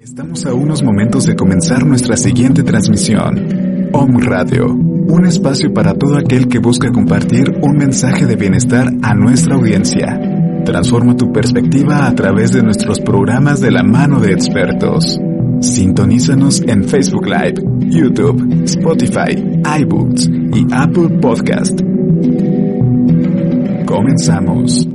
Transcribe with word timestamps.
Estamos 0.00 0.46
a 0.46 0.54
unos 0.54 0.82
momentos 0.82 1.26
de 1.26 1.36
comenzar 1.36 1.84
nuestra 1.84 2.16
siguiente 2.16 2.62
transmisión. 2.62 3.90
Om 3.92 4.18
Radio, 4.20 4.72
un 4.72 5.26
espacio 5.26 5.74
para 5.74 5.92
todo 5.92 6.16
aquel 6.16 6.48
que 6.48 6.58
busca 6.58 6.90
compartir 6.90 7.44
un 7.60 7.76
mensaje 7.76 8.24
de 8.24 8.34
bienestar 8.34 8.90
a 9.02 9.14
nuestra 9.14 9.56
audiencia. 9.56 10.18
Transforma 10.64 11.18
tu 11.18 11.30
perspectiva 11.30 12.06
a 12.06 12.14
través 12.14 12.50
de 12.52 12.62
nuestros 12.62 12.98
programas 12.98 13.60
de 13.60 13.72
la 13.72 13.82
mano 13.82 14.20
de 14.20 14.32
expertos. 14.32 15.20
Sintonízanos 15.60 16.62
en 16.62 16.84
Facebook 16.84 17.26
Live, 17.26 17.62
YouTube, 17.90 18.62
Spotify, 18.64 19.36
iBooks 19.82 20.30
y 20.30 20.66
Apple 20.72 21.10
Podcast. 21.20 21.78
Comenzamos. 23.84 24.88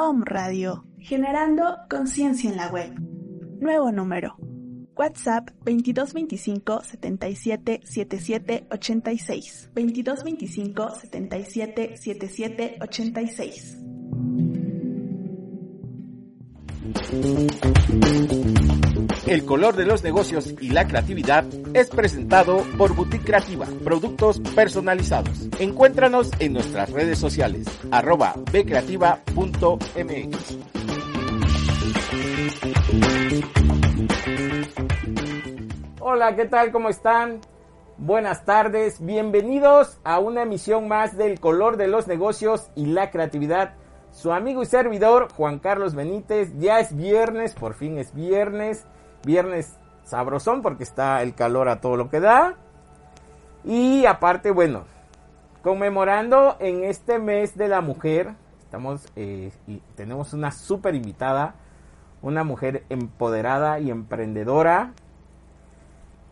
Om 0.00 0.22
Radio, 0.24 0.84
generando 1.00 1.76
conciencia 1.90 2.48
en 2.48 2.56
la 2.56 2.68
web. 2.68 2.92
Nuevo 3.60 3.90
número. 3.90 4.36
WhatsApp 4.94 5.50
2225 5.64 6.84
77 6.84 7.80
77 7.82 8.68
86. 8.70 9.70
2225 9.74 10.90
77 11.00 11.96
77 11.96 12.78
86. 12.80 13.78
El 19.26 19.44
color 19.44 19.76
de 19.76 19.84
los 19.84 20.02
negocios 20.02 20.54
y 20.60 20.70
la 20.70 20.86
creatividad 20.86 21.44
es 21.74 21.90
presentado 21.90 22.64
por 22.78 22.94
Boutique 22.94 23.26
Creativa, 23.26 23.66
productos 23.84 24.40
personalizados. 24.54 25.48
Encuéntranos 25.58 26.30
en 26.38 26.54
nuestras 26.54 26.90
redes 26.90 27.18
sociales, 27.18 27.66
arroba 27.90 28.34
bcreativa.mx. 28.52 30.58
Hola, 36.00 36.36
¿qué 36.36 36.46
tal? 36.46 36.72
¿Cómo 36.72 36.88
están? 36.88 37.40
Buenas 37.98 38.44
tardes, 38.44 39.04
bienvenidos 39.04 39.98
a 40.04 40.20
una 40.20 40.42
emisión 40.42 40.88
más 40.88 41.16
del 41.16 41.40
color 41.40 41.76
de 41.76 41.88
los 41.88 42.06
negocios 42.06 42.70
y 42.76 42.86
la 42.86 43.10
creatividad. 43.10 43.74
Su 44.18 44.32
amigo 44.32 44.62
y 44.62 44.66
servidor, 44.66 45.28
Juan 45.32 45.60
Carlos 45.60 45.94
Benítez, 45.94 46.52
ya 46.58 46.80
es 46.80 46.96
viernes, 46.96 47.54
por 47.54 47.74
fin 47.74 47.98
es 47.98 48.12
viernes, 48.12 48.84
viernes 49.24 49.78
sabrosón 50.02 50.60
porque 50.60 50.82
está 50.82 51.22
el 51.22 51.36
calor 51.36 51.68
a 51.68 51.80
todo 51.80 51.96
lo 51.96 52.10
que 52.10 52.18
da. 52.18 52.56
Y 53.64 54.06
aparte, 54.06 54.50
bueno, 54.50 54.86
conmemorando 55.62 56.56
en 56.58 56.82
este 56.82 57.20
mes 57.20 57.56
de 57.56 57.68
la 57.68 57.80
mujer, 57.80 58.34
estamos 58.64 59.06
eh, 59.14 59.52
y 59.68 59.76
tenemos 59.94 60.32
una 60.32 60.50
súper 60.50 60.96
invitada, 60.96 61.54
una 62.20 62.42
mujer 62.42 62.82
empoderada 62.88 63.78
y 63.78 63.88
emprendedora. 63.88 64.94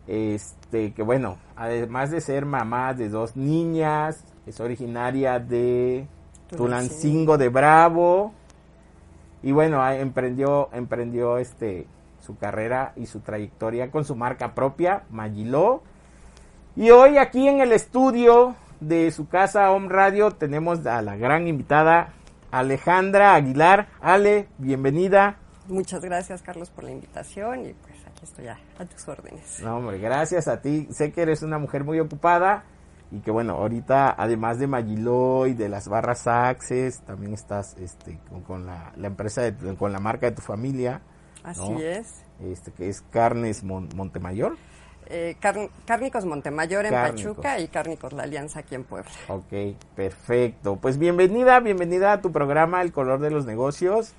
Este, 0.07 0.93
que 0.93 1.03
bueno, 1.03 1.37
además 1.55 2.11
de 2.11 2.19
ser 2.19 2.45
mamá 2.45 2.93
de 2.93 3.07
dos 3.07 3.37
niñas, 3.37 4.25
es 4.45 4.59
originaria 4.59 5.39
de 5.39 6.05
Tulancingo 6.55 7.37
de 7.37 7.49
Bravo. 7.49 8.33
Y 9.43 9.51
bueno, 9.51 9.87
emprendió, 9.89 10.69
emprendió 10.73 11.37
este 11.37 11.87
su 12.19 12.37
carrera 12.37 12.93
y 12.95 13.05
su 13.05 13.21
trayectoria 13.21 13.89
con 13.91 14.03
su 14.03 14.15
marca 14.15 14.53
propia, 14.53 15.03
Magiló. 15.09 15.81
Y 16.75 16.89
hoy 16.89 17.17
aquí 17.17 17.47
en 17.47 17.61
el 17.61 17.71
estudio 17.71 18.55
de 18.79 19.11
su 19.11 19.27
casa 19.27 19.71
Home 19.71 19.89
Radio 19.89 20.31
tenemos 20.31 20.85
a 20.85 21.01
la 21.01 21.15
gran 21.15 21.47
invitada 21.47 22.13
Alejandra 22.51 23.33
Aguilar. 23.33 23.87
Ale, 24.01 24.47
bienvenida. 24.57 25.37
Muchas 25.67 26.01
gracias, 26.01 26.41
Carlos, 26.41 26.69
por 26.69 26.83
la 26.83 26.91
invitación 26.91 27.65
y 27.65 27.73
pues 27.73 28.05
aquí 28.05 28.23
estoy 28.23 28.47
a, 28.47 28.57
a 28.79 28.85
tus 28.85 29.07
órdenes. 29.07 29.59
No, 29.61 29.77
hombre, 29.77 29.97
gracias 29.99 30.47
a 30.47 30.61
ti. 30.61 30.87
Sé 30.91 31.11
que 31.11 31.21
eres 31.21 31.43
una 31.43 31.57
mujer 31.57 31.83
muy 31.83 31.99
ocupada 31.99 32.63
y 33.11 33.19
que 33.19 33.31
bueno, 33.31 33.53
ahorita 33.53 34.15
además 34.17 34.59
de 34.59 34.67
Magiló 34.67 35.47
y 35.47 35.53
de 35.53 35.69
las 35.69 35.87
barras 35.87 36.27
Access, 36.27 37.01
también 37.01 37.33
estás 37.33 37.75
este, 37.77 38.19
con, 38.29 38.41
con 38.41 38.65
la, 38.65 38.91
la 38.97 39.07
empresa, 39.07 39.41
de 39.41 39.75
con 39.75 39.91
la 39.93 39.99
marca 39.99 40.27
de 40.29 40.35
tu 40.35 40.41
familia. 40.41 41.01
Así 41.43 41.61
¿no? 41.69 41.79
es. 41.79 42.13
Este, 42.41 42.71
que 42.71 42.89
es 42.89 43.01
Carnes 43.09 43.63
Mon- 43.63 43.89
Montemayor. 43.95 44.57
Eh, 45.09 45.37
Car- 45.39 45.69
Cárnicos 45.85 46.25
Montemayor 46.25 46.85
en 46.85 46.91
Cárnicos. 46.91 47.35
Pachuca 47.37 47.59
y 47.59 47.69
Cárnicos 47.69 48.11
La 48.11 48.23
Alianza 48.23 48.59
aquí 48.59 48.75
en 48.75 48.83
Puebla. 48.83 49.09
Ok, 49.29 49.53
perfecto. 49.95 50.75
Pues 50.75 50.97
bienvenida, 50.97 51.61
bienvenida 51.61 52.11
a 52.11 52.21
tu 52.21 52.33
programa 52.33 52.81
El 52.81 52.91
color 52.91 53.21
de 53.21 53.31
los 53.31 53.45
negocios. 53.45 54.13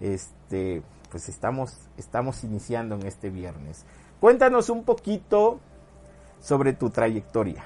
Este, 0.00 0.82
pues 1.10 1.28
estamos, 1.28 1.76
estamos 1.98 2.42
iniciando 2.42 2.94
en 2.94 3.06
este 3.06 3.28
viernes. 3.28 3.84
Cuéntanos 4.18 4.70
un 4.70 4.84
poquito 4.84 5.60
sobre 6.40 6.72
tu 6.72 6.88
trayectoria. 6.88 7.64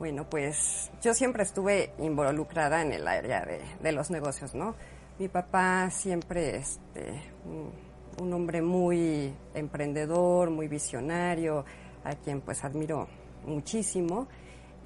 Bueno, 0.00 0.24
pues 0.24 0.90
yo 1.02 1.12
siempre 1.12 1.42
estuve 1.42 1.92
involucrada 1.98 2.80
en 2.80 2.90
el 2.90 3.06
área 3.06 3.44
de, 3.44 3.92
los 3.92 4.10
negocios, 4.10 4.54
¿no? 4.54 4.74
Mi 5.18 5.28
papá 5.28 5.90
siempre, 5.90 6.56
este, 6.56 7.20
un, 7.44 7.70
un 8.18 8.32
hombre 8.32 8.62
muy 8.62 9.30
emprendedor, 9.52 10.48
muy 10.48 10.68
visionario, 10.68 11.66
a 12.02 12.14
quien 12.14 12.40
pues 12.40 12.64
admiro 12.64 13.08
muchísimo. 13.44 14.26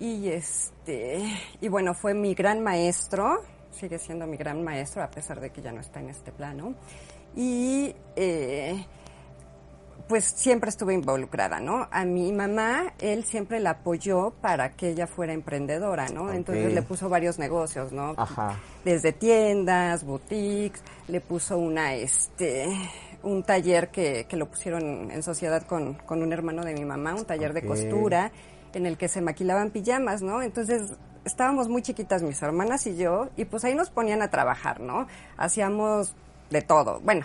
Y 0.01 0.31
este, 0.31 1.23
y 1.61 1.69
bueno, 1.69 1.95
fue 1.95 2.13
mi 2.13 2.35
gran 2.35 2.61
maestro, 2.61 3.41
sigue 3.71 4.01
siendo 4.01 4.27
mi 4.27 4.37
gran 4.37 4.65
maestro 4.65 5.05
a 5.05 5.11
pesar 5.13 5.39
de 5.39 5.51
que 5.51 5.63
ya 5.63 5.71
no 5.71 5.81
está 5.81 6.01
en 6.01 6.11
este 6.11 6.33
plano. 6.33 6.75
Y 7.37 7.95
eh, 8.17 8.85
pues 10.09 10.25
siempre 10.25 10.71
estuve 10.71 10.95
involucrada, 10.95 11.61
¿no? 11.61 11.89
A 11.91 12.05
mi 12.05 12.33
mamá, 12.33 12.93
él 12.99 13.25
siempre 13.25 13.61
la 13.61 13.71
apoyó 13.71 14.31
para 14.41 14.73
que 14.73 14.91
ella 14.91 15.07
fuera 15.07 15.33
emprendedora, 15.33 16.09
¿no? 16.09 16.33
Entonces 16.33 16.73
le 16.73 16.83
puso 16.83 17.09
varios 17.09 17.39
negocios, 17.39 17.93
¿no? 17.93 18.15
Ajá. 18.17 18.59
Desde 18.85 19.13
tiendas, 19.13 20.05
boutiques, 20.05 20.83
le 21.09 21.21
puso 21.21 21.59
una, 21.59 21.95
este, 21.95 22.67
un 23.23 23.43
taller 23.43 23.91
que, 23.91 24.27
que 24.29 24.37
lo 24.37 24.47
pusieron 24.47 25.11
en 25.11 25.23
sociedad 25.23 25.63
con, 25.67 25.95
con 25.95 26.23
un 26.23 26.33
hermano 26.33 26.65
de 26.65 26.75
mi 26.75 26.85
mamá, 26.85 27.15
un 27.15 27.25
taller 27.25 27.53
de 27.53 27.67
costura, 27.67 28.31
en 28.75 28.87
el 28.87 28.97
que 28.97 29.09
se 29.09 29.21
maquilaban 29.21 29.71
pijamas, 29.71 30.23
¿no? 30.23 30.43
Entonces 30.43 30.93
estábamos 31.25 31.69
muy 31.69 31.83
chiquitas 31.83 32.23
mis 32.23 32.43
hermanas 32.43 32.87
y 32.87 32.97
yo, 32.97 33.29
y 33.37 33.45
pues 33.47 33.65
ahí 33.65 33.75
nos 33.75 33.91
ponían 33.91 34.23
a 34.23 34.29
trabajar, 34.29 34.81
¿no? 34.81 35.07
Hacíamos 35.37 36.15
de 36.51 36.63
todo, 36.63 37.01
bueno, 37.01 37.25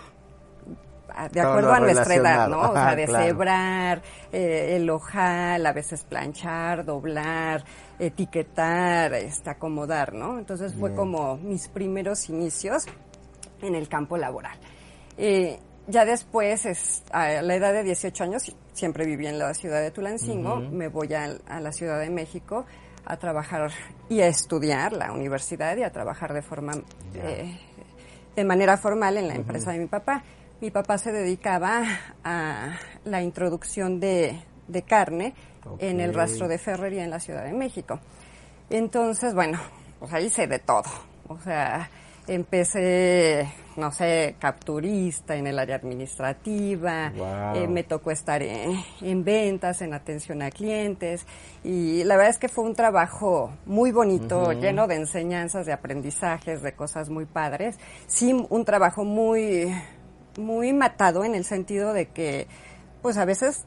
de 1.32 1.40
acuerdo 1.40 1.72
a 1.72 1.80
nuestra 1.80 2.14
edad, 2.14 2.48
¿no? 2.48 2.60
O 2.60 2.72
sea, 2.72 2.88
Ajá, 2.88 2.96
de 2.96 3.04
claro. 3.06 3.24
cebrar, 3.24 4.02
eh, 4.32 4.76
el 4.76 4.90
ojal, 4.90 5.64
a 5.66 5.72
veces 5.72 6.04
planchar, 6.04 6.84
doblar, 6.84 7.64
etiquetar, 7.98 9.14
este, 9.14 9.50
acomodar, 9.50 10.14
¿no? 10.14 10.38
Entonces 10.38 10.74
fue 10.74 10.90
Bien. 10.90 10.96
como 10.96 11.36
mis 11.36 11.68
primeros 11.68 12.28
inicios 12.28 12.84
en 13.62 13.74
el 13.74 13.88
campo 13.88 14.16
laboral. 14.16 14.58
Eh, 15.16 15.58
ya 15.86 16.04
después, 16.04 16.66
es, 16.66 17.02
a 17.10 17.42
la 17.42 17.54
edad 17.54 17.72
de 17.72 17.82
18 17.82 18.24
años, 18.24 18.56
siempre 18.72 19.04
viví 19.04 19.26
en 19.26 19.38
la 19.38 19.52
ciudad 19.54 19.80
de 19.80 19.90
Tulancingo, 19.90 20.56
me 20.56 20.88
voy 20.88 21.12
a, 21.14 21.36
a 21.48 21.60
la 21.60 21.72
Ciudad 21.72 21.98
de 22.00 22.10
México 22.10 22.64
a 23.04 23.16
trabajar 23.16 23.70
y 24.08 24.20
a 24.20 24.28
estudiar 24.28 24.92
la 24.92 25.12
universidad 25.12 25.76
y 25.76 25.82
a 25.82 25.90
trabajar 25.90 26.32
de 26.32 26.42
forma 26.42 26.74
eh, 27.14 27.58
de 28.36 28.44
manera 28.44 28.76
formal 28.76 29.16
en 29.16 29.28
la 29.28 29.34
empresa 29.34 29.72
de 29.72 29.78
mi 29.78 29.86
papá. 29.86 30.22
Mi 30.60 30.70
papá 30.70 30.98
se 30.98 31.10
dedicaba 31.12 31.82
a 32.22 32.76
la 33.04 33.22
introducción 33.22 33.98
de, 33.98 34.38
de 34.68 34.82
carne 34.82 35.34
en 35.78 36.00
el 36.00 36.12
rastro 36.12 36.48
de 36.48 36.58
Ferrería 36.58 37.02
en 37.04 37.10
la 37.10 37.18
Ciudad 37.20 37.44
de 37.44 37.52
México. 37.52 37.98
Entonces, 38.68 39.34
bueno, 39.34 39.58
pues 39.98 40.12
ahí 40.12 40.28
sé 40.28 40.46
de 40.46 40.58
todo. 40.58 40.84
O 41.28 41.38
sea, 41.40 41.88
empecé, 42.28 43.48
no 43.76 43.90
sé, 43.90 44.36
capturista 44.38 45.34
en 45.34 45.46
el 45.46 45.58
área 45.58 45.76
administrativa, 45.76 47.10
Wow. 47.16 47.54
eh, 47.56 47.66
me 47.66 47.82
tocó 47.82 48.10
estar 48.10 48.42
en, 48.42 48.78
en 49.00 49.24
ventas, 49.24 49.80
en 49.80 49.94
atención 49.94 50.42
a 50.42 50.50
clientes 50.50 51.26
y 51.64 52.04
la 52.04 52.16
verdad 52.16 52.30
es 52.30 52.38
que 52.38 52.48
fue 52.48 52.64
un 52.64 52.74
trabajo 52.74 53.50
muy 53.64 53.92
bonito, 53.92 54.52
lleno 54.52 54.86
de 54.86 54.96
enseñanzas, 54.96 55.64
de 55.66 55.72
aprendizajes, 55.72 56.62
de 56.62 56.72
cosas 56.74 57.08
muy 57.08 57.24
padres. 57.24 57.78
Sí, 58.06 58.32
un 58.50 58.64
trabajo 58.64 59.04
muy, 59.04 59.74
muy 60.38 60.72
matado 60.72 61.24
en 61.24 61.34
el 61.34 61.44
sentido 61.44 61.92
de 61.92 62.06
que, 62.08 62.46
pues 63.02 63.16
a 63.16 63.24
veces 63.24 63.64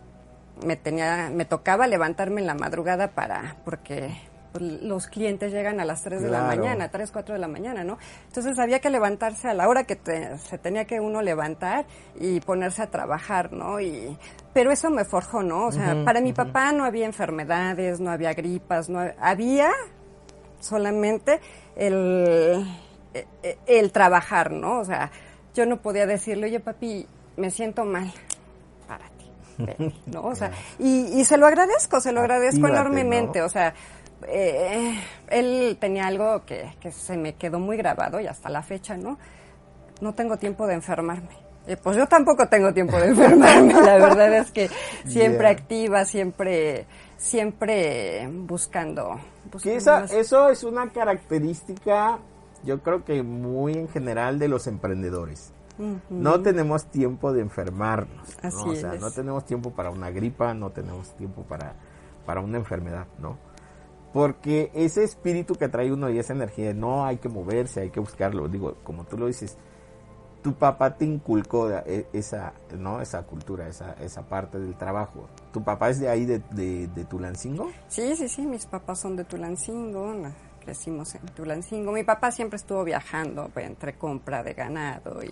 me 0.65 0.75
tenía, 0.75 1.29
me 1.33 1.45
tocaba 1.45 1.87
levantarme 1.87 2.41
en 2.41 2.47
la 2.47 2.53
madrugada 2.55 3.09
para, 3.11 3.57
porque 3.65 4.15
pues, 4.51 4.63
los 4.83 5.07
clientes 5.07 5.51
llegan 5.51 5.79
a 5.79 5.85
las 5.85 6.03
3 6.03 6.21
de 6.21 6.29
la 6.29 6.41
mañana, 6.55 6.89
3, 6.91 7.09
4 7.11 7.33
de 7.33 7.39
la 7.39 7.47
mañana, 7.47 7.83
¿no? 7.83 7.97
Entonces 8.27 8.59
había 8.59 8.79
que 8.79 8.91
levantarse 8.91 9.49
a 9.49 9.53
la 9.55 9.67
hora 9.67 9.83
que 9.85 9.95
te- 9.95 10.37
se 10.37 10.59
tenía 10.59 10.85
que 10.85 10.99
uno 10.99 11.23
levantar 11.23 11.85
y 12.19 12.39
ponerse 12.39 12.83
a 12.83 12.91
trabajar, 12.91 13.51
¿no? 13.51 13.79
Y, 13.81 14.15
pero 14.53 14.71
eso 14.71 14.91
me 14.91 15.05
forjó, 15.05 15.41
¿no? 15.41 15.65
O 15.65 15.71
sea, 15.71 15.93
para 16.05 16.21
mi 16.21 16.33
papá 16.33 16.71
no 16.71 16.85
había 16.85 17.07
enfermedades, 17.07 17.99
no 17.99 18.11
había 18.11 18.33
gripas, 18.33 18.89
no 18.89 18.99
ha- 18.99 19.15
había 19.19 19.69
solamente 20.59 21.39
el, 21.75 22.65
eh, 23.13 23.25
eh, 23.43 23.57
el 23.65 23.91
trabajar, 23.91 24.51
¿no? 24.51 24.79
O 24.79 24.85
sea, 24.85 25.11
yo 25.53 25.65
no 25.65 25.77
podía 25.77 26.05
decirle, 26.05 26.47
oye 26.47 26.59
papi, 26.59 27.05
me 27.37 27.49
siento 27.51 27.85
mal, 27.85 28.11
párate, 28.87 29.25
vete", 29.57 29.93
¿no? 30.07 30.23
O 30.23 30.35
sea, 30.35 30.51
y, 30.79 31.19
y 31.19 31.25
se 31.25 31.37
lo 31.37 31.45
agradezco, 31.47 31.99
se 31.99 32.11
lo 32.11 32.21
agradezco 32.21 32.65
Actívate, 32.65 32.75
enormemente, 32.79 33.39
¿no? 33.39 33.45
o 33.45 33.49
sea, 33.49 33.73
eh, 34.27 34.99
él 35.29 35.77
tenía 35.79 36.07
algo 36.07 36.45
que, 36.45 36.73
que 36.79 36.91
se 36.91 37.17
me 37.17 37.33
quedó 37.35 37.59
muy 37.59 37.77
grabado 37.77 38.19
y 38.19 38.27
hasta 38.27 38.49
la 38.49 38.63
fecha, 38.63 38.95
¿no? 38.97 39.17
No 40.01 40.13
tengo 40.13 40.37
tiempo 40.37 40.65
de 40.67 40.75
enfermarme. 40.75 41.43
Eh, 41.65 41.77
pues 41.77 41.95
yo 41.95 42.05
tampoco 42.07 42.47
tengo 42.49 42.73
tiempo 42.73 42.97
de 42.97 43.07
enfermarme, 43.07 43.73
la 43.73 43.97
verdad 43.97 44.33
es 44.37 44.51
que 44.51 44.69
siempre 45.07 45.47
Yeah. 45.47 45.49
activa, 45.51 46.03
siempre, 46.05 46.85
siempre 47.17 48.27
buscando. 48.31 49.17
Que 49.45 49.49
buscando 49.51 49.77
esa, 49.77 49.99
más- 50.01 50.11
eso 50.11 50.49
es 50.49 50.63
una 50.63 50.89
característica, 50.91 52.19
yo 52.63 52.81
creo 52.81 53.03
que 53.03 53.23
muy 53.23 53.73
en 53.73 53.87
general 53.89 54.39
de 54.39 54.47
los 54.47 54.67
emprendedores. 54.67 55.53
No 56.09 56.41
tenemos 56.41 56.85
tiempo 56.85 57.33
de 57.33 57.41
enfermarnos. 57.41 58.27
¿no? 58.43 58.47
Así 58.47 58.69
O 58.69 58.75
sea, 58.75 58.93
es. 58.93 59.01
no 59.01 59.09
tenemos 59.11 59.43
tiempo 59.45 59.71
para 59.71 59.89
una 59.89 60.11
gripa, 60.11 60.53
no 60.53 60.69
tenemos 60.71 61.15
tiempo 61.17 61.41
para, 61.43 61.73
para 62.25 62.41
una 62.41 62.57
enfermedad, 62.59 63.07
¿no? 63.19 63.37
Porque 64.13 64.69
ese 64.75 65.03
espíritu 65.03 65.55
que 65.55 65.69
trae 65.69 65.91
uno 65.91 66.09
y 66.11 66.19
esa 66.19 66.33
energía, 66.33 66.67
de 66.67 66.73
no 66.75 67.03
hay 67.05 67.17
que 67.17 67.29
moverse, 67.29 67.81
hay 67.81 67.89
que 67.89 67.99
buscarlo. 67.99 68.47
Digo, 68.47 68.75
como 68.83 69.05
tú 69.05 69.17
lo 69.17 69.25
dices, 69.25 69.57
tu 70.43 70.53
papá 70.53 70.95
te 70.95 71.05
inculcó 71.05 71.71
e- 71.71 72.05
esa, 72.13 72.53
¿no? 72.77 73.01
esa 73.01 73.23
cultura, 73.23 73.67
esa, 73.67 73.93
esa 73.93 74.21
parte 74.21 74.59
del 74.59 74.75
trabajo. 74.77 75.27
¿Tu 75.51 75.63
papá 75.63 75.89
es 75.89 75.99
de 75.99 76.09
ahí, 76.09 76.25
de, 76.25 76.39
de, 76.51 76.87
de 76.89 77.05
Tulancingo? 77.05 77.71
Sí, 77.87 78.15
sí, 78.15 78.29
sí, 78.29 78.45
mis 78.45 78.67
papás 78.67 78.99
son 78.99 79.15
de 79.15 79.23
Tulancingo, 79.23 80.13
crecimos 80.63 81.13
en 81.15 81.25
Tulancingo. 81.27 81.91
Mi 81.91 82.03
papá 82.03 82.31
siempre 82.31 82.57
estuvo 82.57 82.83
viajando 82.83 83.49
pues, 83.53 83.65
entre 83.65 83.93
compra 83.97 84.43
de 84.43 84.53
ganado 84.53 85.21
y, 85.23 85.29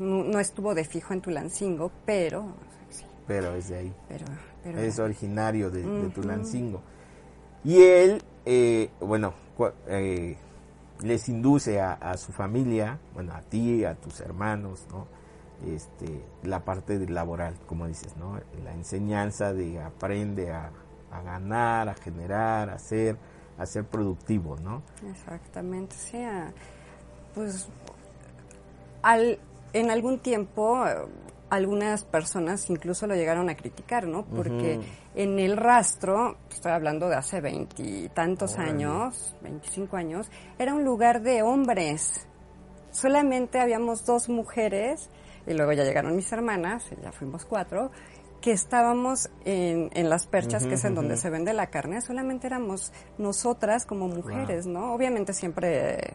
no, 0.00 0.24
no 0.24 0.38
estuvo 0.40 0.74
de 0.74 0.84
fijo 0.84 1.12
en 1.12 1.20
Tulancingo, 1.20 1.90
pero 2.04 2.54
sí, 2.90 3.04
Pero 3.26 3.54
es 3.54 3.68
de 3.68 3.78
ahí. 3.78 3.94
pero, 4.08 4.24
pero 4.62 4.78
es 4.80 4.98
originario 4.98 5.70
de. 5.70 5.82
Tulancingo. 6.10 6.82
Y 7.64 7.82
él, 7.82 8.22
eh, 8.44 8.90
bueno, 9.00 9.34
eh, 9.88 10.36
les 11.02 11.28
induce 11.28 11.80
a, 11.80 11.92
a 11.94 12.16
su 12.16 12.32
familia, 12.32 12.98
bueno, 13.14 13.32
a 13.34 13.40
ti, 13.42 13.84
a 13.84 13.94
tus 13.94 14.20
hermanos, 14.20 14.86
¿no? 14.90 15.06
Este, 15.66 16.22
la 16.44 16.64
parte 16.64 16.98
laboral, 17.10 17.56
como 17.66 17.88
dices, 17.88 18.16
¿no? 18.16 18.38
La 18.64 18.72
enseñanza 18.72 19.52
de 19.52 19.80
aprende 19.82 20.52
a, 20.52 20.70
a 21.10 21.22
ganar, 21.22 21.88
a 21.88 21.94
generar, 21.94 22.70
a 22.70 22.74
hacer, 22.74 23.16
a 23.58 23.66
ser 23.66 23.84
productivo, 23.84 24.56
¿no? 24.56 24.82
Exactamente, 25.10 25.94
sí. 25.96 26.18
Pues 27.34 27.68
al, 29.02 29.38
en 29.72 29.90
algún 29.90 30.18
tiempo 30.20 30.84
algunas 31.50 32.04
personas 32.04 32.68
incluso 32.68 33.06
lo 33.06 33.14
llegaron 33.14 33.48
a 33.48 33.56
criticar, 33.56 34.06
¿no? 34.06 34.24
Porque 34.24 34.80
en 35.14 35.38
el 35.38 35.56
rastro, 35.56 36.36
estoy 36.50 36.72
hablando 36.72 37.08
de 37.08 37.16
hace 37.16 37.40
veintitantos 37.40 38.58
años, 38.58 39.34
25 39.42 39.96
años, 39.96 40.30
era 40.58 40.74
un 40.74 40.84
lugar 40.84 41.22
de 41.22 41.42
hombres. 41.42 42.26
Solamente 42.90 43.60
habíamos 43.60 44.04
dos 44.04 44.28
mujeres 44.28 45.08
y 45.46 45.54
luego 45.54 45.72
ya 45.72 45.84
llegaron 45.84 46.14
mis 46.14 46.30
hermanas, 46.32 46.84
ya 47.02 47.12
fuimos 47.12 47.44
cuatro, 47.44 47.90
que 48.40 48.52
estábamos 48.52 49.30
en, 49.44 49.90
en 49.94 50.08
las 50.08 50.26
perchas, 50.26 50.66
que 50.66 50.74
es 50.74 50.84
en 50.84 50.94
donde 50.94 51.16
se 51.16 51.28
vende 51.30 51.52
la 51.52 51.68
carne, 51.68 52.00
solamente 52.00 52.46
éramos 52.46 52.92
nosotras 53.18 53.84
como 53.84 54.08
mujeres, 54.08 54.66
¿no? 54.66 54.92
Obviamente 54.94 55.32
siempre 55.32 56.14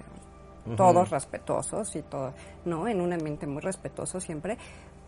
todos 0.78 1.10
respetuosos 1.10 1.96
y 1.96 2.02
todo, 2.04 2.34
¿no? 2.66 2.88
En 2.88 3.02
un 3.02 3.12
ambiente 3.12 3.46
muy 3.48 3.62
respetuoso 3.62 4.20
siempre, 4.22 4.58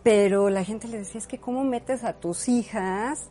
pero 0.02 0.50
la 0.50 0.62
gente 0.64 0.88
le 0.88 0.98
decía, 0.98 1.18
es 1.18 1.26
que 1.26 1.38
cómo 1.38 1.64
metes 1.64 2.04
a 2.04 2.12
tus 2.12 2.48
hijas 2.48 3.30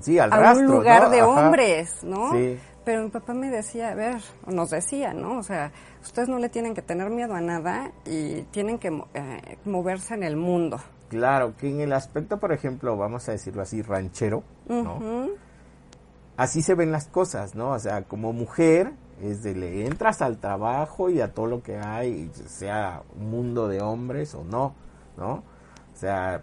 Sí, 0.00 0.18
al 0.18 0.32
a 0.32 0.36
rastro, 0.36 0.66
un 0.66 0.72
lugar 0.76 1.04
¿no? 1.04 1.10
de 1.10 1.20
Ajá. 1.20 1.28
hombres, 1.46 2.04
¿no? 2.04 2.32
Sí. 2.32 2.58
Pero 2.84 3.04
mi 3.04 3.10
papá 3.10 3.32
me 3.32 3.48
decía, 3.48 3.90
a 3.90 3.94
ver, 3.94 4.20
nos 4.46 4.70
decía, 4.70 5.14
¿no? 5.14 5.38
O 5.38 5.42
sea, 5.42 5.70
ustedes 6.02 6.28
no 6.28 6.38
le 6.38 6.48
tienen 6.48 6.74
que 6.74 6.82
tener 6.82 7.10
miedo 7.10 7.34
a 7.34 7.40
nada 7.40 7.92
y 8.04 8.42
tienen 8.50 8.78
que 8.78 8.88
eh, 9.14 9.58
moverse 9.64 10.14
en 10.14 10.24
el 10.24 10.36
mundo. 10.36 10.80
Claro, 11.12 11.54
que 11.58 11.68
en 11.68 11.80
el 11.82 11.92
aspecto, 11.92 12.38
por 12.40 12.52
ejemplo, 12.52 12.96
vamos 12.96 13.28
a 13.28 13.32
decirlo 13.32 13.60
así, 13.60 13.82
ranchero, 13.82 14.42
¿no? 14.66 15.28
Así 16.38 16.62
se 16.62 16.74
ven 16.74 16.90
las 16.90 17.06
cosas, 17.08 17.54
¿no? 17.54 17.72
O 17.72 17.78
sea, 17.78 18.04
como 18.04 18.32
mujer, 18.32 18.94
es 19.20 19.42
de 19.42 19.54
le 19.54 19.86
entras 19.86 20.22
al 20.22 20.38
trabajo 20.38 21.10
y 21.10 21.20
a 21.20 21.34
todo 21.34 21.46
lo 21.46 21.62
que 21.62 21.76
hay, 21.76 22.30
sea 22.46 23.02
un 23.20 23.30
mundo 23.30 23.68
de 23.68 23.82
hombres 23.82 24.34
o 24.34 24.42
no, 24.42 24.72
¿no? 25.18 25.32
O 25.34 25.96
sea, 25.96 26.40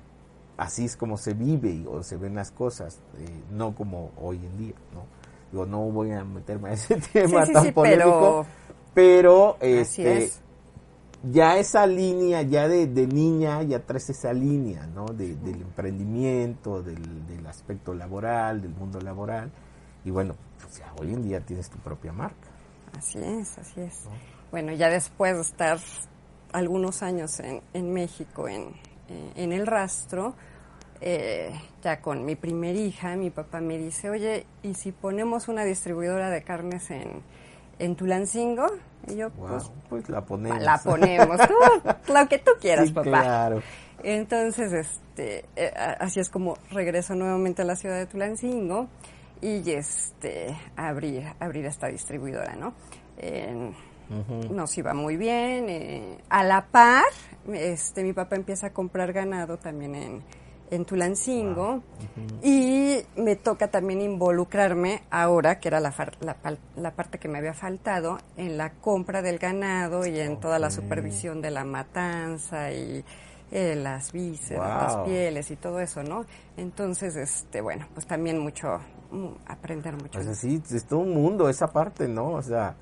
así 0.55 0.85
es 0.85 0.95
como 0.95 1.17
se 1.17 1.33
vive 1.33 1.71
y- 1.71 1.87
o 1.87 2.03
se 2.03 2.17
ven 2.17 2.35
las 2.35 2.51
cosas, 2.51 2.99
eh, 3.17 3.25
no 3.51 3.73
como 3.73 4.11
hoy 4.21 4.37
en 4.37 4.55
día, 4.59 4.75
¿no? 4.93 5.01
Digo, 5.51 5.65
no 5.65 5.79
voy 5.89 6.11
a 6.11 6.23
meterme 6.23 6.69
a 6.69 6.73
ese 6.73 6.95
tema 7.13 7.43
sí, 7.47 7.53
tan 7.53 7.63
sí, 7.65 7.71
polémico, 7.71 8.45
pero, 8.93 9.55
Así 9.55 10.03
este, 10.03 10.25
es. 10.25 10.41
Ya 11.23 11.57
esa 11.57 11.85
línea, 11.85 12.41
ya 12.43 12.67
de, 12.67 12.87
de 12.87 13.07
niña, 13.07 13.61
ya 13.63 13.79
traes 13.85 14.09
esa 14.09 14.31
línea, 14.33 14.87
¿no? 14.87 15.05
De- 15.05 15.35
del 15.35 15.61
emprendimiento, 15.61 16.81
del, 16.81 17.27
del 17.27 17.45
aspecto 17.47 17.93
laboral, 17.93 18.61
del 18.61 18.71
mundo 18.71 18.99
laboral. 19.01 19.51
Y 20.05 20.11
bueno, 20.11 20.35
pues 20.61 20.77
ya 20.79 20.93
hoy 20.99 21.13
en 21.13 21.23
día 21.23 21.41
tienes 21.41 21.69
tu 21.69 21.77
propia 21.79 22.13
marca. 22.13 22.47
Así 22.97 23.19
es, 23.19 23.57
así 23.57 23.81
es. 23.81 24.03
Bueno, 24.51 24.71
ya 24.73 24.89
después 24.89 25.35
de 25.35 25.41
estar 25.41 25.77
algunos 26.53 27.03
años 27.03 27.39
en, 27.39 27.61
en 27.73 27.93
México, 27.93 28.47
en, 28.47 28.69
eh, 29.09 29.31
en 29.35 29.51
el 29.51 29.67
rastro, 29.67 30.35
eh, 31.01 31.51
ya 31.83 32.01
con 32.01 32.25
mi 32.25 32.35
primer 32.35 32.75
hija, 32.75 33.15
mi 33.15 33.29
papá 33.29 33.61
me 33.61 33.77
dice, 33.77 34.09
oye, 34.09 34.45
¿y 34.63 34.73
si 34.73 34.91
ponemos 34.91 35.47
una 35.47 35.63
distribuidora 35.65 36.29
de 36.29 36.43
carnes 36.43 36.89
en, 36.91 37.21
en 37.79 37.95
Tulancingo? 37.95 38.67
Y 39.07 39.15
yo, 39.15 39.29
Wow, 39.31 39.47
pues, 39.47 39.71
pues, 39.89 40.09
la 40.09 40.21
ponemos. 40.25 40.61
la 40.61 40.77
ponemos, 40.77 41.37
tú, 41.47 41.53
lo 42.13 42.27
que 42.27 42.37
tú 42.39 42.51
quieras, 42.61 42.87
Sí, 42.87 42.93
papá. 42.93 43.09
claro. 43.09 43.61
Entonces, 44.03 44.71
este, 44.71 45.45
eh, 45.55 45.73
así 45.99 46.19
es 46.19 46.29
como 46.29 46.57
regreso 46.71 47.15
nuevamente 47.15 47.63
a 47.63 47.65
la 47.65 47.75
ciudad 47.75 47.97
de 47.97 48.05
Tulancingo 48.05 48.87
y 49.41 49.69
este, 49.71 50.57
abrir, 50.77 51.23
abrir 51.39 51.65
esta 51.65 51.87
distribuidora, 51.87 52.55
¿no? 52.55 52.73
En- 53.17 53.73
Nos 54.49 54.75
iba 54.77 54.93
muy 54.95 55.17
bien. 55.17 55.65
eh, 55.69 56.17
a 56.29 56.43
la 56.43 56.65
par, 56.65 57.03
este, 57.53 58.03
mi 58.03 58.11
papá 58.13 58.35
empieza 58.37 58.67
a 58.67 58.69
comprar 58.73 59.13
ganado 59.13 59.57
también 59.57 59.93
en, 59.95 60.23
en 60.71 60.85
Tulancingo 60.85 61.81
y 62.41 62.97
me 63.17 63.35
toca 63.35 63.67
también 63.69 64.01
involucrarme 64.01 65.01
ahora, 65.09 65.59
que 65.59 65.67
era 65.67 65.79
la, 65.79 65.91
far- 65.91 66.17
la, 66.21 66.35
la 66.75 66.91
parte 66.91 67.17
que 67.19 67.27
me 67.27 67.37
había 67.37 67.53
faltado, 67.53 68.17
en 68.37 68.57
la 68.57 68.71
compra 68.73 69.21
del 69.21 69.39
ganado 69.39 70.05
y 70.05 70.19
en 70.19 70.39
toda 70.39 70.59
la 70.59 70.69
supervisión 70.71 71.41
de 71.41 71.51
la 71.51 71.65
matanza 71.65 72.71
y 72.71 73.03
eh, 73.51 73.75
las 73.75 74.11
vísceras, 74.11 74.75
las 74.83 74.95
Wow. 74.95 75.05
pieles 75.05 75.51
y 75.51 75.55
todo 75.55 75.79
eso, 75.79 76.03
¿no? 76.03 76.25
Entonces, 76.55 77.15
este, 77.15 77.61
bueno, 77.61 77.87
pues 77.93 78.05
también 78.05 78.39
mucho, 78.39 78.79
aprender 79.47 79.95
mucho. 79.95 80.11
Pues 80.13 80.27
así, 80.27 80.61
es 80.71 80.85
todo 80.85 80.99
un 80.99 81.13
mundo 81.13 81.49
esa 81.49 81.67
parte, 81.71 82.07
¿no? 82.07 82.29
O 82.33 82.41
sea, 82.41 82.75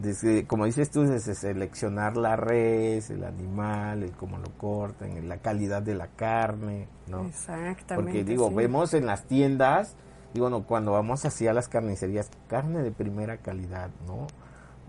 desde, 0.00 0.46
como 0.46 0.64
dices 0.64 0.90
tú, 0.90 1.02
desde 1.02 1.34
seleccionar 1.34 2.16
la 2.16 2.36
res, 2.36 3.10
el 3.10 3.24
animal, 3.24 4.02
el 4.02 4.12
cómo 4.12 4.38
lo 4.38 4.50
cortan, 4.56 5.28
la 5.28 5.38
calidad 5.38 5.82
de 5.82 5.94
la 5.94 6.08
carne, 6.08 6.88
¿no? 7.06 7.24
Exactamente. 7.24 7.94
Porque 7.94 8.24
digo, 8.24 8.48
sí. 8.48 8.54
vemos 8.54 8.94
en 8.94 9.06
las 9.06 9.24
tiendas, 9.24 9.96
digo, 10.34 10.50
no, 10.50 10.64
cuando 10.64 10.92
vamos 10.92 11.24
así 11.24 11.46
a 11.46 11.52
las 11.52 11.68
carnicerías, 11.68 12.30
carne 12.48 12.82
de 12.82 12.90
primera 12.90 13.38
calidad, 13.38 13.90
¿no? 14.06 14.26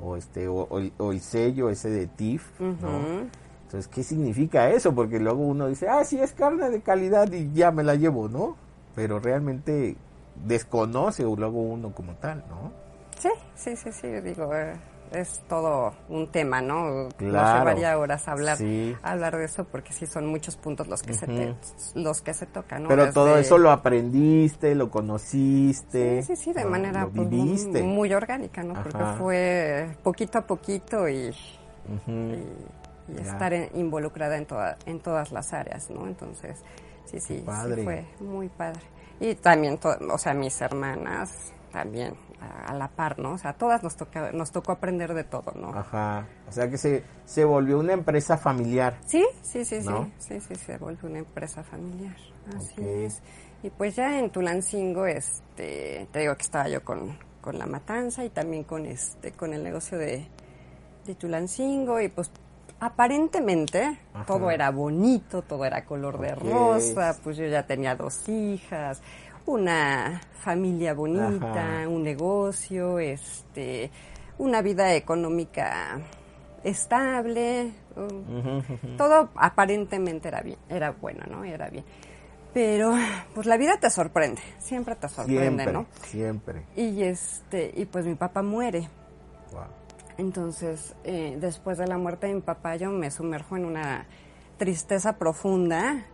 o 0.02 0.16
este 0.16 0.48
o, 0.48 0.68
o 0.70 0.80
el, 0.80 0.94
o 0.98 1.12
el 1.12 1.22
sello 1.22 1.70
ese 1.70 1.90
de 1.90 2.08
TIF, 2.08 2.60
¿no? 2.60 3.30
Entonces, 3.64 3.88
¿qué 3.88 4.04
significa 4.04 4.70
eso? 4.70 4.96
Porque 4.96 5.20
luego 5.20 5.46
uno 5.46 5.68
dice, 5.68 5.88
ah, 5.88 6.04
sí, 6.04 6.20
es 6.20 6.34
carne 6.34 6.70
de 6.70 6.82
calidad 6.82 7.32
y 7.32 7.52
ya 7.54 7.72
me 7.72 7.84
la 7.84 7.96
llevo, 7.96 8.28
¿no? 8.28 8.56
Pero 8.96 9.20
realmente 9.20 9.96
desconoce 10.44 11.24
luego 11.24 11.62
uno 11.62 11.94
como 11.94 12.14
tal, 12.16 12.44
¿no? 12.50 12.72
Sí, 13.20 13.30
sí, 13.56 13.76
sí, 13.76 13.92
sí, 13.92 14.08
digo, 14.22 14.56
eh, 14.56 14.74
es 15.12 15.40
todo 15.48 15.94
un 16.10 16.28
tema, 16.32 16.62
¿no? 16.62 17.04
Nos 17.06 17.14
Claro. 17.16 17.60
llevaría 17.60 17.98
horas 17.98 18.28
hablar, 18.28 18.58
Sí. 18.58 18.96
hablar 19.02 19.38
de 19.38 19.46
eso 19.46 19.64
porque 19.66 19.92
sí 19.94 20.06
son 20.06 20.28
muchos 20.28 20.56
puntos 20.58 20.88
los 20.88 21.02
que 21.02 21.14
se 21.14 21.26
te- 21.26 21.56
los 21.96 22.22
que 22.22 22.34
se 22.34 22.46
tocan, 22.46 22.84
¿no? 22.84 22.90
Pero 22.90 23.12
todo 23.12 23.38
eso 23.38 23.58
lo 23.58 23.72
aprendiste, 23.72 24.76
lo 24.76 24.90
conociste. 24.92 26.22
Sí, 26.24 26.36
sí, 26.36 26.44
sí, 26.46 26.54
de 26.54 26.64
lo- 26.64 26.70
manera 26.70 27.02
lo 27.06 27.10
pues, 27.12 27.28
muy, 27.84 28.14
orgánica, 28.14 28.64
¿no? 28.64 28.74
Porque 28.82 29.04
fue 29.18 29.98
poquito 30.04 30.38
a 30.38 30.42
poquito 30.42 31.08
y, 31.10 31.34
y- 32.08 33.20
estar 33.22 33.54
en- 33.54 33.70
involucrada 33.76 34.38
en, 34.38 34.46
toda, 34.46 34.78
en 34.86 35.00
todas 35.00 35.32
las 35.32 35.54
áreas, 35.54 35.90
¿no? 35.90 36.06
Entonces, 36.08 36.58
sí, 37.06 37.20
sí, 37.20 37.40
sí 37.40 37.44
fue 37.84 38.06
muy 38.20 38.48
padre. 38.50 38.82
Y 39.20 39.36
también, 39.36 39.78
to- 39.80 39.98
o 40.12 40.18
sea, 40.18 40.34
mis 40.34 40.62
hermanas 40.62 41.52
también 41.72 42.14
a, 42.42 42.72
a 42.72 42.74
la 42.74 42.88
par, 42.90 43.20
¿no? 43.20 43.34
O 43.34 43.38
sea, 43.38 43.54
todas 43.54 43.84
nos, 43.84 43.96
toca, 43.96 44.32
nos 44.32 44.52
tocó 44.52 44.72
aprender 44.72 45.14
de 45.14 45.24
todo, 45.24 45.52
¿no? 45.56 45.70
Ajá. 45.74 46.26
O 46.48 46.52
sea 46.52 46.70
que 46.70 46.78
se, 46.78 47.04
se 47.26 47.46
volvió 47.46 47.80
una 47.80 47.94
empresa 47.94 48.38
familiar. 48.38 48.98
Sí, 49.06 49.26
sí, 49.42 49.66
sí, 49.66 49.80
¿No? 49.84 50.10
sí, 50.18 50.40
sí, 50.40 50.56
sí, 50.56 50.56
se 50.56 50.78
vuelve 50.78 51.08
una 51.08 51.20
empresa 51.20 51.64
familiar, 51.64 52.16
así 52.56 52.82
es. 52.82 53.22
Y 53.62 53.70
pues 53.70 53.96
ya 53.96 54.20
en 54.20 54.30
Tulancingo, 54.30 55.06
este, 55.06 56.08
te 56.12 56.20
digo 56.20 56.36
que 56.36 56.44
estaba 56.44 56.70
yo 56.70 56.84
con, 56.84 57.18
con 57.42 57.60
la 57.60 57.66
matanza 57.66 58.24
y 58.24 58.30
también 58.30 58.64
con 58.64 58.86
este, 58.86 59.34
con 59.34 59.54
el 59.54 59.64
negocio 59.64 59.98
de, 59.98 60.26
de 61.06 61.16
Tulancingo 61.16 62.00
y 62.00 62.08
pues 62.08 62.32
aparentemente 62.80 64.00
Ajá. 64.14 64.26
todo 64.26 64.52
era 64.52 64.72
bonito, 64.72 65.42
todo 65.42 65.66
era 65.66 65.84
color 65.84 66.20
de 66.20 66.36
rosa, 66.36 67.18
pues 67.24 67.38
yo 67.38 67.46
ya 67.46 67.68
tenía 67.68 67.96
dos 67.96 68.28
hijas, 68.30 69.02
una 69.46 70.22
familia 70.42 70.94
bonita, 70.94 71.80
Ajá. 71.80 71.88
un 71.88 72.04
negocio, 72.04 73.00
este, 73.00 73.92
una 74.38 74.62
vida 74.62 74.94
económica 74.96 76.00
estable, 76.64 77.72
todo 78.98 79.30
aparentemente 79.36 80.28
era 80.28 80.42
bien, 80.42 80.58
era 80.70 80.92
bueno, 80.92 81.26
¿no? 81.30 81.44
Era 81.44 81.70
bien. 81.70 81.84
Pero 82.54 82.94
pues 83.36 83.46
la 83.48 83.58
vida 83.58 83.78
te 83.80 83.90
sorprende, 83.90 84.42
siempre 84.58 84.96
te 84.96 85.08
sorprende, 85.08 85.64
Siempre, 85.64 85.74
¿no? 85.74 85.86
siempre. 86.04 86.64
Y 86.76 87.04
este, 87.04 87.72
y 87.76 87.86
pues 87.86 88.06
mi 88.06 88.16
papá 88.16 88.42
muere. 88.42 88.90
Wow. 89.52 89.64
Entonces, 90.18 90.96
eh, 91.04 91.38
después 91.40 91.78
de 91.78 91.88
la 91.88 91.98
muerte 91.98 92.28
de 92.28 92.34
mi 92.36 92.42
papá, 92.42 92.76
yo 92.76 92.90
me 92.92 93.10
sumerjo 93.12 93.56
en 93.56 93.66
una 93.66 94.06
tristeza 94.58 95.18
profunda. 95.18 96.06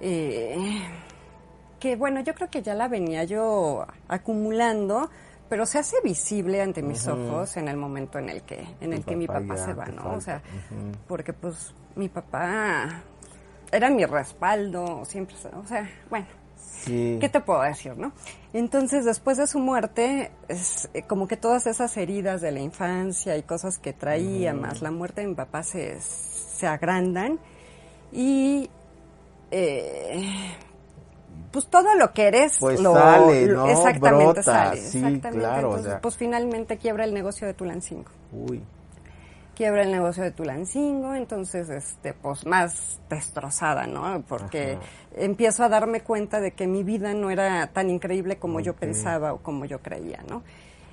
eh, 0.00 0.56
que 1.82 1.96
bueno, 1.96 2.20
yo 2.20 2.32
creo 2.32 2.48
que 2.48 2.62
ya 2.62 2.74
la 2.74 2.86
venía 2.86 3.24
yo 3.24 3.84
acumulando, 4.06 5.10
pero 5.48 5.66
se 5.66 5.80
hace 5.80 5.96
visible 6.04 6.62
ante 6.62 6.80
mis 6.80 7.08
ojos 7.08 7.56
en 7.56 7.66
el 7.66 7.76
momento 7.76 8.20
en 8.20 8.28
el 8.28 8.42
que, 8.42 8.60
en 8.80 8.90
Tu 8.90 8.96
el 8.96 9.04
que 9.04 9.16
mi 9.16 9.26
papá 9.26 9.56
se 9.56 9.74
va, 9.74 9.86
¿no? 9.86 10.02
falta. 10.02 10.16
O 10.16 10.20
sea, 10.20 10.42
porque 11.08 11.32
pues 11.32 11.74
mi 11.96 12.08
papá 12.08 13.02
era 13.72 13.90
mi 13.90 14.04
respaldo, 14.04 15.04
siempre, 15.04 15.34
o 15.60 15.66
sea, 15.66 15.90
bueno, 16.08 16.26
Sí. 16.84 17.18
¿Qué 17.20 17.28
te 17.28 17.40
puedo 17.40 17.62
decir, 17.62 17.96
no? 17.96 18.12
Entonces, 18.52 19.04
después 19.04 19.36
de 19.36 19.46
su 19.48 19.58
muerte, 19.58 20.30
es, 20.48 20.88
eh, 20.94 21.02
como 21.02 21.26
que 21.26 21.36
todas 21.36 21.66
esas 21.66 21.96
heridas 21.96 22.40
de 22.40 22.52
la 22.52 22.60
infancia 22.60 23.36
y 23.36 23.42
cosas 23.42 23.78
que 23.78 23.92
traía, 23.92 24.54
más 24.54 24.80
la 24.80 24.92
muerte 24.92 25.22
de 25.22 25.28
mi 25.28 25.34
papá, 25.34 25.64
se, 25.64 26.00
se 26.00 26.66
agrandan 26.66 27.38
y 28.12 28.70
eh, 29.50 30.56
pues 31.52 31.66
todo 31.68 31.94
lo 31.94 32.12
que 32.12 32.26
eres 32.28 32.56
Pues 32.58 32.80
lo, 32.80 32.92
sale, 32.94 33.46
¿no? 33.46 33.66
exactamente 33.68 34.24
Brota, 34.24 34.42
sale 34.42 34.76
sí, 34.78 34.98
exactamente 34.98 35.38
claro, 35.38 35.58
o 35.58 35.72
entonces 35.72 35.92
sea. 35.92 36.00
pues 36.00 36.16
finalmente 36.16 36.78
quiebra 36.78 37.04
el 37.04 37.14
negocio 37.14 37.46
de 37.46 37.54
Tulancingo 37.54 38.10
Uy. 38.32 38.62
quiebra 39.54 39.82
el 39.82 39.92
negocio 39.92 40.22
de 40.24 40.30
Tulancingo, 40.30 41.14
entonces, 41.14 41.68
este, 41.68 42.14
pues 42.14 42.46
más 42.46 42.98
destrozada, 43.10 43.86
¿no? 43.86 44.22
Porque 44.26 44.72
Ajá. 44.72 44.82
empiezo 45.16 45.62
a 45.62 45.68
darme 45.68 46.00
cuenta 46.00 46.40
de 46.40 46.52
que 46.52 46.66
mi 46.66 46.82
vida 46.82 47.12
no 47.12 47.30
era 47.30 47.66
tan 47.68 47.90
increíble 47.90 48.38
como 48.38 48.60
yo 48.60 48.74
pensaba 48.74 49.34
o 49.34 49.38
como 49.42 49.66
yo 49.66 49.80
creía, 49.80 50.20
¿no? 50.28 50.42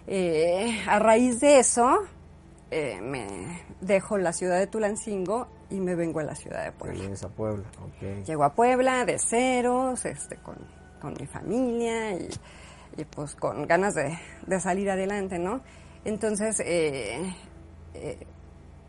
Eh, 0.07 0.77
a 0.87 0.99
raíz 0.99 1.39
de 1.39 1.59
eso, 1.59 1.99
eh, 2.71 2.99
me 3.01 3.63
dejo 3.81 4.17
la 4.17 4.33
ciudad 4.33 4.59
de 4.59 4.67
Tulancingo 4.67 5.47
y 5.69 5.79
me 5.79 5.95
vengo 5.95 6.19
a 6.19 6.23
la 6.23 6.35
ciudad 6.35 6.65
de 6.65 6.71
Puebla. 6.71 6.99
vienes 6.99 7.23
a 7.23 7.29
Puebla. 7.29 7.67
Ok. 7.81 8.25
Llego 8.25 8.43
a 8.43 8.53
Puebla 8.53 9.05
de 9.05 9.17
ceros, 9.19 10.05
este, 10.05 10.37
con, 10.37 10.55
con 11.01 11.13
mi 11.19 11.25
familia 11.25 12.13
y, 12.13 12.29
y, 12.97 13.05
pues 13.05 13.35
con 13.35 13.65
ganas 13.65 13.95
de, 13.95 14.17
de 14.45 14.59
salir 14.59 14.89
adelante, 14.89 15.39
¿no? 15.39 15.61
Entonces, 16.05 16.59
eh, 16.61 17.33
eh, 17.93 18.17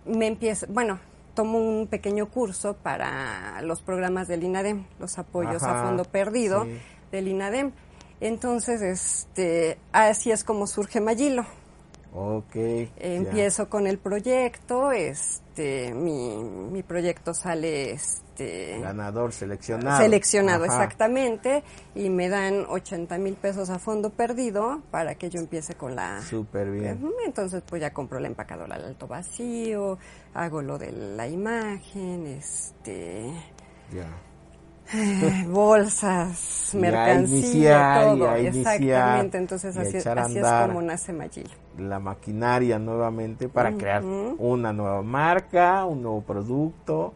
me 0.07 0.27
empiezo, 0.27 0.67
bueno, 0.69 1.01
tomo 1.35 1.59
un 1.59 1.87
pequeño 1.87 2.29
curso 2.29 2.75
para 2.75 3.63
los 3.63 3.83
programas 3.83 4.29
del 4.29 4.45
INADEM, 4.45 4.87
los 4.99 5.19
apoyos 5.19 5.63
Ajá, 5.63 5.81
a 5.81 5.87
fondo 5.87 6.05
perdido 6.05 6.65
sí. 6.65 6.79
del 7.13 7.29
INADEM. 7.29 7.73
Entonces, 8.21 8.83
este, 8.83 9.79
así 9.93 10.31
es 10.31 10.45
como 10.45 10.67
surge 10.67 11.01
Magilo. 11.01 11.47
Ok. 12.13 12.55
ya. 12.55 12.89
Empiezo 12.97 13.69
con 13.69 13.87
el 13.87 13.99
proyecto, 13.99 14.91
este, 14.93 15.95
mi, 15.95 16.43
mi 16.43 16.83
proyecto 16.83 17.35
sale, 17.35 17.93
este, 17.93 18.79
Ganador, 18.81 19.33
seleccionado. 19.33 20.03
seleccionado 20.03 20.65
Ajá. 20.65 20.75
exactamente 20.75 21.63
y 21.95 22.09
me 22.09 22.29
dan 22.29 22.67
80 22.69 23.19
mil 23.19 23.35
pesos 23.35 23.71
a 23.71 23.79
fondo 23.79 24.11
perdido 24.11 24.83
para 24.91 25.15
que 25.15 25.31
yo 25.31 25.39
empiece 25.39 25.75
con 25.75 25.95
la... 25.95 26.21
Súper 26.23 26.71
bien. 26.71 27.01
Entonces 27.25 27.63
pues 27.65 27.81
ya 27.81 27.93
compro 27.93 28.19
la 28.19 28.27
empacadora 28.29 28.77
al 28.77 28.85
alto 28.85 29.07
vacío, 29.07 29.99
hago 30.35 30.63
lo 30.63 30.79
de 30.79 30.93
la 30.93 31.29
imagen, 31.29 32.27
este... 32.27 33.33
Ya. 33.93 34.07
Bolsas, 35.49 36.71
Y 36.75 36.77
a 36.77 36.81
mercancía, 36.81 37.27
iniciar, 37.29 38.05
todo, 38.05 38.31
a 38.31 38.39
iniciar, 38.39 38.75
exactamente. 38.77 39.39
Entonces 39.39 39.77
así, 39.77 39.97
es- 39.99 40.03
así 40.07 40.35
como 40.69 40.83
nace 40.83 41.13
Magilo. 41.13 41.51
La 41.79 41.99
maquinaria 41.99 42.79
nuevamente 42.79 43.49
para 43.49 43.71
crear 43.79 44.03
una 44.39 44.73
nueva 44.73 45.03
marca, 45.03 45.85
un 45.85 46.03
nuevo 46.03 46.21
producto 46.23 47.15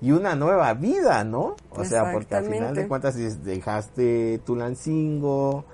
y 0.00 0.12
una 0.12 0.34
nueva 0.34 0.72
vida, 0.74 1.24
¿no? 1.24 1.56
O 1.70 1.84
sea, 1.84 2.04
porque 2.12 2.34
al 2.36 2.44
final 2.52 2.74
de 2.74 2.88
cuentas 2.88 3.16
des- 3.16 3.42
dejaste 3.44 4.40
Tulancingo, 4.44 5.64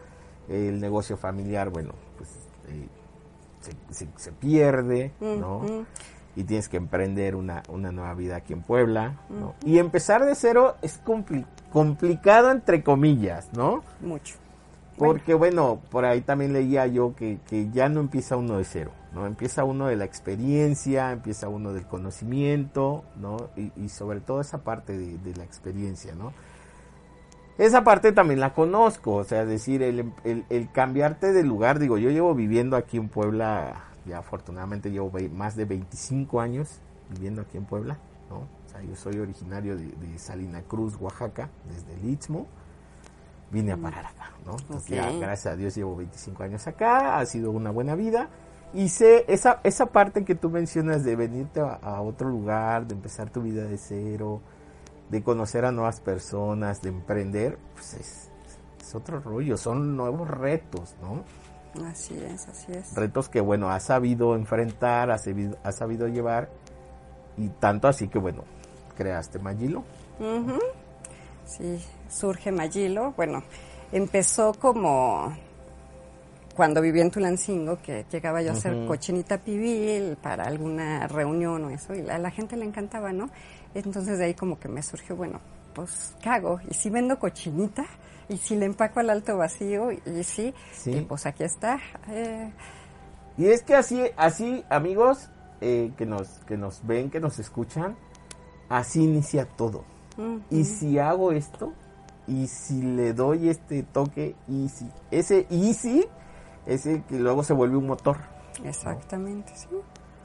el 0.48 0.80
negocio 0.80 1.16
familiar, 1.16 1.70
bueno, 1.70 1.92
pues 2.16 2.30
eh, 2.68 2.88
se, 3.60 3.72
se- 3.94 4.08
se 4.16 4.32
pierde, 4.32 5.12
¿no? 5.20 5.60
Y 6.34 6.44
tienes 6.44 6.68
que 6.68 6.78
emprender 6.78 7.36
una, 7.36 7.62
una 7.68 7.92
nueva 7.92 8.14
vida 8.14 8.36
aquí 8.36 8.52
en 8.54 8.62
Puebla, 8.62 9.16
¿no? 9.28 9.54
Y 9.66 9.78
empezar 9.78 10.24
de 10.24 10.34
cero 10.34 10.76
es 10.80 11.02
compli- 11.04 11.44
complicado 11.72 12.50
entre 12.50 12.82
comillas, 12.82 13.50
¿no? 13.52 13.82
Mucho. 14.00 14.36
Porque 14.98 15.34
bueno, 15.34 15.80
por 15.90 16.04
ahí 16.04 16.20
también 16.20 16.52
leía 16.52 16.86
yo 16.86 17.14
que, 17.16 17.38
que 17.48 17.70
ya 17.70 17.88
no 17.88 18.00
empieza 18.00 18.36
uno 18.36 18.56
de 18.58 18.64
cero, 18.64 18.92
¿no? 19.12 19.26
Empieza 19.26 19.64
uno 19.64 19.86
de 19.88 19.96
la 19.96 20.04
experiencia, 20.04 21.12
empieza 21.12 21.48
uno 21.48 21.72
del 21.72 21.86
conocimiento, 21.86 23.04
¿no? 23.20 23.48
Y, 23.56 23.72
y 23.76 23.88
sobre 23.88 24.20
todo 24.20 24.40
esa 24.40 24.58
parte 24.58 24.96
de, 24.96 25.18
de 25.18 25.34
la 25.36 25.44
experiencia, 25.44 26.14
¿no? 26.14 26.32
Esa 27.58 27.84
parte 27.84 28.12
también 28.12 28.40
la 28.40 28.54
conozco, 28.54 29.14
o 29.16 29.24
sea, 29.24 29.42
es 29.42 29.48
decir, 29.48 29.82
el, 29.82 30.12
el- 30.24 30.44
el 30.48 30.72
cambiarte 30.72 31.32
de 31.32 31.42
lugar, 31.42 31.78
digo, 31.78 31.98
yo 31.98 32.10
llevo 32.10 32.34
viviendo 32.34 32.76
aquí 32.76 32.96
en 32.96 33.08
Puebla, 33.08 33.84
ya 34.06 34.18
afortunadamente 34.18 34.90
llevo 34.90 35.12
más 35.32 35.56
de 35.56 35.64
25 35.64 36.40
años 36.40 36.80
viviendo 37.10 37.42
aquí 37.42 37.56
en 37.56 37.64
Puebla, 37.64 37.98
¿no? 38.30 38.36
O 38.38 38.68
sea, 38.70 38.82
yo 38.82 38.96
soy 38.96 39.18
originario 39.18 39.76
de, 39.76 39.86
de 39.86 40.18
Salina 40.18 40.62
Cruz, 40.62 40.96
Oaxaca, 41.00 41.50
desde 41.68 41.94
el 41.94 42.08
Istmo, 42.08 42.46
vine 43.50 43.72
a 43.72 43.76
parar 43.76 44.06
acá, 44.06 44.32
¿no? 44.46 44.56
Entonces, 44.58 44.88
ya, 44.88 45.10
gracias 45.12 45.52
a 45.52 45.56
Dios 45.56 45.74
llevo 45.74 45.96
25 45.96 46.42
años 46.42 46.66
acá, 46.66 47.18
ha 47.18 47.26
sido 47.26 47.50
una 47.50 47.70
buena 47.70 47.94
vida. 47.94 48.28
Y 48.74 48.88
sé, 48.88 49.26
esa, 49.28 49.60
esa 49.64 49.86
parte 49.86 50.24
que 50.24 50.34
tú 50.34 50.48
mencionas 50.48 51.04
de 51.04 51.14
venirte 51.14 51.60
a, 51.60 51.74
a 51.74 52.00
otro 52.00 52.30
lugar, 52.30 52.86
de 52.86 52.94
empezar 52.94 53.28
tu 53.28 53.42
vida 53.42 53.64
de 53.64 53.76
cero, 53.76 54.40
de 55.10 55.22
conocer 55.22 55.66
a 55.66 55.72
nuevas 55.72 56.00
personas, 56.00 56.80
de 56.80 56.88
emprender, 56.88 57.58
pues 57.74 57.92
es, 57.94 58.30
es 58.80 58.94
otro 58.94 59.20
rollo, 59.20 59.58
son 59.58 59.94
nuevos 59.94 60.26
retos, 60.26 60.96
¿no? 61.02 61.22
Así 61.86 62.14
es, 62.14 62.48
así 62.48 62.72
es. 62.72 62.94
Retos 62.94 63.28
que, 63.28 63.40
bueno, 63.40 63.70
has 63.70 63.84
sabido 63.84 64.34
enfrentar, 64.34 65.10
has 65.10 65.24
sabido, 65.24 66.08
llevar, 66.08 66.50
y 67.36 67.48
tanto 67.48 67.88
así 67.88 68.08
que, 68.08 68.18
bueno, 68.18 68.44
creaste 68.96 69.38
Magilo. 69.38 69.82
Sí, 71.46 71.82
surge 72.08 72.52
Magilo. 72.52 73.12
Bueno, 73.16 73.42
empezó 73.90 74.52
como 74.52 75.34
cuando 76.54 76.82
vivía 76.82 77.02
en 77.02 77.10
Tulancingo, 77.10 77.80
que 77.80 78.04
llegaba 78.12 78.42
yo 78.42 78.50
a 78.50 78.52
hacer 78.52 78.86
cochinita 78.86 79.38
pibil 79.38 80.18
para 80.20 80.44
alguna 80.44 81.08
reunión 81.08 81.64
o 81.64 81.70
eso, 81.70 81.94
y 81.94 82.08
a 82.08 82.18
la 82.18 82.30
gente 82.30 82.56
le 82.58 82.66
encantaba, 82.66 83.12
¿no? 83.12 83.30
Entonces 83.74 84.18
de 84.18 84.26
ahí 84.26 84.34
como 84.34 84.60
que 84.60 84.68
me 84.68 84.82
surgió, 84.82 85.16
bueno, 85.16 85.40
pues, 85.72 86.14
¿qué 86.20 86.28
hago? 86.28 86.60
¿Y 86.68 86.74
si 86.74 86.90
vendo 86.90 87.18
cochinita? 87.18 87.86
¿Y 88.32 88.38
si 88.38 88.56
le 88.56 88.64
empaco 88.66 89.00
al 89.00 89.10
alto 89.10 89.36
vacío? 89.36 89.92
Y 89.92 90.24
sí, 90.24 90.54
Sí. 90.72 90.90
y 90.92 91.00
pues 91.02 91.26
aquí 91.26 91.44
está. 91.44 91.78
Eh, 92.08 92.50
Y 93.36 93.46
es 93.46 93.62
que 93.62 93.74
así, 93.74 94.02
así 94.16 94.64
amigos 94.70 95.28
eh, 95.60 95.92
que, 95.96 96.06
nos, 96.06 96.28
que 96.46 96.56
nos 96.56 96.86
ven, 96.86 97.10
que 97.10 97.20
nos 97.20 97.38
escuchan, 97.38 97.96
así 98.68 99.04
inicia 99.04 99.46
todo. 99.46 99.84
Y 100.50 100.64
si 100.64 100.98
hago 100.98 101.32
esto, 101.32 101.72
y 102.26 102.46
si 102.46 102.82
le 102.82 103.12
doy 103.14 103.48
este 103.48 103.82
toque, 103.82 104.34
y 104.48 104.68
si, 104.68 104.86
ese 105.10 105.46
easy, 105.50 106.04
ese 106.66 107.02
que 107.08 107.16
luego 107.18 107.42
se 107.42 107.52
vuelve 107.54 107.76
un 107.76 107.86
motor. 107.86 108.16
Exactamente, 108.64 109.52
sí, 109.56 109.68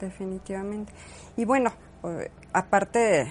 definitivamente. 0.00 0.92
Y 1.36 1.44
bueno, 1.46 1.72
eh, 2.04 2.30
aparte, 2.52 3.26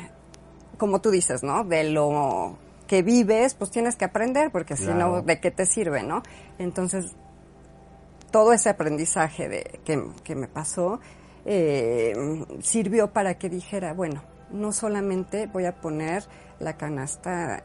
como 0.77 0.99
tú 0.99 1.11
dices, 1.11 1.43
¿no? 1.43 1.63
De 1.63 1.83
lo 1.91 2.57
que 2.87 3.01
vives, 3.03 3.53
pues 3.53 3.69
tienes 3.71 3.95
que 3.95 4.05
aprender, 4.05 4.51
porque 4.51 4.75
si 4.77 4.85
Claro. 4.85 4.99
no, 5.17 5.21
¿de 5.21 5.39
qué 5.39 5.51
te 5.51 5.65
sirve, 5.65 6.03
no? 6.03 6.23
Entonces, 6.57 7.13
todo 8.31 8.53
ese 8.53 8.69
aprendizaje 8.69 9.47
de, 9.49 9.79
que, 9.85 10.03
que 10.23 10.35
me 10.35 10.47
pasó 10.47 10.99
eh, 11.45 12.13
sirvió 12.61 13.11
para 13.11 13.35
que 13.37 13.49
dijera, 13.49 13.93
bueno, 13.93 14.21
no 14.51 14.71
solamente 14.71 15.47
voy 15.47 15.65
a 15.65 15.73
poner 15.75 16.23
la 16.59 16.75
canasta, 16.75 17.63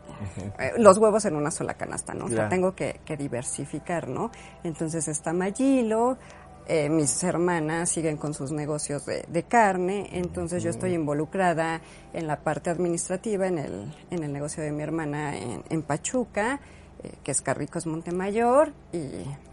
eh, 0.58 0.72
los 0.78 0.98
huevos 0.98 1.24
en 1.24 1.34
una 1.36 1.50
sola 1.50 1.74
canasta, 1.74 2.12
¿no? 2.14 2.26
O 2.26 2.28
sea, 2.28 2.36
Claro. 2.36 2.50
tengo 2.50 2.74
que, 2.74 3.00
que 3.04 3.16
diversificar, 3.16 4.06
¿no? 4.08 4.30
Entonces 4.64 5.08
está 5.08 5.32
Magilo, 5.32 6.18
eh, 6.68 6.88
mis 6.88 7.22
hermanas 7.24 7.90
siguen 7.90 8.16
con 8.16 8.34
sus 8.34 8.52
negocios 8.52 9.04
de, 9.06 9.24
de 9.28 9.42
carne, 9.44 10.08
entonces 10.12 10.62
yo 10.62 10.70
estoy 10.70 10.94
involucrada 10.94 11.80
en 12.12 12.26
la 12.26 12.40
parte 12.40 12.70
administrativa, 12.70 13.46
en 13.46 13.58
el, 13.58 13.94
en 14.10 14.22
el 14.22 14.32
negocio 14.32 14.62
de 14.62 14.70
mi 14.72 14.82
hermana 14.82 15.36
en, 15.36 15.62
en 15.68 15.82
Pachuca, 15.82 16.60
eh, 17.02 17.10
que 17.24 17.32
es 17.32 17.42
Carricos 17.42 17.86
Montemayor, 17.86 18.72
y 18.92 18.98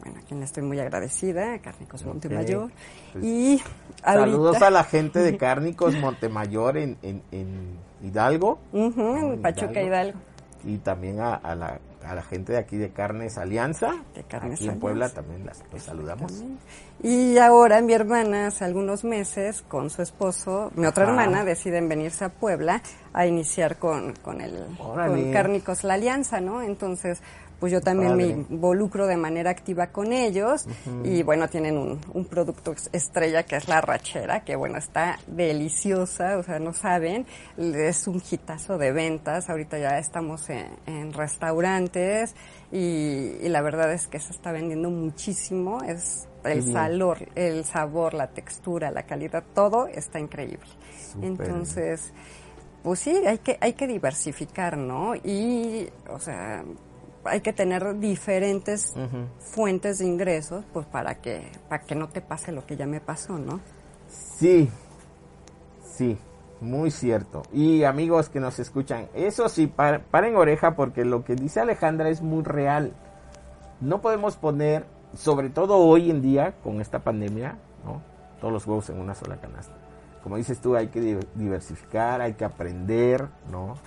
bueno, 0.03 0.19
a 0.19 0.27
quien 0.27 0.39
le 0.39 0.45
estoy 0.45 0.61
muy 0.63 0.79
agradecida, 0.79 1.57
Carricos 1.59 2.05
Montemayor. 2.05 2.71
Pues, 3.13 3.23
y 3.25 3.61
Saludos 4.03 4.47
ahorita- 4.57 4.67
a 4.67 4.71
la 4.71 4.83
gente 4.83 5.19
de 5.19 5.35
Cárnicos 5.37 5.95
Montemayor 5.95 6.77
en, 6.77 6.97
en, 7.01 7.23
en 7.31 7.77
Hidalgo. 8.03 8.59
En 8.71 8.93
en 8.99 9.41
Pachuca 9.41 9.81
Hidalgo. 9.81 9.87
Hidalgo. 9.87 10.19
Y 10.65 10.77
también 10.77 11.19
a, 11.21 11.35
a 11.35 11.55
la, 11.55 11.79
a 12.03 12.15
la 12.15 12.23
gente 12.23 12.53
de 12.53 12.59
aquí 12.59 12.77
de 12.77 12.91
Carnes 12.91 13.37
Alianza. 13.37 13.95
De 14.15 14.23
Carnes 14.23 14.53
aquí 14.53 14.65
en 14.65 14.69
Alianza. 14.71 14.79
Puebla 14.79 15.09
también 15.09 15.45
las, 15.45 15.63
los 15.71 15.83
saludamos. 15.83 16.43
Y 17.01 17.37
ahora 17.37 17.81
mi 17.81 17.93
hermana, 17.93 18.47
hace 18.47 18.65
algunos 18.65 19.03
meses, 19.03 19.63
con 19.67 19.89
su 19.89 20.01
esposo, 20.01 20.71
mi 20.75 20.85
otra 20.85 21.05
hermana, 21.05 21.43
deciden 21.43 21.87
venirse 21.87 22.25
a 22.25 22.29
Puebla 22.29 22.81
a 23.13 23.25
iniciar 23.25 23.77
con, 23.77 24.13
con 24.21 24.41
el 24.41 24.65
con 24.77 25.31
Cárnicos 25.31 25.83
La 25.83 25.95
Alianza, 25.95 26.41
¿no? 26.41 26.61
Entonces, 26.61 27.21
pues 27.59 27.71
yo 27.71 27.81
también 27.81 28.15
me 28.15 28.25
involucro 28.27 29.07
de 29.07 29.17
manera 29.17 29.51
activa 29.51 29.87
con 29.87 30.13
ellos 30.13 30.65
y 31.03 31.23
bueno, 31.23 31.47
tienen 31.49 31.77
un, 31.77 31.99
un 32.13 32.25
producto 32.25 32.75
estrella 32.91 33.43
que 33.43 33.57
es 33.57 33.67
la 33.67 33.81
rachera, 33.81 34.43
que 34.43 34.55
bueno, 34.55 34.77
está 34.77 35.19
deliciosa, 35.27 36.37
o 36.37 36.43
sea, 36.43 36.59
no 36.59 36.73
saben, 36.73 37.25
es 37.57 38.07
un 38.07 38.21
hitazo 38.29 38.77
de 38.77 38.91
ventas, 38.91 39.49
ahorita 39.49 39.77
ya 39.77 39.97
estamos 39.99 40.49
en, 40.49 40.67
en 40.85 41.13
restaurantes 41.13 42.35
y, 42.71 43.35
y 43.41 43.49
la 43.49 43.61
verdad 43.61 43.91
es 43.93 44.07
que 44.07 44.19
se 44.19 44.31
está 44.31 44.51
vendiendo 44.51 44.89
muchísimo, 44.89 45.81
es 45.83 46.27
el 46.43 46.71
sabor, 46.71 47.17
el 47.35 47.65
sabor, 47.65 48.13
la 48.13 48.27
textura, 48.27 48.91
la 48.91 49.03
calidad, 49.03 49.43
todo 49.53 49.87
está 49.87 50.19
increíble. 50.19 50.69
Entonces, 51.21 52.13
pues 52.83 52.99
sí, 52.99 53.11
hay 53.25 53.39
que, 53.39 53.57
hay 53.59 53.73
que 53.73 53.87
diversificar, 53.87 54.77
¿no? 54.77 55.15
Y, 55.15 55.89
o 56.09 56.19
sea, 56.19 56.63
hay 57.25 57.41
que 57.41 57.53
tener 57.53 57.97
diferentes 57.99 58.93
fuentes 59.39 59.99
de 59.99 60.05
ingresos, 60.05 60.63
pues 60.73 60.85
para 60.85 61.15
que, 61.15 61.51
para 61.67 61.83
que 61.83 61.95
no 61.95 62.07
te 62.09 62.21
pase 62.21 62.51
lo 62.51 62.65
que 62.65 62.75
ya 62.77 62.85
me 62.85 63.01
pasó, 63.01 63.37
¿no? 63.37 63.59
Sí, 64.07 64.69
sí, 65.83 66.17
muy 66.61 66.91
cierto. 66.91 67.43
Y 67.53 67.83
amigos 67.83 68.29
que 68.29 68.39
nos 68.39 68.59
escuchan, 68.59 69.07
eso 69.13 69.49
sí, 69.49 69.67
par- 69.67 70.03
paren 70.05 70.35
oreja 70.35 70.75
porque 70.75 71.05
lo 71.05 71.23
que 71.23 71.35
dice 71.35 71.59
Alejandra 71.59 72.09
es 72.09 72.21
muy 72.21 72.43
real. 72.43 72.93
No 73.81 74.01
podemos 74.01 74.35
poner, 74.37 74.85
sobre 75.13 75.49
todo 75.49 75.77
hoy 75.77 76.09
en 76.09 76.21
día, 76.21 76.53
con 76.63 76.81
esta 76.81 76.99
pandemia, 76.99 77.57
¿no? 77.85 78.01
todos 78.39 78.53
los 78.53 78.65
huevos 78.67 78.89
en 78.89 78.99
una 78.99 79.15
sola 79.15 79.37
canasta. 79.37 79.73
Como 80.23 80.37
dices 80.37 80.59
tú, 80.59 80.75
hay 80.75 80.87
que 80.87 80.99
di- 80.99 81.17
diversificar, 81.35 82.21
hay 82.21 82.33
que 82.33 82.45
aprender, 82.45 83.27
¿no? 83.51 83.77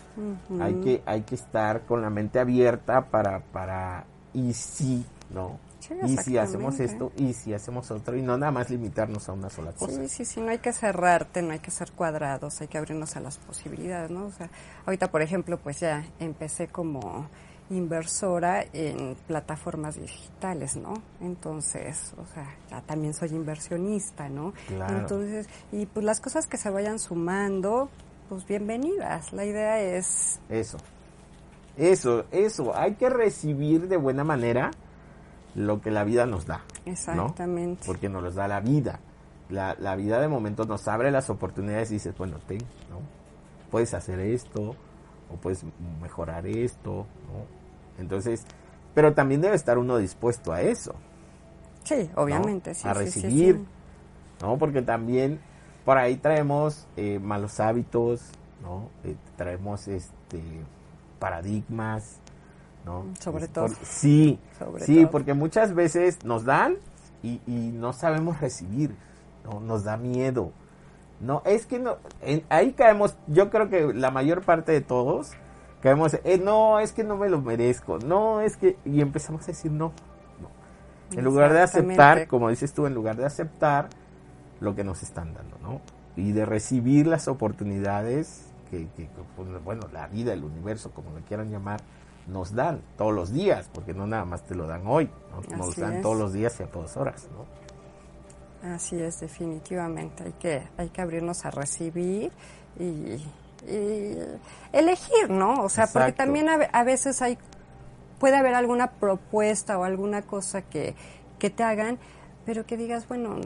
Hay 0.61 0.75
que 0.77 1.03
hay 1.07 1.23
que 1.23 1.35
estar 1.35 1.83
con 1.83 2.03
la 2.03 2.11
mente 2.11 2.39
abierta 2.39 3.07
para 3.07 3.41
para 3.41 4.05
y 4.35 4.53
si, 4.55 5.05
¿no? 5.31 5.59
Sí, 5.81 5.95
y 6.07 6.17
si 6.19 6.39
hacemos 6.39 6.79
esto 6.81 7.13
y 7.17 7.33
si 7.33 7.53
hacemos 7.55 7.91
otro 7.91 8.17
y 8.17 8.23
no 8.23 8.39
nada 8.39 8.53
más 8.53 8.71
limitarnos 8.71 9.29
a 9.29 9.33
una 9.33 9.51
sola 9.51 9.73
cosa. 9.73 10.03
Sí, 10.03 10.09
sí, 10.09 10.25
sí, 10.25 10.41
no 10.41 10.51
hay 10.51 10.59
que 10.59 10.73
cerrarte, 10.73 11.43
no 11.43 11.53
hay 11.53 11.59
que 11.59 11.71
ser 11.73 11.91
cuadrados, 11.93 12.61
hay 12.61 12.69
que 12.69 12.79
abrirnos 12.79 13.17
a 13.17 13.21
las 13.21 13.39
posibilidades, 13.39 14.11
¿no? 14.11 14.27
O 14.27 14.31
sea, 14.31 14.49
ahorita, 14.87 15.11
por 15.11 15.23
ejemplo, 15.23 15.59
pues 15.59 15.81
ya 15.81 16.05
empecé 16.21 16.69
como 16.69 17.27
inversora 17.77 18.65
en 18.73 19.17
plataformas 19.27 20.01
digitales, 20.01 20.77
¿no? 20.77 20.95
Entonces, 21.21 22.15
o 22.19 22.27
sea, 22.27 22.57
ya 22.71 22.81
también 22.83 23.15
soy 23.15 23.31
inversionista, 23.31 24.29
¿no? 24.29 24.53
Claro. 24.69 24.99
Entonces, 24.99 25.49
y 25.71 25.87
pues 25.87 26.05
las 26.05 26.21
cosas 26.21 26.47
que 26.47 26.57
se 26.57 26.71
vayan 26.71 26.99
sumando, 26.99 27.89
pues 28.29 28.47
bienvenidas. 28.47 29.33
La 29.33 29.45
idea 29.45 29.81
es, 29.81 30.41
Eso. 30.49 30.79
Eso, 31.77 32.27
eso. 32.31 32.77
Hay 32.77 32.95
que 32.95 33.09
recibir 33.09 33.89
de 33.89 33.97
buena 33.97 34.25
manera 34.25 34.71
lo 35.55 35.81
que 35.81 35.91
la 35.91 36.05
vida 36.05 36.27
nos 36.27 36.47
da. 36.47 36.63
¿no? 36.85 36.93
exactamente. 36.93 37.85
Porque 37.87 38.09
nos 38.09 38.23
los 38.23 38.35
da 38.35 38.49
la 38.49 38.61
vida. 38.61 39.01
La, 39.49 39.77
la 39.79 39.97
vida 39.97 40.21
de 40.21 40.29
momento 40.29 40.65
nos 40.65 40.87
abre 40.89 41.11
las 41.11 41.29
oportunidades 41.31 41.91
y 41.91 41.95
dices, 41.95 42.17
bueno, 42.17 42.39
ten, 42.47 42.59
¿no? 42.91 43.01
Puedes 43.71 43.95
hacer 43.95 44.21
esto, 44.21 44.77
o 45.33 45.37
puedes 45.37 45.65
mejorar 46.01 46.47
esto, 46.47 47.07
¿no? 47.27 47.62
Entonces, 47.99 48.45
pero 48.95 49.15
también 49.15 49.41
debe 49.41 49.55
estar 49.57 49.79
uno 49.79 49.97
dispuesto 49.99 50.53
a 50.53 50.61
eso. 50.63 50.95
sí, 51.85 52.11
¿no? 52.15 52.23
obviamente, 52.23 52.75
sí. 52.75 52.87
a 52.89 52.95
sí, 52.95 53.11
sí, 53.11 53.21
recibir, 53.23 53.57
sí. 53.57 53.65
¿no? 54.43 54.59
Porque 54.59 54.83
también 54.83 55.41
por 55.85 55.99
ahí 55.99 56.17
traemos 56.17 56.87
eh, 56.97 57.19
malos 57.21 57.59
hábitos, 57.61 58.23
¿no? 58.63 58.89
Eh, 59.05 59.17
traemos 59.37 59.89
este 59.89 60.41
paradigmas, 61.19 62.19
¿no? 62.85 63.05
Sobre 63.21 63.45
Es 63.45 63.53
todo. 63.53 63.67
por- 63.69 63.77
sí, 63.85 64.39
Sobre 64.59 64.85
sí, 64.85 65.03
todo. 65.03 65.11
porque 65.11 65.35
muchas 65.35 65.75
veces 65.75 66.25
nos 66.25 66.45
dan 66.45 66.77
y, 67.23 67.41
y 67.47 67.71
no 67.73 67.93
sabemos 67.93 68.41
recibir, 68.41 68.95
¿no? 69.45 69.61
Nos 69.61 69.85
da 69.85 69.97
miedo. 69.97 70.53
No, 71.21 71.43
es 71.45 71.67
que 71.67 71.79
no, 71.79 71.99
en- 72.23 72.45
ahí 72.49 72.73
caemos, 72.73 73.17
yo 73.29 73.51
creo 73.51 73.69
que 73.69 73.95
la 73.95 74.11
mayor 74.11 74.43
parte 74.43 74.73
de 74.73 74.81
todos 74.81 75.33
caemos, 75.83 76.15
eh, 76.15 76.41
no, 76.43 76.79
es 76.79 76.93
que 76.93 77.05
no 77.05 77.17
me 77.17 77.29
lo 77.29 77.41
merezco, 77.41 77.99
no, 77.99 78.41
es 78.41 78.57
que, 78.57 78.79
y 78.85 79.01
empezamos 79.01 79.43
a 79.45 79.47
decir 79.49 79.71
no, 79.71 79.93
no. 80.41 81.19
En 81.19 81.25
lugar 81.25 81.53
de 81.53 81.61
aceptar, 81.61 82.27
como 82.29 82.49
dices 82.49 82.73
tú, 82.73 82.87
en 82.87 82.95
lugar 82.95 83.17
de 83.17 83.27
aceptar 83.27 83.89
lo 84.61 84.75
que 84.75 84.85
nos 84.85 85.03
están 85.03 85.35
dando, 85.35 85.59
¿no? 85.59 85.81
Y 86.17 86.33
de 86.33 86.47
recibir 86.47 87.07
las 87.07 87.29
oportunidades 87.29 88.47
que, 88.71 88.89
que, 88.97 89.09
pues, 89.37 89.65
bueno, 89.65 89.89
la 89.93 90.07
vida, 90.07 90.33
el 90.33 90.45
universo, 90.45 90.93
como 90.93 91.11
lo 91.11 91.25
quieran 91.25 91.51
llamar, 91.51 91.81
nos 92.27 92.55
dan 92.55 92.81
todos 92.97 93.13
los 93.13 93.33
días, 93.33 93.69
porque 93.75 93.93
no 93.93 94.07
nada 94.07 94.25
más 94.25 94.45
te 94.45 94.55
lo 94.55 94.67
dan 94.67 94.87
hoy, 94.87 95.11
¿no? 95.31 95.57
nos 95.57 95.77
dan 95.77 95.95
es. 95.95 96.03
todos 96.03 96.17
los 96.17 96.33
días 96.33 96.59
y 96.61 96.63
a 96.63 96.67
todas 96.67 96.97
horas, 96.97 97.29
¿no? 97.33 97.63
Así 98.73 99.01
es, 99.01 99.19
definitivamente. 99.19 100.23
Hay 100.23 100.33
que, 100.35 100.63
hay 100.77 100.89
que 100.91 101.03
abrirnos 101.03 101.45
a 101.45 101.51
recibir 101.51 102.31
y 102.79 103.25
elegir, 104.73 105.31
¿no? 105.31 105.63
O 105.63 105.69
sea, 105.69 105.87
porque 105.87 106.11
Exacto. 106.11 106.25
también 106.25 106.49
a, 106.49 106.55
a 106.55 106.85
veces 106.85 107.23
hay, 107.23 107.39
puede 108.19 108.37
haber 108.37 108.55
alguna 108.55 108.93
propuesta 108.93 109.79
o 109.79 109.85
alguna 109.85 110.23
cosa 110.23 110.63
que, 110.63 110.95
que 111.39 111.51
te 111.51 111.63
hagan, 111.63 111.99
pero 112.45 112.67
que 112.67 112.77
digas, 112.77 113.07
bueno, 113.09 113.37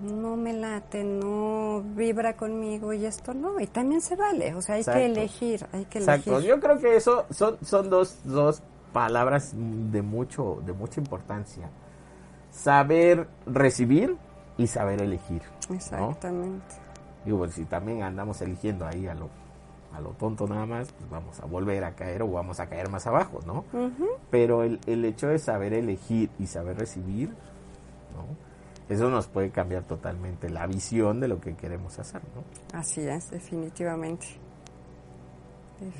no 0.00 0.36
me 0.36 0.52
late, 0.52 1.04
no 1.04 1.82
vibra 1.94 2.36
conmigo 2.36 2.92
y 2.92 3.06
esto 3.06 3.34
no. 3.34 3.60
Y 3.60 3.66
también 3.66 4.00
se 4.00 4.16
vale, 4.16 4.54
o 4.54 4.62
sea, 4.62 4.74
hay 4.76 4.80
Exacto. 4.80 5.00
que 5.00 5.06
elegir, 5.06 5.66
hay 5.72 5.84
que 5.86 5.98
Exacto, 5.98 6.32
elegir. 6.32 6.48
yo 6.50 6.60
creo 6.60 6.78
que 6.78 6.96
eso 6.96 7.26
son, 7.30 7.58
son 7.64 7.90
dos, 7.90 8.18
dos 8.24 8.62
palabras 8.92 9.52
de 9.54 10.02
mucho, 10.02 10.62
de 10.64 10.72
mucha 10.72 11.00
importancia. 11.00 11.68
Saber 12.50 13.26
recibir 13.46 14.16
y 14.56 14.66
saber 14.68 15.02
elegir. 15.02 15.42
¿no? 15.68 16.16
Digo, 17.24 17.38
pues, 17.38 17.54
si 17.54 17.64
también 17.64 18.02
andamos 18.02 18.40
eligiendo 18.42 18.86
ahí 18.86 19.06
a 19.06 19.14
lo, 19.14 19.28
a 19.92 20.00
lo 20.00 20.10
tonto 20.10 20.46
nada 20.46 20.66
más, 20.66 20.92
pues 20.92 21.10
vamos 21.10 21.40
a 21.40 21.46
volver 21.46 21.84
a 21.84 21.94
caer 21.94 22.22
o 22.22 22.30
vamos 22.30 22.60
a 22.60 22.68
caer 22.68 22.88
más 22.90 23.06
abajo, 23.06 23.40
¿no? 23.46 23.64
Pero 24.30 24.62
el, 24.62 24.80
el 24.86 25.04
hecho 25.04 25.28
de 25.28 25.38
saber 25.38 25.72
elegir 25.72 26.30
y 26.38 26.46
saber 26.46 26.78
recibir, 26.78 27.28
¿no? 27.28 28.44
Eso 28.88 29.08
nos 29.08 29.26
puede 29.28 29.50
cambiar 29.50 29.84
totalmente 29.84 30.50
la 30.50 30.66
visión 30.66 31.18
de 31.18 31.28
lo 31.28 31.40
que 31.40 31.54
queremos 31.54 31.98
hacer, 31.98 32.20
¿no? 32.34 32.78
Así 32.78 33.00
es, 33.00 33.30
definitivamente. 33.30 34.26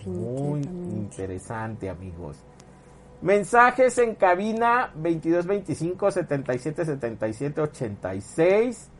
Muy 0.06 0.60
interesante, 0.60 1.88
amigos. 1.88 2.36
Mensajes 3.22 3.96
en 3.98 4.14
cabina 4.16 4.90
2225 4.94 6.10
77 6.10 6.84
77 6.84 7.60
86 7.60 8.90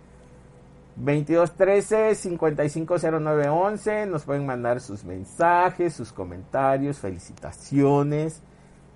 2213 0.97 2.15
550911 2.15 4.07
nos 4.07 4.25
pueden 4.25 4.47
mandar 4.47 4.81
sus 4.81 5.05
mensajes, 5.05 5.95
sus 5.95 6.13
comentarios, 6.13 6.99
felicitaciones, 6.99 8.43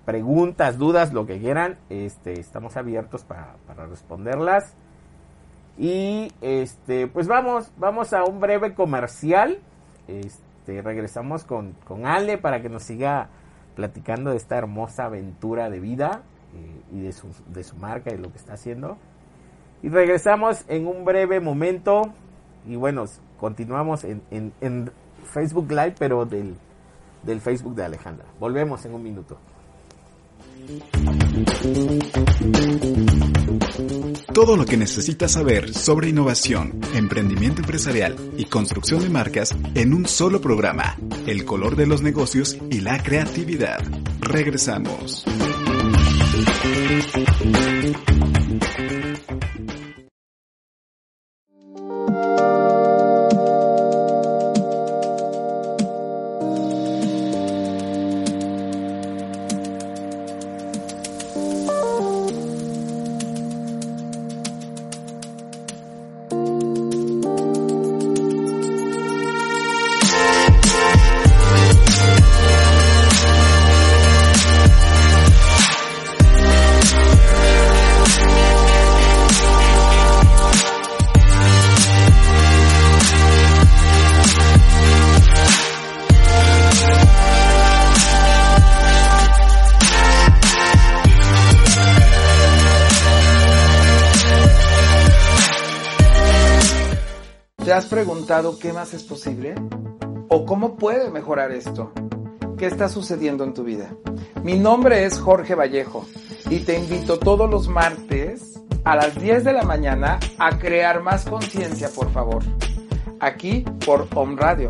preguntas, 0.05 0.77
dudas, 0.77 1.13
lo 1.13 1.25
que 1.25 1.39
quieran. 1.39 1.77
Este, 1.89 2.39
estamos 2.39 2.77
abiertos 2.77 3.23
para, 3.23 3.57
para 3.67 3.85
responderlas. 3.85 4.75
Y 5.77 6.31
este, 6.41 7.07
pues 7.07 7.27
vamos, 7.27 7.71
vamos 7.77 8.13
a 8.13 8.23
un 8.23 8.39
breve 8.39 8.73
comercial. 8.73 9.59
Este, 10.07 10.81
regresamos 10.81 11.43
con, 11.43 11.73
con 11.85 12.05
Ale 12.05 12.37
para 12.37 12.61
que 12.61 12.69
nos 12.69 12.83
siga 12.83 13.29
platicando 13.75 14.31
de 14.31 14.37
esta 14.37 14.57
hermosa 14.57 15.05
aventura 15.05 15.69
de 15.69 15.79
vida 15.79 16.23
eh, 16.53 16.81
y 16.91 17.01
de 17.01 17.11
su, 17.11 17.27
de 17.47 17.63
su 17.63 17.77
marca 17.77 18.13
y 18.13 18.17
lo 18.17 18.31
que 18.31 18.37
está 18.37 18.53
haciendo. 18.53 18.97
Y 19.81 19.89
regresamos 19.89 20.63
en 20.67 20.87
un 20.87 21.05
breve 21.05 21.39
momento. 21.39 22.13
Y 22.67 22.75
bueno, 22.75 23.05
continuamos 23.39 24.03
en, 24.03 24.21
en, 24.31 24.53
en 24.61 24.91
Facebook 25.23 25.69
Live, 25.71 25.95
pero 25.97 26.25
del, 26.25 26.55
del 27.23 27.41
Facebook 27.41 27.75
de 27.75 27.85
Alejandra. 27.85 28.25
Volvemos 28.39 28.83
en 28.85 28.93
un 28.93 29.03
minuto. 29.03 29.37
Todo 34.33 34.55
lo 34.55 34.65
que 34.65 34.77
necesitas 34.77 35.31
saber 35.31 35.73
sobre 35.73 36.09
innovación, 36.09 36.79
emprendimiento 36.93 37.61
empresarial 37.61 38.15
y 38.37 38.45
construcción 38.45 39.01
de 39.01 39.09
marcas 39.09 39.55
en 39.73 39.93
un 39.93 40.05
solo 40.05 40.41
programa. 40.41 40.97
El 41.25 41.45
color 41.45 41.75
de 41.75 41.87
los 41.87 42.01
negocios 42.01 42.57
y 42.69 42.81
la 42.81 43.01
creatividad. 43.01 43.79
Regresamos. 44.19 45.25
Qué 98.61 98.71
más 98.73 98.93
es 98.93 99.01
posible? 99.01 99.55
¿O 100.27 100.45
cómo 100.45 100.75
puede 100.75 101.09
mejorar 101.09 101.51
esto? 101.51 101.91
¿Qué 102.59 102.67
está 102.67 102.87
sucediendo 102.87 103.43
en 103.43 103.55
tu 103.55 103.63
vida? 103.63 103.95
Mi 104.43 104.59
nombre 104.59 105.03
es 105.05 105.19
Jorge 105.19 105.55
Vallejo 105.55 106.05
y 106.47 106.59
te 106.59 106.77
invito 106.77 107.17
todos 107.17 107.49
los 107.49 107.67
martes 107.69 108.61
a 108.83 108.95
las 108.95 109.19
10 109.19 109.43
de 109.45 109.53
la 109.53 109.63
mañana 109.63 110.19
a 110.37 110.59
crear 110.59 111.01
más 111.01 111.25
conciencia, 111.25 111.89
por 111.89 112.11
favor. 112.11 112.43
Aquí 113.19 113.65
por 113.83 114.07
Home 114.13 114.35
Radio, 114.39 114.69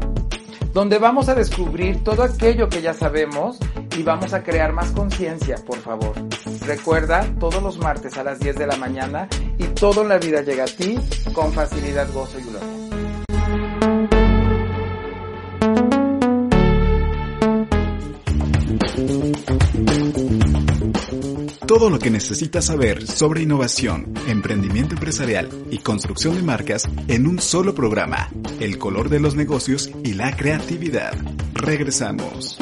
donde 0.72 0.98
vamos 0.98 1.28
a 1.28 1.36
descubrir 1.36 2.02
todo 2.02 2.24
aquello 2.24 2.70
que 2.70 2.82
ya 2.82 2.94
sabemos 2.94 3.60
y 3.98 4.04
vamos 4.04 4.32
a 4.34 4.42
crear 4.42 4.72
más 4.72 4.92
conciencia, 4.92 5.58
por 5.68 5.80
favor. 5.80 6.14
Recuerda, 6.66 7.28
todos 7.42 7.62
los 7.62 7.78
martes 7.78 8.18
a 8.18 8.24
las 8.24 8.40
10 8.40 8.56
de 8.56 8.68
la 8.68 8.78
mañana 8.78 9.28
y 9.58 9.66
todo 9.66 10.04
en 10.04 10.08
la 10.08 10.18
vida 10.18 10.44
llega 10.44 10.64
a 10.64 10.68
ti 10.68 10.98
con 11.34 11.52
facilidad, 11.52 12.08
gozo 12.14 12.40
y 12.40 12.44
gloria. 12.44 12.79
Todo 21.70 21.92
lo 21.92 22.00
que 22.00 22.10
necesitas 22.10 22.66
saber 22.66 23.06
sobre 23.06 23.44
innovación, 23.44 24.12
emprendimiento 24.28 24.96
empresarial 24.96 25.48
y 25.70 25.78
construcción 25.78 26.34
de 26.36 26.42
marcas 26.42 26.90
en 27.08 27.28
un 27.28 27.38
solo 27.38 27.76
programa. 27.76 28.32
El 28.60 28.80
color 28.80 29.10
de 29.10 29.20
los 29.20 29.36
negocios 29.36 29.92
y 30.04 30.14
la 30.14 30.36
creatividad. 30.36 31.14
Regresamos. 31.54 32.58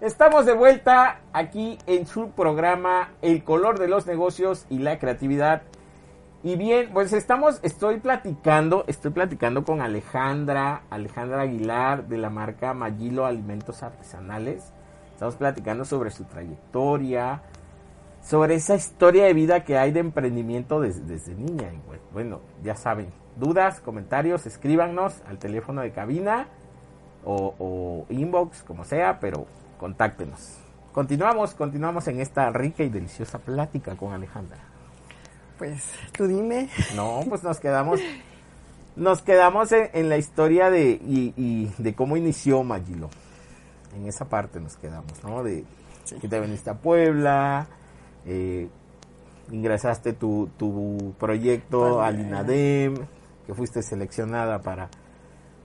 Estamos 0.00 0.46
de 0.46 0.54
vuelta 0.54 1.20
aquí 1.34 1.76
en 1.86 2.06
su 2.06 2.30
programa 2.30 3.12
El 3.20 3.44
color 3.44 3.78
de 3.78 3.88
los 3.88 4.06
negocios 4.06 4.64
y 4.70 4.78
la 4.78 4.98
creatividad. 4.98 5.62
Y 6.44 6.56
bien, 6.56 6.90
pues 6.92 7.12
estamos, 7.12 7.60
estoy 7.62 8.00
platicando, 8.00 8.84
estoy 8.88 9.12
platicando 9.12 9.64
con 9.64 9.80
Alejandra, 9.80 10.82
Alejandra 10.90 11.42
Aguilar 11.42 12.08
de 12.08 12.18
la 12.18 12.30
marca 12.30 12.74
Magilo 12.74 13.26
Alimentos 13.26 13.84
Artesanales. 13.84 14.72
Estamos 15.12 15.36
platicando 15.36 15.84
sobre 15.84 16.10
su 16.10 16.24
trayectoria, 16.24 17.42
sobre 18.20 18.56
esa 18.56 18.74
historia 18.74 19.26
de 19.26 19.34
vida 19.34 19.62
que 19.62 19.78
hay 19.78 19.92
de 19.92 20.00
emprendimiento 20.00 20.80
desde, 20.80 21.32
niña. 21.36 21.72
Y 21.72 21.78
pues, 21.86 22.00
bueno, 22.12 22.40
ya 22.64 22.74
saben, 22.74 23.12
dudas, 23.36 23.78
comentarios, 23.78 24.44
escríbanos 24.44 25.22
al 25.28 25.38
teléfono 25.38 25.82
de 25.82 25.92
cabina 25.92 26.48
o 27.24 28.04
inbox, 28.08 28.64
como 28.64 28.82
sea, 28.82 29.20
pero 29.20 29.46
contáctenos. 29.78 30.58
Continuamos, 30.92 31.54
continuamos 31.54 32.08
en 32.08 32.18
esta 32.18 32.50
rica 32.50 32.82
y 32.82 32.88
deliciosa 32.88 33.38
plática 33.38 33.94
con 33.94 34.12
Alejandra. 34.12 34.71
Pues 35.62 35.84
tú 36.10 36.26
dime. 36.26 36.68
No, 36.96 37.20
pues 37.28 37.44
nos 37.44 37.60
quedamos, 37.60 38.00
nos 38.96 39.22
quedamos 39.22 39.70
en, 39.70 39.90
en 39.92 40.08
la 40.08 40.18
historia 40.18 40.70
de 40.70 40.90
y, 40.90 41.32
y 41.36 41.72
de 41.78 41.94
cómo 41.94 42.16
inició 42.16 42.64
Magilo. 42.64 43.10
En 43.94 44.08
esa 44.08 44.24
parte 44.24 44.58
nos 44.58 44.76
quedamos, 44.76 45.22
¿no? 45.22 45.44
De 45.44 45.64
que 46.20 46.26
te 46.26 46.40
viniste 46.40 46.68
a 46.68 46.74
Puebla, 46.74 47.68
eh, 48.26 48.68
ingresaste 49.52 50.14
tu, 50.14 50.50
tu 50.58 51.14
proyecto 51.16 51.98
Vale. 51.98 52.18
al 52.18 52.26
INADEM, 52.26 52.94
que 53.46 53.54
fuiste 53.54 53.84
seleccionada 53.84 54.62
para 54.62 54.88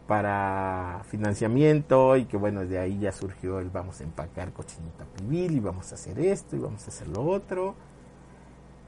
para 0.06 1.02
financiamiento 1.10 2.16
y 2.18 2.26
que 2.26 2.38
bueno, 2.38 2.64
de 2.66 2.78
ahí 2.78 3.00
ya 3.00 3.12
surgió 3.12 3.58
el 3.60 3.72
vamos 3.72 4.00
a 4.00 4.04
empacar 4.04 4.54
cochinita 4.54 5.06
pibil 5.06 5.54
y 5.54 5.60
vamos 5.60 5.92
a 5.92 5.96
hacer 5.96 6.20
esto 6.20 6.56
y 6.56 6.60
vamos 6.60 6.86
a 6.86 6.90
hacer 6.90 7.08
lo 7.08 7.24
otro. 7.26 7.74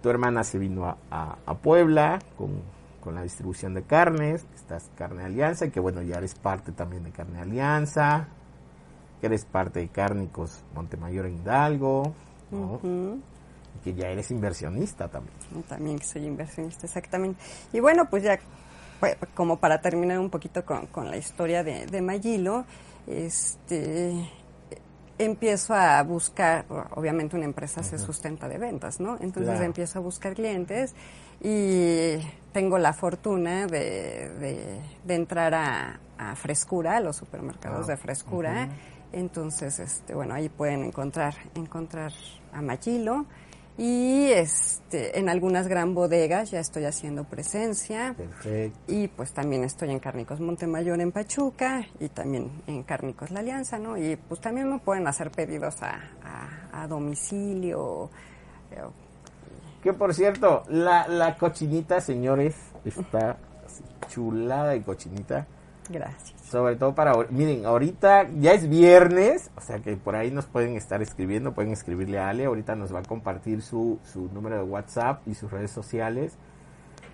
Tu 0.01 0.09
hermana 0.09 0.43
se 0.43 0.57
vino 0.57 0.85
a, 0.85 0.97
a- 1.11 1.37
a 1.45 1.53
Puebla 1.55 2.19
con, 2.37 2.61
con 3.01 3.15
la 3.15 3.23
distribución 3.23 3.73
de 3.73 3.83
carnes, 3.83 4.43
que 4.43 4.55
estás 4.55 4.89
Carne 4.97 5.23
Alianza, 5.23 5.65
y 5.65 5.71
que 5.71 5.79
bueno, 5.79 6.01
ya 6.01 6.17
eres 6.17 6.35
parte 6.35 6.71
también 6.71 7.03
de 7.03 7.11
Carne 7.11 7.39
Alianza, 7.41 8.27
que 9.19 9.27
eres 9.27 9.43
parte 9.45 9.79
de 9.79 9.87
Cárnicos 9.89 10.63
Montemayor 10.73 11.25
en 11.25 11.39
Hidalgo, 11.39 12.13
¿no? 12.51 12.79
Y 13.75 13.83
que 13.83 13.93
ya 13.93 14.07
eres 14.07 14.31
inversionista 14.31 15.07
también. 15.09 15.35
También 15.67 15.99
que 15.99 16.05
soy 16.05 16.25
inversionista, 16.25 16.85
exactamente. 16.87 17.41
Y 17.73 17.79
bueno, 17.81 18.09
pues 18.09 18.23
ya 18.23 18.39
pues, 18.99 19.17
como 19.35 19.57
para 19.57 19.81
terminar 19.81 20.19
un 20.19 20.29
poquito 20.29 20.65
con, 20.65 20.87
con 20.87 21.09
la 21.11 21.17
historia 21.17 21.63
de, 21.63 21.85
de 21.85 22.01
Magilo, 22.01 22.65
este 23.07 24.29
empiezo 25.19 25.75
a 25.75 26.01
buscar, 26.01 26.65
obviamente 26.95 27.35
una 27.35 27.45
empresa 27.45 27.83
se 27.83 27.99
sustenta 27.99 28.47
de 28.47 28.57
ventas, 28.57 28.99
¿no? 28.99 29.15
Entonces 29.19 29.51
Claro. 29.51 29.63
empiezo 29.65 29.99
a 29.99 30.01
buscar 30.01 30.33
clientes 30.33 30.95
y 31.41 32.15
tengo 32.53 32.77
la 32.79 32.93
fortuna 32.93 33.67
de, 33.67 34.29
de- 34.39 34.79
de 35.03 35.15
entrar 35.15 35.53
a, 35.53 35.99
a 36.17 36.35
Frescura, 36.35 36.97
a 36.97 36.99
los 37.01 37.15
supermercados 37.17 37.85
Ah, 37.87 37.91
de 37.91 37.97
Frescura. 37.97 38.69
Entonces, 39.11 39.79
este, 39.79 40.13
bueno, 40.15 40.33
ahí 40.35 40.49
pueden 40.49 40.83
encontrar, 40.83 41.33
encontrar 41.55 42.11
a 42.53 42.61
Magilo. 42.61 43.25
Y 43.81 44.29
este, 44.33 45.17
en 45.19 45.29
algunas 45.29 45.69
gran 45.69 45.93
bodegas 45.95 46.51
ya 46.51 46.59
estoy 46.59 46.83
haciendo 46.83 47.23
presencia. 47.23 48.13
Perfecto. 48.17 48.77
Y 48.87 49.07
pues 49.07 49.31
también 49.31 49.63
estoy 49.63 49.89
en 49.91 49.99
Cárnicos 49.99 50.41
Montemayor 50.41 50.99
en 50.99 51.13
Pachuca 51.13 51.85
y 51.97 52.09
también 52.09 52.51
en 52.67 52.83
Cárnicos 52.83 53.31
La 53.31 53.39
Alianza, 53.39 53.79
¿no? 53.79 53.97
Y 53.97 54.17
pues 54.17 54.41
también 54.41 54.69
me 54.69 54.79
pueden 54.79 55.07
hacer 55.07 55.31
pedidos 55.31 55.81
a, 55.81 55.97
a- 56.21 56.83
a 56.83 56.87
domicilio. 56.87 58.09
eh, 58.71 58.81
Que 59.81 59.93
por 59.93 60.13
cierto, 60.13 60.63
la, 60.67 61.07
la 61.07 61.37
cochinita, 61.37 62.01
señores, 62.01 62.55
está 62.83 63.37
chulada 64.09 64.71
de 64.71 64.81
cochinita. 64.83 65.47
Gracias. 65.89 66.38
Sobre 66.49 66.77
todo 66.77 66.95
para, 66.95 67.13
miren, 67.29 67.67
ahorita 67.67 68.27
ya 68.39 68.53
es 68.53 68.67
viernes, 68.67 69.51
o 69.55 69.61
sea 69.61 69.79
que 69.79 69.95
por 69.95 70.15
ahí 70.15 70.31
nos 70.31 70.47
pueden 70.47 70.75
estar 70.75 70.99
escribiendo, 70.99 71.53
pueden 71.53 71.71
escribirle 71.71 72.17
a 72.17 72.29
Ale, 72.29 72.45
ahorita 72.45 72.75
nos 72.75 72.91
va 72.93 72.99
a 72.99 73.03
compartir 73.03 73.61
su, 73.61 73.99
su 74.03 74.29
número 74.33 74.55
de 74.55 74.63
WhatsApp 74.63 75.21
y 75.27 75.35
sus 75.35 75.51
redes 75.51 75.69
sociales. 75.69 76.39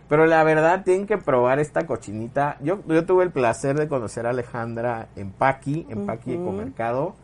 Pero 0.07 0.25
la 0.25 0.41
verdad 0.45 0.85
tienen 0.85 1.05
que 1.05 1.17
probar 1.17 1.59
esta 1.59 1.85
cochinita. 1.85 2.55
Yo, 2.61 2.81
yo 2.87 3.05
tuve 3.05 3.25
el 3.25 3.31
placer 3.31 3.77
de 3.77 3.89
conocer 3.89 4.25
a 4.25 4.29
Alejandra 4.29 5.09
en 5.17 5.31
Paqui, 5.31 5.85
en 5.89 6.05
Paqui 6.05 6.33
Ecomercado. 6.33 7.15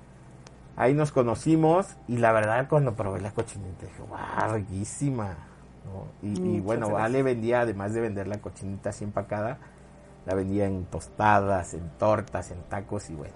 Ahí 0.75 0.93
nos 0.93 1.13
conocimos 1.13 1.95
y 2.09 2.17
la 2.17 2.33
verdad 2.33 2.67
cuando 2.67 2.93
probé 2.93 3.21
la 3.21 3.31
cochinita 3.31 3.85
dije, 3.85 4.01
wow, 4.09 4.55
riquísima. 4.55 5.37
¿no? 5.85 6.27
Y, 6.27 6.59
bueno, 6.59 6.87
gracias. 6.87 7.05
Ale 7.05 7.23
vendía, 7.23 7.61
además 7.61 7.93
de 7.93 8.01
vender 8.01 8.27
la 8.27 8.39
cochinita 8.39 8.89
así 8.89 9.05
empacada, 9.05 9.59
la 10.25 10.35
vendía 10.35 10.65
en 10.65 10.85
tostadas, 10.85 11.73
en 11.73 11.89
tortas, 11.97 12.51
en 12.51 12.61
tacos 12.63 13.09
y 13.09 13.15
bueno, 13.15 13.33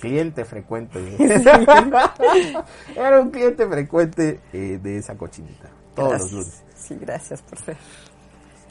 cliente 0.00 0.44
frecuente. 0.44 0.98
Era 2.96 3.20
un 3.20 3.30
cliente 3.30 3.66
frecuente 3.66 4.40
eh, 4.52 4.78
de 4.82 4.98
esa 4.98 5.16
cochinita, 5.16 5.68
todos 5.94 6.10
Gracias. 6.10 6.32
los 6.32 6.44
lunes. 6.46 6.64
Sí, 6.76 6.96
gracias 7.00 7.42
por 7.42 7.58
ser 7.58 7.76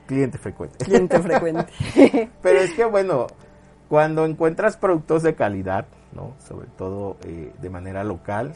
Cliente 0.08 0.38
frecuente. 0.38 0.86
cliente 0.86 1.20
frecuente. 1.20 1.74
Pero 2.42 2.60
es 2.60 2.72
que 2.74 2.86
bueno, 2.86 3.26
cuando 3.90 4.26
encuentras 4.26 4.78
productos 4.78 5.24
de 5.24 5.34
calidad, 5.36 5.88
¿no? 6.14 6.36
Sobre 6.48 6.68
todo 6.78 7.18
eh, 7.26 7.52
de 7.60 7.70
manera 7.72 8.04
local, 8.04 8.54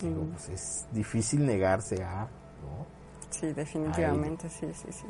digo, 0.00 0.26
pues 0.32 0.48
es 0.48 0.86
difícil 0.92 1.44
negarse 1.44 2.02
a, 2.04 2.20
¿no? 2.62 2.86
Sí, 3.30 3.52
definitivamente, 3.52 4.48
sí, 4.48 4.68
sí, 4.72 4.86
sí. 4.92 5.06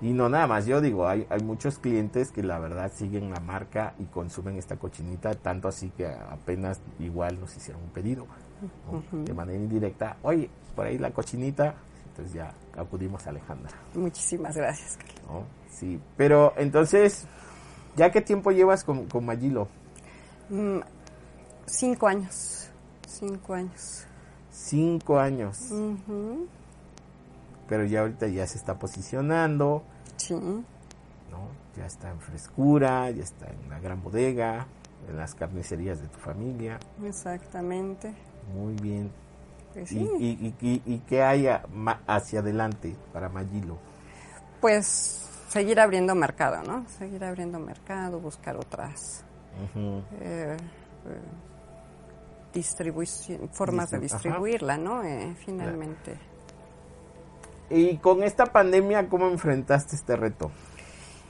Y 0.00 0.12
no 0.12 0.28
nada 0.28 0.46
más, 0.46 0.66
yo 0.66 0.80
digo, 0.80 1.08
hay, 1.08 1.26
hay 1.28 1.40
muchos 1.40 1.78
clientes 1.78 2.30
que 2.30 2.42
la 2.42 2.58
verdad 2.60 2.92
siguen 2.94 3.30
la 3.30 3.40
marca 3.40 3.94
y 3.98 4.04
consumen 4.04 4.56
esta 4.56 4.76
cochinita, 4.76 5.34
tanto 5.34 5.66
así 5.66 5.90
que 5.90 6.06
apenas 6.06 6.80
igual 7.00 7.40
nos 7.40 7.56
hicieron 7.56 7.82
un 7.82 7.90
pedido, 7.90 8.26
¿no? 8.90 9.24
de 9.24 9.34
manera 9.34 9.58
indirecta, 9.58 10.16
oye, 10.22 10.48
por 10.76 10.86
ahí 10.86 10.98
la 10.98 11.10
cochinita, 11.10 11.74
entonces 12.10 12.34
ya 12.34 12.54
acudimos 12.76 13.26
a 13.26 13.30
Alejandra, 13.30 13.72
Muchísimas 13.94 14.56
gracias, 14.56 14.96
Carlos. 14.98 15.20
¿no? 15.28 15.44
Sí, 15.68 16.00
pero 16.16 16.52
entonces, 16.56 17.26
¿ya 17.96 18.12
qué 18.12 18.20
tiempo 18.20 18.52
llevas 18.52 18.84
con, 18.84 19.06
con 19.06 19.26
Magilo? 19.26 19.66
Mm, 20.48 20.78
cinco 21.66 22.06
años. 22.06 22.70
Cinco 23.06 23.54
años. 23.54 24.06
Cinco 24.50 25.18
años, 25.18 25.70
pero 27.68 27.84
ya 27.84 28.00
ahorita 28.00 28.26
ya 28.28 28.46
se 28.46 28.58
está 28.58 28.78
posicionando, 28.78 29.82
Sí. 30.16 30.34
¿no? 30.34 30.64
Ya 31.76 31.86
está 31.86 32.10
en 32.10 32.20
frescura, 32.20 33.10
ya 33.10 33.22
está 33.22 33.46
en 33.46 33.68
la 33.70 33.78
gran 33.78 34.02
bodega, 34.02 34.66
en 35.08 35.16
las 35.16 35.34
carnicerías 35.34 36.00
de 36.00 36.08
tu 36.08 36.18
familia. 36.18 36.78
Exactamente. 37.04 38.12
Muy 38.54 38.74
bien. 38.74 39.12
Pues 39.74 39.92
¿Y, 39.92 39.98
sí. 39.98 40.10
y, 40.18 40.26
y, 40.26 40.54
y- 40.66 40.82
y 40.94 40.98
qué 41.00 41.22
hay 41.22 41.46
hacia 42.06 42.40
adelante 42.40 42.96
para 43.12 43.28
Magilo? 43.28 43.76
Pues 44.60 44.86
seguir 45.48 45.78
abriendo 45.78 46.14
mercado, 46.14 46.62
¿no? 46.64 46.88
Seguir 46.88 47.22
abriendo 47.24 47.58
mercado, 47.60 48.18
buscar 48.18 48.56
otras 48.56 49.22
eh, 49.76 50.56
eh, 51.06 51.20
formas 53.52 53.90
de 53.90 53.96
ajá. 53.98 54.02
distribuirla, 54.02 54.76
¿no? 54.78 55.04
Eh, 55.04 55.36
finalmente. 55.44 56.18
Y 57.70 57.96
con 57.98 58.22
esta 58.22 58.46
pandemia, 58.46 59.08
¿cómo 59.08 59.28
enfrentaste 59.28 59.96
este 59.96 60.16
reto? 60.16 60.50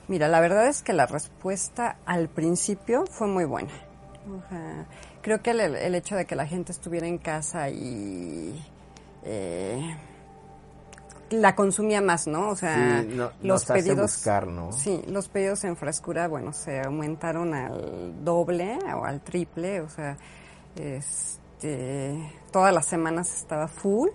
Mira, 0.07 0.29
la 0.29 0.41
verdad 0.41 0.67
es 0.69 0.83
que 0.83 0.93
la 0.93 1.07
respuesta 1.07 1.99
al 2.07 2.29
principio 2.29 3.05
fue 3.11 3.27
muy 3.27 3.45
buena. 3.45 3.73
O 4.27 4.49
sea, 4.49 4.87
creo 5.23 5.43
que 5.43 5.51
el, 5.51 5.61
el 5.61 5.95
hecho 5.95 6.15
de 6.17 6.25
que 6.27 6.37
la 6.37 6.47
gente 6.47 6.73
estuviera 6.73 7.07
en 7.07 7.19
casa 7.19 7.69
y 7.71 8.63
eh, 9.25 9.97
la 11.31 11.55
consumía 11.55 12.01
más, 12.01 12.27
¿no? 12.27 12.49
O 12.51 12.57
sea, 12.57 13.03
Sí, 13.03 13.09
no- 13.15 13.31
los 13.43 13.65
pedidos, 13.67 14.01
buscar, 14.01 14.47
¿no? 14.47 14.73
sí, 14.73 15.03
los 15.09 15.29
pedidos 15.29 15.65
en 15.65 15.77
frescura, 15.77 16.29
bueno, 16.29 16.53
se 16.55 16.81
aumentaron 16.81 17.53
al 17.55 18.25
doble 18.25 18.79
o 18.97 19.05
al 19.05 19.21
triple, 19.21 19.81
o 19.83 19.89
sea, 19.91 20.17
este, 20.77 22.33
todas 22.53 22.73
las 22.75 22.87
semanas 22.87 23.35
estaba 23.35 23.69
full, 23.69 24.09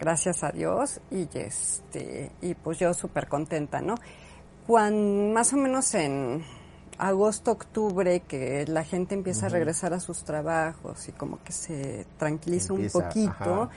gracias 0.00 0.42
a 0.42 0.50
Dios, 0.50 1.00
y 1.10 1.28
este, 1.34 2.32
y 2.40 2.54
pues 2.54 2.78
yo 2.78 2.94
súper 2.94 3.28
contenta, 3.28 3.80
¿no? 3.80 3.94
Cuando, 4.66 5.34
más 5.34 5.52
o 5.52 5.56
menos 5.56 5.94
en 5.94 6.42
agosto, 6.98 7.52
octubre, 7.52 8.20
que 8.20 8.66
la 8.66 8.84
gente 8.84 9.14
empieza 9.14 9.46
a 9.46 9.48
regresar 9.48 9.92
a 9.92 10.00
sus 10.00 10.24
trabajos 10.24 11.08
y 11.08 11.12
como 11.12 11.42
que 11.42 11.52
se 11.52 12.06
tranquiliza 12.18 12.72
Empieza, 12.72 12.98
un 12.98 13.04
poquito, 13.04 13.62
ajá. 13.62 13.70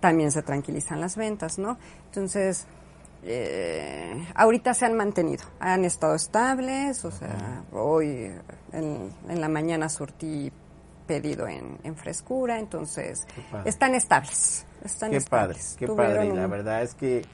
también 0.00 0.30
se 0.30 0.42
tranquilizan 0.42 1.00
las 1.00 1.16
ventas, 1.16 1.58
¿no? 1.58 1.78
Entonces, 2.06 2.66
eh, 3.24 4.26
ahorita 4.34 4.74
se 4.74 4.86
han 4.86 4.94
mantenido, 4.96 5.44
han 5.60 5.84
estado 5.84 6.14
estables, 6.14 7.04
o 7.04 7.10
sea, 7.10 7.64
hoy 7.72 8.30
en, 8.72 9.10
en 9.28 9.40
la 9.40 9.48
mañana 9.48 9.88
surtí 9.88 10.52
pedido 11.06 11.46
en, 11.46 11.78
en 11.82 11.96
frescura, 11.96 12.58
entonces 12.58 13.26
están 13.64 13.94
estables. 13.94 14.66
Están 14.84 15.10
Qué 15.10 15.20
padre, 15.20 15.58
qué 15.78 15.86
padre. 15.86 16.26
Y 16.26 16.32
la 16.32 16.46
verdad 16.46 16.82
es 16.82 16.94
que 16.94 17.24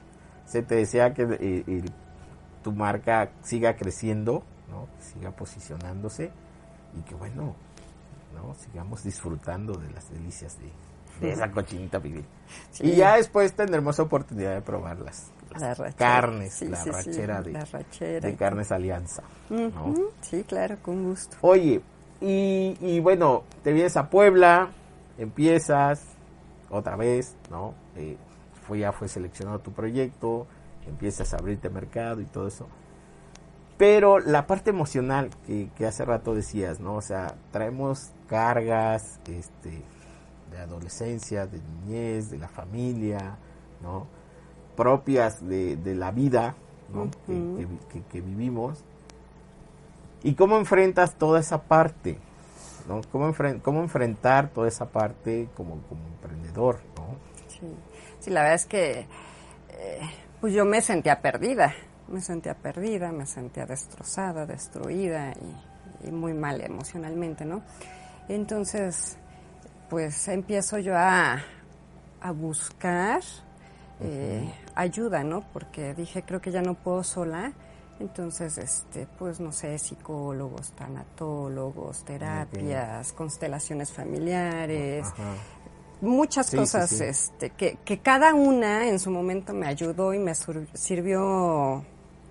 se 0.45 0.61
te 0.61 0.75
desea 0.75 1.13
que 1.13 1.83
tu 2.63 2.71
marca 2.71 3.31
siga 3.41 3.75
creciendo, 3.75 4.43
¿no? 4.69 4.87
Que 4.97 5.03
siga 5.03 5.31
posicionándose 5.31 6.31
y 6.97 7.01
que 7.01 7.15
bueno, 7.15 7.55
¿no? 8.33 8.53
Sigamos 8.55 9.03
disfrutando 9.03 9.73
de 9.73 9.89
las 9.91 10.11
delicias 10.11 10.57
de, 10.59 10.71
de 11.21 11.33
esa 11.33 11.51
cochinita 11.51 11.99
pibil. 11.99 12.25
Sí. 12.71 12.87
Y 12.87 12.95
ya 12.95 13.15
después 13.15 13.53
tendremos 13.53 13.99
oportunidad 13.99 14.53
de 14.55 14.61
probar 14.61 14.99
las, 14.99 15.31
La 15.59 15.75
carnes, 15.93 16.53
Sí, 16.53 16.67
la 16.67 16.77
sí, 16.77 16.89
rachera 16.91 17.41
de, 17.41 17.51
la 17.51 17.65
rachera 17.65 18.27
de 18.27 18.33
y 18.33 18.35
Carnes 18.35 18.71
Alianza. 18.71 19.23
¿no? 19.49 19.95
Sí, 20.21 20.43
claro, 20.43 20.77
con 20.81 21.03
gusto. 21.03 21.37
Oye, 21.41 21.81
y, 22.21 22.77
y 22.81 22.99
bueno, 22.99 23.43
te 23.63 23.71
vienes 23.71 23.97
a 23.97 24.09
Puebla, 24.09 24.69
empiezas 25.17 26.01
otra 26.69 26.95
vez, 26.95 27.35
¿no? 27.49 27.73
Eh, 27.95 28.17
fue, 28.67 28.79
ya 28.79 28.91
fue 28.91 29.07
seleccionado 29.07 29.59
tu 29.59 29.71
proyecto, 29.71 30.45
empiezas 30.87 31.33
a 31.33 31.37
abrirte 31.37 31.69
mercado 31.69 32.21
y 32.21 32.25
todo 32.25 32.47
eso. 32.47 32.67
Pero 33.77 34.19
la 34.19 34.45
parte 34.45 34.69
emocional 34.71 35.29
que, 35.47 35.69
que 35.77 35.87
hace 35.87 36.03
rato 36.03 36.35
decías, 36.35 36.79
¿no? 36.79 36.95
O 36.95 37.01
sea, 37.01 37.35
traemos 37.51 38.09
cargas 38.27 39.19
este, 39.27 39.81
de 40.51 40.59
adolescencia, 40.59 41.47
de 41.47 41.59
niñez, 41.61 42.29
de 42.29 42.37
la 42.37 42.49
familia, 42.49 43.37
¿no? 43.81 44.05
Propias 44.75 45.47
de, 45.47 45.77
de 45.77 45.95
la 45.95 46.11
vida, 46.11 46.55
¿no? 46.93 47.09
Que- 47.25 47.67
que- 47.93 48.03
que 48.03 48.21
vivimos. 48.21 48.83
¿Y 50.23 50.33
cómo 50.33 50.57
enfrentas 50.57 51.15
toda 51.15 51.39
esa 51.39 51.61
parte? 51.63 52.17
¿No? 52.87 53.01
¿Cómo, 53.11 53.27
enfren- 53.29 53.61
cómo 53.61 53.81
enfrentar 53.81 54.49
toda 54.49 54.67
esa 54.67 54.85
parte 54.85 55.49
como, 55.55 55.81
como 55.83 56.05
emprendedor? 56.07 56.79
¿no? 56.97 57.15
Sí. 57.47 57.67
Sí, 58.19 58.29
la 58.31 58.41
verdad 58.41 58.55
es 58.55 58.65
que 58.65 59.07
eh, 59.71 59.99
pues 60.41 60.53
yo 60.53 60.65
me 60.65 60.81
sentía 60.81 61.21
perdida, 61.21 61.73
me 62.07 62.21
sentía 62.21 62.53
perdida, 62.53 63.11
me 63.11 63.25
sentía 63.25 63.65
destrozada, 63.65 64.45
destruida 64.45 65.33
y, 66.03 66.07
y 66.07 66.11
muy 66.11 66.33
mal 66.33 66.59
emocionalmente, 66.61 67.45
¿no? 67.45 67.61
Entonces, 68.27 69.17
pues 69.89 70.27
empiezo 70.27 70.77
yo 70.79 70.95
a, 70.97 71.41
a 72.21 72.31
buscar 72.31 73.21
eh, 74.01 74.53
ayuda, 74.75 75.23
¿no? 75.23 75.41
Porque 75.53 75.93
dije, 75.93 76.23
creo 76.23 76.41
que 76.41 76.51
ya 76.51 76.61
no 76.61 76.73
puedo 76.73 77.03
sola. 77.03 77.53
Entonces, 77.99 78.57
este, 78.57 79.07
pues 79.17 79.39
no 79.41 79.51
sé, 79.51 79.77
psicólogos, 79.77 80.71
tanatólogos, 80.71 82.03
terapias, 82.05 83.11
constelaciones 83.11 83.91
familiares, 83.91 85.05
Ajá. 85.05 85.33
muchas 86.01 86.47
Sí, 86.47 86.55
cosas 86.57 86.89
sí. 86.89 87.03
este 87.03 87.49
que, 87.51 87.77
que 87.83 87.99
cada 87.99 88.33
una 88.33 88.87
en 88.87 88.99
su 88.99 89.11
momento 89.11 89.53
me 89.53 89.67
ayudó 89.67 90.13
y 90.13 90.19
me 90.19 90.33
sirvió 90.73 91.83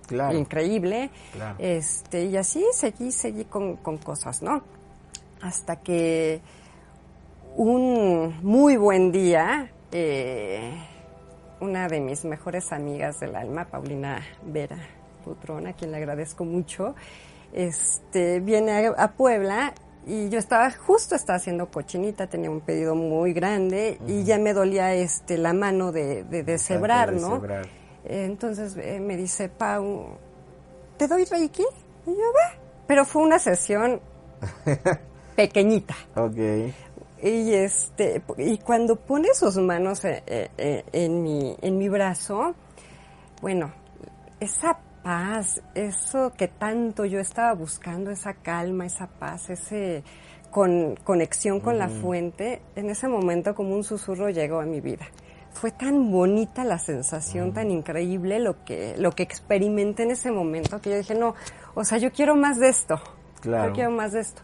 Claro. 0.07 0.35
increíble 0.35 1.11
Claro. 1.33 1.55
este 1.59 2.25
y 2.25 2.35
así 2.35 2.65
seguí 2.73 3.11
seguí 3.11 3.45
con, 3.45 3.75
con 3.77 3.99
cosas 3.99 4.41
no 4.41 4.63
hasta 5.39 5.75
que 5.83 6.41
un 7.55 8.39
muy 8.41 8.75
buen 8.77 9.11
día 9.11 9.71
eh, 9.91 10.73
una 11.59 11.87
de 11.87 11.99
mis 11.99 12.25
mejores 12.25 12.71
amigas 12.71 13.19
del 13.19 13.35
alma, 13.35 13.65
Paulina 13.65 14.19
Vera 14.41 14.79
Putrón, 15.23 15.67
a 15.67 15.73
quien 15.73 15.91
le 15.91 15.97
agradezco 15.97 16.45
mucho, 16.45 16.95
este, 17.53 18.39
viene 18.39 18.87
a, 18.87 19.03
a 19.03 19.11
Puebla 19.13 19.73
y 20.05 20.29
yo 20.29 20.39
estaba 20.39 20.71
justo 20.71 21.15
estaba 21.15 21.37
haciendo 21.37 21.69
cochinita, 21.69 22.27
tenía 22.27 22.49
un 22.49 22.61
pedido 22.61 22.95
muy 22.95 23.33
grande 23.33 23.99
y 24.07 24.23
ya 24.23 24.39
me 24.39 24.53
dolía 24.53 24.93
este 24.93 25.37
la 25.37 25.53
mano 25.53 25.91
de, 25.91 26.23
de 26.23 26.43
deshebrar, 26.43 27.13
de 27.13 27.21
¿no? 27.21 27.35
deshebrar. 27.35 27.67
Entonces 28.05 28.75
eh, 28.77 28.99
me 28.99 29.17
dice 29.17 29.49
Pau, 29.49 30.17
¿te 30.97 31.07
doy 31.07 31.25
reiki? 31.25 31.63
Y 32.07 32.09
yo, 32.09 32.15
va. 32.15 32.57
Pero 32.87 33.05
fue 33.05 33.21
una 33.21 33.37
sesión 33.37 33.99
pequeñita. 35.35 35.95
Ok. 36.15 36.37
Y 37.21 37.53
este 37.53 38.23
y 38.37 38.57
cuando 38.59 38.95
pone 38.95 39.27
sus 39.33 39.57
manos 39.57 40.05
eh, 40.05 40.23
eh, 40.25 40.85
en 40.93 41.21
mi 41.21 41.55
en 41.61 41.77
mi 41.77 41.89
brazo, 41.89 42.55
bueno, 43.41 43.73
esa 44.39 44.79
paz, 45.03 45.61
eso 45.75 46.33
que 46.37 46.47
tanto 46.47 47.05
yo 47.05 47.19
estaba 47.19 47.53
buscando, 47.53 48.11
esa 48.11 48.33
calma, 48.33 48.85
esa 48.85 49.07
paz, 49.07 49.49
ese 49.49 50.03
con 50.51 50.95
conexión 51.03 51.59
con 51.59 51.77
la 51.77 51.89
fuente, 51.89 52.61
en 52.75 52.89
ese 52.89 53.07
momento 53.07 53.53
como 53.53 53.75
un 53.75 53.83
susurro 53.83 54.29
llegó 54.29 54.59
a 54.59 54.65
mi 54.65 54.81
vida. 54.81 55.05
Fue 55.51 55.71
tan 55.71 56.11
bonita 56.11 56.63
la 56.63 56.79
sensación, 56.79 57.53
tan 57.53 57.71
increíble 57.71 58.39
lo 58.39 58.63
que 58.63 58.95
lo 58.97 59.11
que 59.11 59.23
experimenté 59.23 60.03
en 60.03 60.11
ese 60.11 60.31
momento 60.31 60.81
que 60.81 60.91
yo 60.91 60.97
dije, 60.97 61.15
"No, 61.15 61.35
o 61.75 61.83
sea, 61.83 61.97
yo 61.97 62.11
quiero 62.11 62.35
más 62.35 62.59
de 62.59 62.69
esto." 62.69 62.99
Claro. 63.41 63.69
Yo 63.69 63.73
quiero 63.73 63.91
más 63.91 64.11
de 64.13 64.21
esto. 64.21 64.41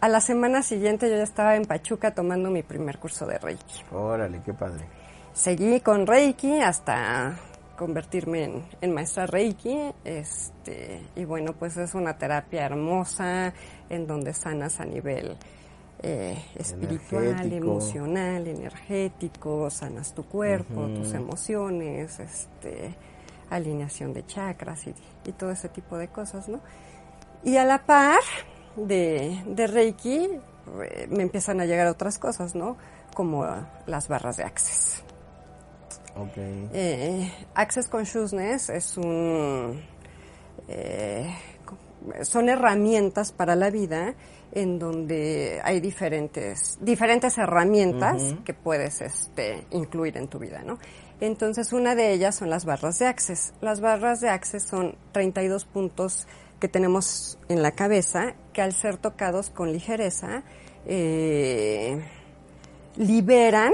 A 0.00 0.08
la 0.08 0.20
semana 0.20 0.62
siguiente 0.62 1.08
yo 1.08 1.16
ya 1.16 1.22
estaba 1.22 1.56
en 1.56 1.64
Pachuca 1.64 2.12
tomando 2.12 2.50
mi 2.50 2.62
primer 2.62 2.98
curso 2.98 3.24
de 3.26 3.38
Reiki. 3.38 3.82
Órale, 3.90 4.40
qué 4.44 4.52
padre. 4.52 4.84
Seguí 5.32 5.80
con 5.80 6.06
Reiki 6.06 6.60
hasta 6.60 7.36
convertirme 7.76 8.44
en, 8.44 8.64
en 8.80 8.92
maestra 8.92 9.26
Reiki. 9.26 9.76
Este, 10.04 11.02
y 11.16 11.24
bueno, 11.24 11.52
pues 11.52 11.76
es 11.76 11.94
una 11.94 12.16
terapia 12.18 12.64
hermosa 12.66 13.52
en 13.88 14.06
donde 14.06 14.32
sanas 14.34 14.80
a 14.80 14.84
nivel 14.84 15.36
eh, 16.02 16.36
espiritual, 16.56 17.24
Energético. 17.24 17.56
emocional, 17.56 18.46
energético, 18.46 19.70
sanas 19.70 20.14
tu 20.14 20.24
cuerpo, 20.24 20.86
tus 20.88 21.14
emociones, 21.14 22.20
este, 22.20 22.94
alineación 23.50 24.12
de 24.12 24.26
chakras 24.26 24.86
y, 24.86 24.94
y 25.24 25.32
todo 25.32 25.50
ese 25.50 25.68
tipo 25.68 25.96
de 25.96 26.08
cosas, 26.08 26.48
¿no? 26.48 26.60
Y 27.42 27.56
a 27.56 27.64
la 27.64 27.84
par 27.84 28.20
de, 28.76 29.42
de 29.46 29.66
Reiki 29.66 30.28
eh, 30.82 31.06
me 31.10 31.22
empiezan 31.22 31.60
a 31.60 31.64
llegar 31.66 31.86
otras 31.86 32.18
cosas, 32.18 32.54
¿no? 32.54 32.76
Como 33.14 33.46
las 33.86 34.08
barras 34.08 34.36
de 34.36 34.44
Access. 34.44 35.04
Ok. 36.16 36.36
Eh, 36.36 37.32
Access 37.54 37.88
Consciousness 37.88 38.70
es 38.70 38.96
un... 38.96 39.82
eh, 40.68 41.34
son 42.22 42.48
herramientas 42.48 43.32
para 43.32 43.56
la 43.56 43.70
vida 43.70 44.14
en 44.52 44.78
donde 44.78 45.60
hay 45.64 45.80
diferentes, 45.80 46.78
diferentes 46.80 47.36
herramientas 47.38 48.36
que 48.44 48.54
puedes 48.54 49.00
este, 49.00 49.66
incluir 49.70 50.16
en 50.16 50.28
tu 50.28 50.38
vida, 50.38 50.62
¿no? 50.62 50.78
Entonces, 51.20 51.72
una 51.72 51.94
de 51.94 52.12
ellas 52.12 52.36
son 52.36 52.50
las 52.50 52.64
barras 52.64 52.98
de 52.98 53.06
Access. 53.06 53.54
Las 53.60 53.80
barras 53.80 54.20
de 54.20 54.28
Access 54.28 54.64
son 54.64 54.96
32 55.12 55.64
puntos 55.64 56.26
que 56.60 56.68
tenemos 56.68 57.38
en 57.48 57.62
la 57.62 57.72
cabeza 57.72 58.34
que 58.52 58.62
al 58.62 58.72
ser 58.72 58.96
tocados 58.96 59.50
con 59.50 59.72
ligereza 59.72 60.44
eh, 60.86 62.00
liberan 62.96 63.72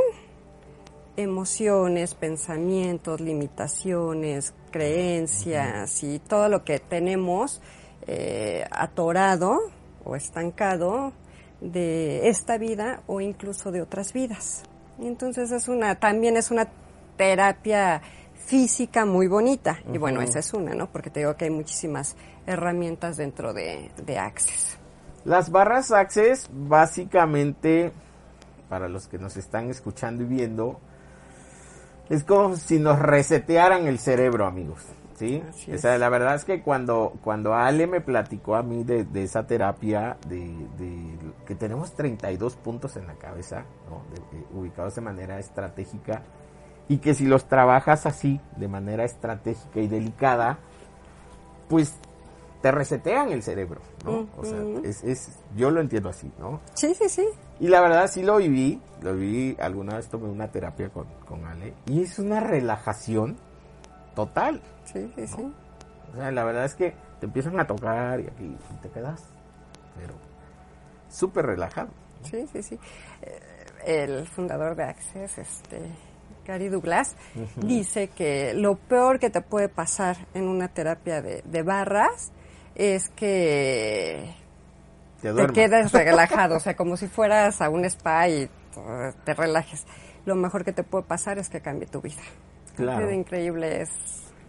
emociones, 1.17 2.15
pensamientos, 2.15 3.21
limitaciones, 3.21 4.55
creencias 4.71 6.03
y 6.03 6.19
todo 6.19 6.49
lo 6.49 6.65
que 6.65 6.79
tenemos 6.79 7.61
eh, 8.07 8.65
atorado 8.71 9.59
o 10.05 10.17
estancado 10.17 11.13
de 11.61 12.29
esta 12.29 12.59
vida 12.59 13.03
o 13.07 13.21
incluso 13.21 13.71
de 13.71 13.83
otras 13.83 14.13
vidas. 14.13 14.63
Entonces 15.01 15.51
es 15.51 15.69
una, 15.69 15.95
también 15.97 16.37
es 16.37 16.51
una 16.51 16.69
terapia 17.17 18.03
física 18.47 19.05
muy 19.05 19.29
bonita. 19.29 19.79
Y 19.93 19.99
bueno, 19.99 20.23
esa 20.23 20.39
es 20.39 20.53
una, 20.55 20.75
¿no? 20.75 20.91
Porque 20.91 21.11
te 21.11 21.21
digo 21.21 21.37
que 21.37 21.45
hay 21.45 21.51
muchísimas 21.51 22.17
herramientas 22.47 23.17
dentro 23.17 23.53
de, 23.53 23.91
de 24.05 24.19
Access. 24.19 24.79
Las 25.25 25.51
barras 25.51 25.93
Access, 25.93 26.49
básicamente, 26.53 27.93
para 28.69 28.89
los 28.89 29.07
que 29.07 29.19
nos 29.19 29.37
están 29.37 29.69
escuchando 29.71 30.23
y 30.25 30.27
viendo, 30.27 30.81
es 32.11 32.25
como 32.25 32.57
si 32.57 32.79
nos 32.79 32.99
resetearan 32.99 33.87
el 33.87 33.99
cerebro, 33.99 34.45
amigos. 34.45 34.81
¿Sí? 35.15 35.43
O 35.75 35.77
sea, 35.77 35.99
la 35.99 36.09
verdad 36.09 36.35
es 36.35 36.47
que 36.47 36.63
cuando, 36.63 37.13
cuando 37.23 37.53
Ale 37.55 37.87
me 37.87 38.01
platicó 38.01 38.57
a 38.57 38.63
mí 38.63 38.85
de, 38.85 39.05
de 39.05 39.23
esa 39.23 39.47
terapia, 39.47 40.17
de, 40.27 40.39
de 40.79 41.15
que 41.47 41.55
tenemos 41.55 41.93
32 41.93 42.57
puntos 42.57 42.97
en 42.97 43.07
la 43.07 43.13
cabeza, 43.15 43.65
de- 44.33 44.59
ubicados 44.59 44.95
de 44.95 45.03
manera 45.03 45.39
estratégica, 45.39 46.23
y 46.89 46.99
que 46.99 47.13
si 47.13 47.27
los 47.27 47.45
trabajas 47.49 48.07
así, 48.07 48.41
de 48.57 48.67
manera 48.67 49.05
estratégica 49.05 49.81
y 49.81 49.89
delicada, 49.89 50.59
pues 51.69 51.95
te 52.61 52.71
resetean 52.71 53.33
el 53.33 53.43
cerebro, 53.43 53.81
¿no? 54.05 54.29
O 54.37 54.45
sea, 54.45 54.59
es, 54.85 55.03
es, 55.03 55.39
yo 55.57 55.71
lo 55.71 55.81
entiendo 55.81 56.11
así, 56.11 56.31
¿no? 56.39 56.61
Sí, 56.75 56.95
sí, 56.95 57.09
sí. 57.09 57.27
Y 57.59 57.69
la 57.69 57.81
verdad 57.81 58.07
sí 58.11 58.23
lo 58.23 58.37
viví, 58.37 58.81
lo 59.01 59.15
viví, 59.15 59.57
alguna 59.61 59.97
vez 59.97 60.09
tomé 60.09 60.29
una 60.29 60.49
terapia 60.49 60.91
con, 60.91 61.07
con 61.27 61.45
Ale, 61.47 61.75
y 61.87 62.03
es 62.03 62.19
una 62.19 62.41
relajación 62.41 63.37
total. 64.15 64.61
Sí, 64.85 65.11
sí, 65.17 65.27
sí. 65.27 65.53
O 66.13 66.17
sea, 66.17 66.31
la 66.31 66.45
verdad 66.45 66.65
es 66.65 66.75
que 66.75 66.95
te 67.19 67.27
empiezan 67.27 67.59
a 67.61 67.67
tocar 67.67 68.21
y 68.21 68.27
aquí 68.27 68.57
te 68.83 68.91
quedas, 68.91 69.23
pero 69.97 70.15
súper 71.09 71.47
relajado. 71.47 71.89
Sí, 72.23 72.47
sí, 72.53 72.63
sí. 72.63 72.79
Eh, 73.23 73.41
El 73.87 74.27
fundador 74.27 74.77
de 74.77 74.85
Access, 74.85 75.39
este, 75.39 75.81
Gary 76.47 76.69
Douglas, 76.69 77.17
dice 77.57 78.09
que 78.09 78.53
lo 78.53 78.75
peor 78.77 79.19
que 79.19 79.31
te 79.31 79.41
puede 79.41 79.69
pasar 79.69 80.17
en 80.35 80.49
una 80.49 80.69
terapia 80.69 81.23
de, 81.23 81.43
de 81.43 81.63
barras 81.63 82.33
es 82.75 83.09
que 83.11 84.35
Te 85.21 85.33
te 85.33 85.47
quedes 85.53 85.93
relajado, 85.93 86.57
o 86.57 86.61
sea, 86.61 86.77
como 86.77 86.97
si 86.97 87.07
fueras 87.09 87.61
a 87.61 87.69
un 87.69 87.85
spa 87.85 88.29
y 88.29 88.49
te 89.25 89.35
relajes. 89.35 89.85
Lo 90.27 90.35
mejor 90.35 90.65
que 90.65 90.73
te 90.73 90.83
puede 90.85 91.05
pasar 91.05 91.39
es 91.39 91.49
que 91.49 91.61
cambie 91.61 91.87
tu 91.87 92.01
vida. 92.01 92.21
Claro. 92.77 93.11
Increíble 93.11 93.83
es. 93.83 93.91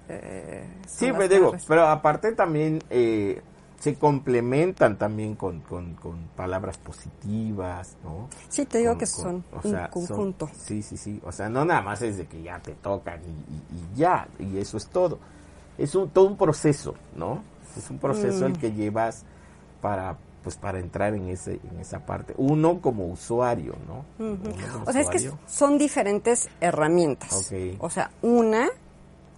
eh, 0.10 0.66
Sí, 0.88 1.12
pero 1.12 1.28
digo, 1.28 1.46
barras. 1.52 1.66
pero 1.68 1.88
aparte 1.88 2.32
también 2.34 2.82
eh, 2.90 3.42
se 3.80 3.96
complementan 3.96 4.98
también 4.98 5.36
con, 5.36 5.62
con, 5.62 5.96
con 5.96 6.28
palabras 6.36 6.78
positivas, 6.78 7.98
¿no? 8.04 8.30
Sí, 8.50 8.66
te 8.66 8.78
digo 8.80 8.92
Con- 8.92 9.00
que 9.00 9.06
son 9.08 9.44
o 9.52 9.56
un 9.68 9.72
sea, 9.72 9.90
son- 9.92 10.08
conjunto. 10.08 10.50
sí, 10.54 10.82
sí, 10.84 10.98
sí. 10.98 11.20
O 11.26 11.32
sea, 11.32 11.50
no 11.50 11.66
nada 11.66 11.82
más 11.82 12.02
es 12.02 12.18
de 12.18 12.28
que 12.28 12.42
ya 12.44 12.60
te 12.60 12.74
tocan 12.76 13.20
y, 13.26 13.30
y- 13.76 13.78
y 13.94 13.98
ya, 13.98 14.28
y 14.40 14.58
eso 14.60 14.78
es 14.78 14.88
todo. 14.88 15.20
Es 15.78 15.96
un, 15.96 16.10
todo 16.10 16.26
un 16.28 16.38
proceso, 16.38 16.94
¿no? 17.16 17.44
Es 17.78 17.90
un 17.90 17.98
proceso 17.98 18.42
Mm. 18.42 18.52
el 18.52 18.60
que 18.60 18.72
llevas 18.72 19.24
para 19.82 20.18
pues 20.44 20.56
para 20.56 20.80
entrar 20.80 21.14
en 21.14 21.30
ese 21.30 21.60
en 21.72 21.80
esa 21.80 22.04
parte 22.04 22.34
uno 22.38 22.82
como 22.82 23.06
usuario 23.06 23.76
no 23.88 24.06
como 24.18 24.86
O 24.88 24.92
sea, 24.92 25.02
es 25.02 25.10
que 25.10 25.32
son 25.46 25.78
diferentes 25.78 26.50
herramientas. 26.60 27.32
Ok. 27.32 27.78
O 27.80 27.90
sea, 27.92 28.10
una 28.24 28.68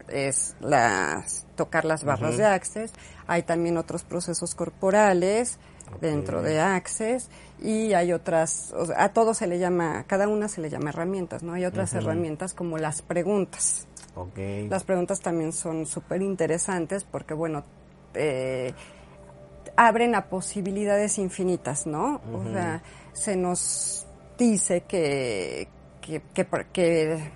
es 0.07 0.55
las 0.61 1.45
tocar 1.55 1.85
las 1.85 2.03
barras 2.03 2.37
de 2.37 2.45
Access. 2.45 2.93
Hay 3.27 3.43
también 3.43 3.77
otros 3.77 4.03
procesos 4.03 4.55
corporales 4.55 5.57
dentro 6.01 6.41
de 6.41 6.59
Access 6.59 7.29
y 7.61 7.93
hay 7.93 8.13
otras, 8.13 8.73
o 8.75 8.85
sea, 8.85 9.03
a 9.03 9.09
todo 9.09 9.33
se 9.33 9.47
le 9.47 9.59
llama, 9.59 9.99
a 9.99 10.03
cada 10.03 10.27
una 10.27 10.47
se 10.47 10.61
le 10.61 10.69
llama 10.69 10.89
herramientas, 10.89 11.43
¿no? 11.43 11.53
Hay 11.53 11.65
otras 11.65 11.93
herramientas 11.93 12.53
como 12.53 12.77
las 12.77 13.01
preguntas. 13.01 13.87
Las 14.69 14.83
preguntas 14.83 15.21
también 15.21 15.51
son 15.53 15.85
súper 15.85 16.21
interesantes 16.21 17.03
porque, 17.03 17.33
bueno, 17.33 17.63
eh, 18.15 18.73
abren 19.75 20.15
a 20.15 20.25
posibilidades 20.25 21.17
infinitas, 21.17 21.87
¿no? 21.87 22.21
O 22.33 22.43
sea, 22.51 22.81
se 23.13 23.35
nos 23.35 24.05
dice 24.37 24.81
que, 24.81 25.67
que, 26.01 26.21
que, 26.33 26.45
que 26.71 27.31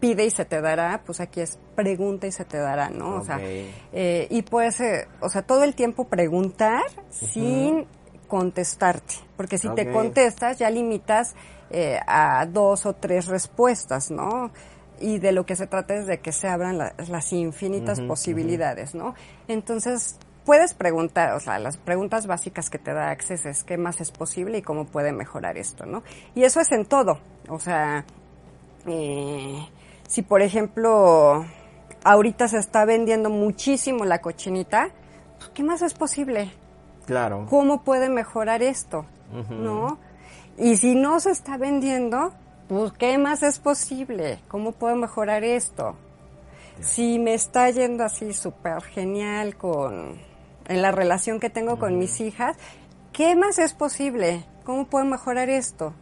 pide 0.00 0.26
y 0.26 0.30
se 0.30 0.44
te 0.44 0.60
dará, 0.60 1.02
pues 1.04 1.20
aquí 1.20 1.40
es 1.40 1.58
pregunta 1.74 2.26
y 2.26 2.32
se 2.32 2.44
te 2.44 2.58
dará, 2.58 2.90
¿no? 2.90 3.16
O 3.16 3.24
sea, 3.24 3.40
eh, 3.40 4.26
y 4.30 4.42
puedes, 4.42 4.80
eh, 4.80 5.08
o 5.20 5.28
sea, 5.28 5.42
todo 5.42 5.64
el 5.64 5.74
tiempo 5.74 6.04
preguntar 6.04 6.82
sin 7.10 7.86
contestarte, 8.28 9.14
porque 9.36 9.58
si 9.58 9.68
te 9.70 9.90
contestas 9.90 10.58
ya 10.58 10.68
limitas 10.70 11.34
eh, 11.70 11.98
a 12.06 12.44
dos 12.46 12.84
o 12.86 12.92
tres 12.92 13.26
respuestas, 13.26 14.10
¿no? 14.10 14.50
Y 15.00 15.18
de 15.18 15.32
lo 15.32 15.44
que 15.44 15.56
se 15.56 15.66
trata 15.66 15.94
es 15.94 16.06
de 16.06 16.20
que 16.20 16.32
se 16.32 16.48
abran 16.48 16.78
la- 16.78 16.94
las 17.08 17.32
infinitas 17.32 18.00
posibilidades, 18.00 18.94
¿no? 18.94 19.14
Entonces, 19.48 20.18
puedes 20.44 20.74
preguntar, 20.74 21.32
o 21.34 21.40
sea, 21.40 21.58
las 21.58 21.76
preguntas 21.76 22.26
básicas 22.26 22.70
que 22.70 22.78
te 22.78 22.92
da 22.92 23.10
Access 23.10 23.44
es 23.46 23.64
qué 23.64 23.76
más 23.76 24.00
es 24.00 24.10
posible 24.12 24.58
y 24.58 24.62
cómo 24.62 24.84
puede 24.86 25.12
mejorar 25.12 25.56
esto, 25.58 25.84
¿no? 25.86 26.02
Y 26.34 26.44
eso 26.44 26.60
es 26.60 26.70
en 26.72 26.84
todo, 26.86 27.18
o 27.48 27.58
sea, 27.58 28.04
eh, 28.86 29.66
si 30.06 30.22
por 30.22 30.42
ejemplo 30.42 31.44
ahorita 32.04 32.48
se 32.48 32.58
está 32.58 32.84
vendiendo 32.84 33.30
muchísimo 33.30 34.04
la 34.04 34.20
cochinita, 34.20 34.90
pues, 35.38 35.50
¿qué 35.54 35.62
más 35.62 35.80
es 35.82 35.94
posible? 35.94 36.52
Claro. 37.06 37.46
¿Cómo 37.48 37.82
puede 37.82 38.08
mejorar 38.08 38.62
esto? 38.62 39.06
¿No? 39.50 39.98
Y 40.58 40.76
si 40.76 40.94
no 40.94 41.18
se 41.20 41.30
está 41.30 41.56
vendiendo, 41.56 42.32
pues 42.68 42.92
¿qué 42.92 43.18
más 43.18 43.42
es 43.42 43.58
posible? 43.58 44.40
¿Cómo 44.48 44.72
puedo 44.72 44.96
mejorar 44.96 45.44
esto? 45.44 45.96
Si 46.80 47.18
me 47.18 47.34
está 47.34 47.70
yendo 47.70 48.04
así 48.04 48.32
súper 48.32 48.82
genial 48.82 49.56
con 49.56 50.18
en 50.66 50.82
la 50.82 50.90
relación 50.90 51.40
que 51.40 51.50
tengo 51.50 51.78
con 51.78 51.98
mis 51.98 52.20
hijas, 52.20 52.56
¿qué 53.12 53.36
más 53.36 53.58
es 53.58 53.74
posible? 53.74 54.44
¿Cómo 54.64 54.86
puedo 54.86 55.04
mejorar 55.04 55.50
esto? 55.50 55.92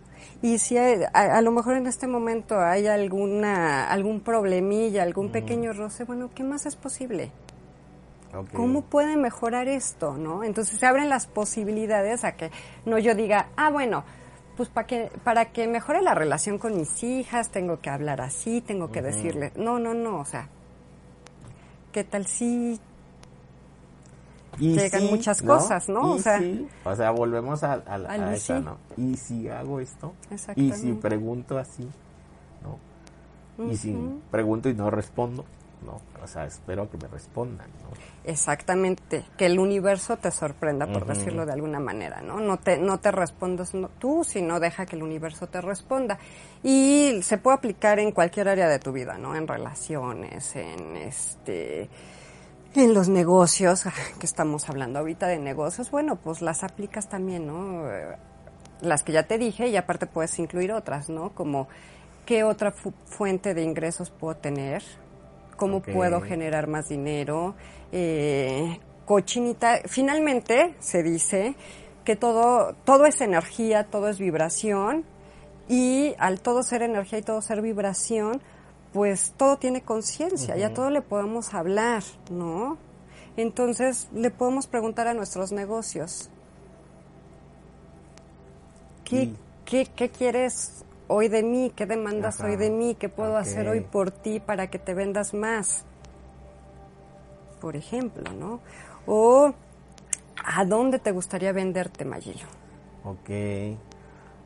Y 0.41 0.59
si 0.59 0.79
hay- 0.79 1.03
a, 1.13 1.37
a 1.37 1.41
lo 1.43 1.51
mejor 1.51 1.77
en 1.77 1.87
este 1.89 2.07
momento 2.07 2.61
hay 2.61 2.87
alguna 2.87 3.89
algún 3.91 4.21
problemilla, 4.21 5.03
algún 5.03 5.31
pequeño 5.33 5.73
roce, 5.73 6.05
bueno, 6.05 6.31
¿qué 6.35 6.45
más 6.45 6.65
es 6.67 6.77
posible? 6.77 7.33
¿Cómo 8.57 8.83
puede 8.83 9.17
mejorar 9.17 9.69
esto, 9.69 10.17
no? 10.17 10.43
Entonces 10.43 10.79
se 10.81 10.87
abren 10.87 11.11
las 11.11 11.27
posibilidades 11.27 12.25
a 12.25 12.33
que 12.37 12.51
no 12.87 12.99
yo 12.99 13.15
diga, 13.15 13.49
ah, 13.57 13.69
bueno, 13.71 14.05
pues 14.57 14.69
para 14.69 14.87
que 14.87 15.11
para 15.25 15.47
que 15.53 15.67
mejore 15.67 16.03
la 16.03 16.15
relación 16.15 16.59
con 16.59 16.77
mis 16.77 17.03
hijas 17.03 17.51
tengo 17.51 17.81
que 17.81 17.91
hablar 17.91 18.21
así, 18.21 18.61
tengo 18.61 18.91
que 18.93 19.01
decirle, 19.03 19.53
no, 19.57 19.79
no, 19.79 19.95
no, 19.95 20.19
o 20.21 20.25
sea, 20.25 20.49
¿qué 21.93 22.05
tal 22.05 22.27
si 22.27 22.79
Y 24.59 24.77
llegan 24.77 25.07
muchas 25.07 25.41
cosas, 25.43 25.89
¿no? 25.89 26.15
Y 26.15 26.19
O 26.19 26.23
sea- 26.23 26.39
sí, 26.39 26.69
o 26.85 26.95
sea, 26.95 27.11
volvemos 27.11 27.63
a, 27.65 27.75
a, 27.87 27.95
a 27.95 28.35
esa, 28.35 28.59
sí. 28.59 28.65
¿no? 28.65 28.77
Y 28.97 29.17
si 29.17 29.49
hago 29.49 29.81
esto, 29.81 30.13
y 30.57 30.73
si 30.73 30.93
pregunto 30.93 31.59
así, 31.59 31.89
¿no? 32.63 33.71
Y 33.71 33.77
si 33.77 33.97
pregunto 34.31 34.69
y 34.69 34.75
no 34.75 34.91
respondo, 34.91 35.45
¿no? 35.85 36.01
O 36.22 36.26
sea, 36.26 36.45
espero 36.47 36.89
que 36.91 36.97
me 36.99 37.09
respondan, 37.09 37.68
¿no? 37.83 37.91
Exactamente, 38.24 39.24
que 39.37 39.47
el 39.47 39.59
universo 39.59 40.16
te 40.16 40.30
sorprenda, 40.30 40.87
por 40.87 41.05
decirlo 41.07 41.45
de 41.47 41.53
alguna 41.53 41.80
manera, 41.80 42.20
¿no? 42.22 42.41
No 42.41 42.57
te, 42.59 42.78
no 42.78 42.99
te 43.01 43.11
respondas 43.11 43.74
no- 43.74 43.89
tú, 43.99 44.24
sino 44.24 44.61
deja 44.61 44.87
que 44.87 44.97
el 44.97 45.03
universo 45.03 45.47
te 45.49 45.61
responda. 45.61 46.18
Y 46.62 47.20
se 47.22 47.39
puede 47.39 47.57
aplicar 47.57 47.99
en 47.99 48.12
cualquier 48.12 48.49
área 48.49 48.68
de 48.68 48.78
tu 48.78 48.93
vida, 48.93 49.18
¿no? 49.18 49.35
En 49.37 49.47
relaciones, 49.49 50.55
en 50.57 50.97
este 50.97 51.89
en 52.74 52.95
los 52.95 53.09
negocios, 53.09 53.85
que 54.18 54.26
estamos 54.26 54.68
hablando 54.70 54.99
ahorita 55.01 55.26
de 55.26 55.39
negocios, 55.39 55.91
bueno, 55.91 56.16
pues 56.16 56.41
las 56.43 56.62
aplicas 56.64 57.09
también, 57.09 57.47
¿no? 57.47 57.85
Las 58.80 59.03
que 59.03 59.12
ya 59.12 59.24
te 59.24 59.37
dije 59.39 59.68
y 59.68 59.76
aparte 59.76 60.07
puedes 60.07 60.39
incluir 60.39 60.72
otras, 60.72 61.09
¿no? 61.09 61.30
Como 61.30 61.68
qué 62.26 62.45
otra 62.45 62.70
fu- 62.72 62.95
fuente 63.07 63.53
de 63.55 63.62
ingresos 63.62 64.11
puedo 64.11 64.37
tener, 64.37 64.83
cómo 65.63 65.81
puedo 65.81 66.21
generar 66.21 66.67
más 66.67 66.89
dinero, 66.89 67.55
eh, 67.93 68.81
cochinita. 69.07 69.81
Finalmente 69.87 70.75
se 70.81 71.05
dice 71.05 71.55
que 72.05 72.17
todo, 72.17 72.75
todo 72.85 73.07
es 73.07 73.21
energía, 73.21 73.85
todo 73.85 74.09
es 74.09 74.19
vibración 74.19 75.05
y 75.69 76.15
al 76.19 76.41
todo 76.41 76.65
ser 76.65 76.83
energía 76.83 77.21
y 77.21 77.23
todo 77.23 77.41
ser 77.43 77.63
vibración, 77.63 78.43
pues 78.93 79.35
todo 79.37 79.57
tiene 79.57 79.83
conciencia, 79.83 80.57
ya 80.57 80.75
todo 80.75 80.91
le 80.91 81.01
podemos 81.01 81.55
hablar, 81.55 82.03
¿no? 82.29 82.77
Entonces 83.37 84.09
le 84.13 84.31
podemos 84.31 84.67
preguntar 84.67 85.07
a 85.07 85.15
nuestros 85.15 85.53
negocios, 85.53 86.29
¿qué, 89.05 89.23
Y- 89.23 89.37
qué, 89.65 89.87
qué 89.95 90.09
quieres 90.11 90.85
hoy 91.13 91.29
de 91.29 91.43
mí? 91.43 91.73
¿Qué 91.75 91.87
demandas 91.87 92.41
Ajá, 92.41 92.49
hoy 92.49 92.57
de 92.57 92.71
mí? 92.71 92.95
¿Qué 92.95 93.09
puedo 93.09 93.37
hacer 93.37 93.69
hoy 93.69 93.81
por 93.81 94.11
ti 94.11 94.41
para 94.41 94.69
que 94.69 94.79
te 94.79 94.95
vendas 94.95 95.35
más? 95.35 95.85
Por 97.61 97.77
ejemplo, 97.77 98.25
¿no? 98.33 98.61
O 99.07 99.53
¿a 100.45 100.65
dónde 100.65 100.99
te 100.99 101.13
gustaría 101.13 101.53
venderte, 101.53 102.05
Mayilo? 102.05 102.47
Ok. 103.05 103.31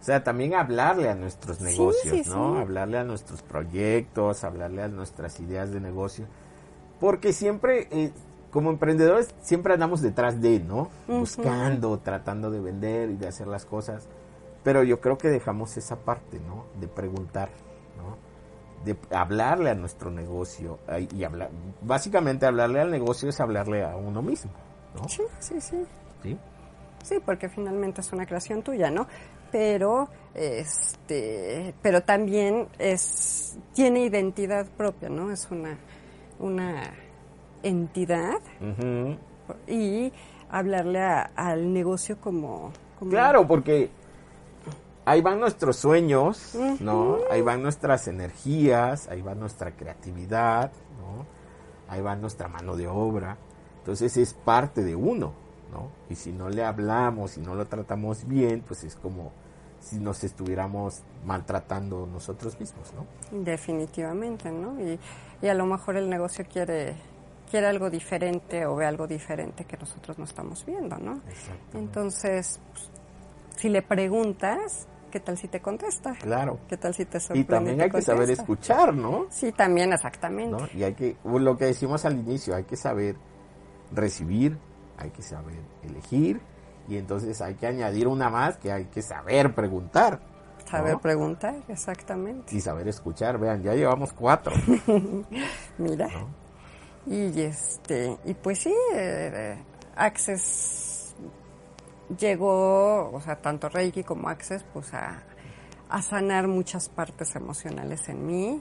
O 0.01 0.05
sea, 0.07 0.23
también 0.23 0.55
hablarle 0.55 1.09
a 1.09 1.15
nuestros 1.15 1.61
negocios, 1.61 2.25
sí, 2.25 2.31
¿no? 2.31 2.55
sí. 2.55 2.61
Hablarle 2.61 2.99
a 2.99 3.05
nuestros 3.05 3.43
proyectos, 3.43 4.45
hablarle 4.45 4.83
a 4.83 4.89
nuestras 4.89 5.41
ideas 5.41 5.73
de 5.73 5.81
negocio. 5.81 6.27
Porque 7.01 7.33
siempre, 7.33 7.89
eh, 7.91 8.13
como 8.51 8.71
emprendedores, 8.71 9.35
siempre 9.41 9.75
andamos 9.75 10.03
detrás 10.03 10.41
de, 10.41 10.61
¿no? 10.61 10.91
Buscando, 11.07 11.99
tratando 11.99 12.51
de 12.51 12.61
vender 12.61 13.11
y 13.11 13.17
de 13.17 13.29
hacer 13.29 13.47
las 13.47 13.65
cosas. 13.65 14.07
Pero 14.67 14.83
yo 14.83 15.01
creo 15.01 15.17
que 15.17 15.29
dejamos 15.29 15.77
esa 15.77 15.95
parte, 15.95 16.41
¿no? 16.41 16.65
De 16.81 16.89
preguntar, 16.89 17.51
¿no? 17.97 18.17
De 18.85 18.97
hablarle 19.17 19.71
a 19.71 19.75
nuestro 19.77 20.11
negocio. 20.11 20.81
Y 21.15 21.23
hablar, 21.23 21.51
básicamente 21.83 22.47
hablarle 22.47 22.81
al 22.81 22.91
negocio 22.91 23.29
es 23.29 23.39
hablarle 23.41 23.85
a 23.85 23.95
uno 23.95 24.23
mismo, 24.23 24.51
¿no? 25.01 25.09
Sí, 25.09 25.23
sí, 25.39 25.61
sí. 25.61 25.87
¿Sí? 26.25 26.37
Sí, 27.05 27.15
porque 27.25 27.49
finalmente 27.49 28.01
es 28.01 28.13
una 28.13 28.27
creación 28.27 28.63
tuya, 28.63 28.91
¿no? 28.91 29.07
Pero, 29.53 30.09
este, 30.35 31.73
pero 31.81 32.01
también 32.03 32.67
es, 32.81 33.57
tiene 33.73 34.01
identidad 34.01 34.67
propia, 34.77 35.09
¿no? 35.09 35.31
Es 35.31 35.49
una, 35.53 35.79
una 36.41 36.83
entidad 37.63 38.41
y 39.69 40.13
hablarle 40.51 41.01
a- 41.03 41.31
al 41.37 41.73
negocio 41.73 42.21
como, 42.21 42.73
como- 42.99 43.13
Claro, 43.13 43.47
porque 43.47 43.91
ahí 45.07 45.23
van 45.23 45.41
nuestros 45.41 45.77
sueños, 45.77 46.55
¿no? 46.81 47.19
Ahí 47.31 47.41
van 47.41 47.63
nuestras 47.63 48.09
energías, 48.09 49.09
ahí 49.09 49.23
va 49.23 49.35
nuestra 49.35 49.71
creatividad, 49.71 50.73
¿no? 50.99 51.25
Ahí 51.89 52.03
va 52.03 52.17
nuestra 52.17 52.49
mano 52.49 52.77
de 52.77 52.89
obra. 52.89 53.39
Entonces 53.79 54.17
es 54.17 54.35
parte 54.35 54.83
de 54.83 54.97
uno, 54.97 55.33
¿no? 55.73 55.91
Y 56.11 56.17
si 56.17 56.33
no 56.33 56.51
le 56.51 56.65
hablamos, 56.65 57.31
si 57.31 57.41
no 57.41 57.55
lo 57.55 57.67
tratamos 57.67 58.27
bien, 58.27 58.63
pues 58.67 58.83
es 58.83 58.97
como 58.97 59.31
si 59.79 60.01
nos 60.01 60.25
estuviéramos 60.25 61.03
maltratando 61.25 62.07
nosotros 62.07 62.59
mismos, 62.59 62.93
¿no? 62.93 63.07
Definitivamente, 63.45 64.51
¿no? 64.51 64.81
Y, 64.81 64.99
y 65.41 65.49
a 65.49 65.55
lo 65.55 65.67
mejor 65.67 65.97
el 65.97 66.11
negocio 66.11 66.45
quiere, 66.51 66.97
quiere 67.49 67.69
algo 67.69 67.91
diferente 67.91 68.67
o 68.67 68.75
ve 68.75 68.87
algo 68.87 69.07
diferente 69.07 69.65
que 69.65 69.77
nosotros 69.77 70.19
no 70.19 70.25
estamos 70.25 70.67
viendo, 70.67 70.99
¿no? 70.99 71.21
Entonces, 71.75 72.59
pues, 72.73 72.91
si 73.57 73.69
le 73.69 73.83
preguntas, 73.83 74.89
¿qué 75.11 75.21
tal 75.21 75.37
si 75.39 75.49
te 75.49 75.61
contesta? 75.61 76.15
Claro. 76.21 76.59
¿Qué 76.69 76.77
tal 76.77 76.95
si 76.95 77.05
te 77.05 77.19
Y 77.19 77.21
sorprende? 77.21 77.45
también 77.49 77.77
te 77.79 77.85
hay 77.85 77.91
que 77.91 78.03
saber 78.03 78.31
escuchar, 78.31 78.95
¿no? 78.95 79.27
Sí, 79.31 79.53
también, 79.53 79.93
exactamente. 79.93 80.51
¿no? 80.57 80.69
Y 80.75 80.83
hay 80.85 80.95
que, 80.95 81.17
lo 81.25 81.57
que 81.57 81.67
decimos 81.67 82.05
al 82.05 82.19
inicio, 82.19 82.55
hay 82.55 82.65
que 82.65 82.77
saber 82.77 83.17
recibir, 83.93 84.59
hay 84.99 85.11
que 85.11 85.23
saber 85.23 85.61
elegir, 85.83 86.41
y 86.89 86.97
entonces 86.97 87.41
hay 87.41 87.55
que 87.55 87.67
añadir 87.67 88.09
una 88.09 88.31
más 88.31 88.57
que 88.59 88.73
hay 88.73 88.87
que 88.87 89.03
saber 89.03 89.55
preguntar. 89.55 90.21
¿no? 90.21 90.71
Saber 90.71 90.99
preguntar, 90.99 91.55
exactamente. 91.69 92.55
Y 92.55 92.61
saber 92.61 92.89
escuchar, 92.89 93.39
vean, 93.39 93.63
ya 93.63 93.75
llevamos 93.75 94.13
cuatro. 94.13 94.53
Mira. 95.79 96.09
¿no? 96.09 96.29
Y 97.07 97.41
este, 97.41 98.17
y 98.25 98.35
pues 98.35 98.59
sí, 98.61 98.75
eh, 98.95 99.57
Access 99.95 100.86
llegó, 102.19 103.11
o 103.13 103.21
sea, 103.21 103.37
tanto 103.37 103.69
Reiki 103.69 104.05
como 104.05 104.29
Access, 104.29 104.65
pues 104.73 104.93
a, 104.95 105.23
a 105.89 106.03
sanar 106.03 106.49
muchas 106.49 106.89
partes 106.89 107.37
emocionales 107.37 108.09
en 108.09 108.27
mí. 108.27 108.61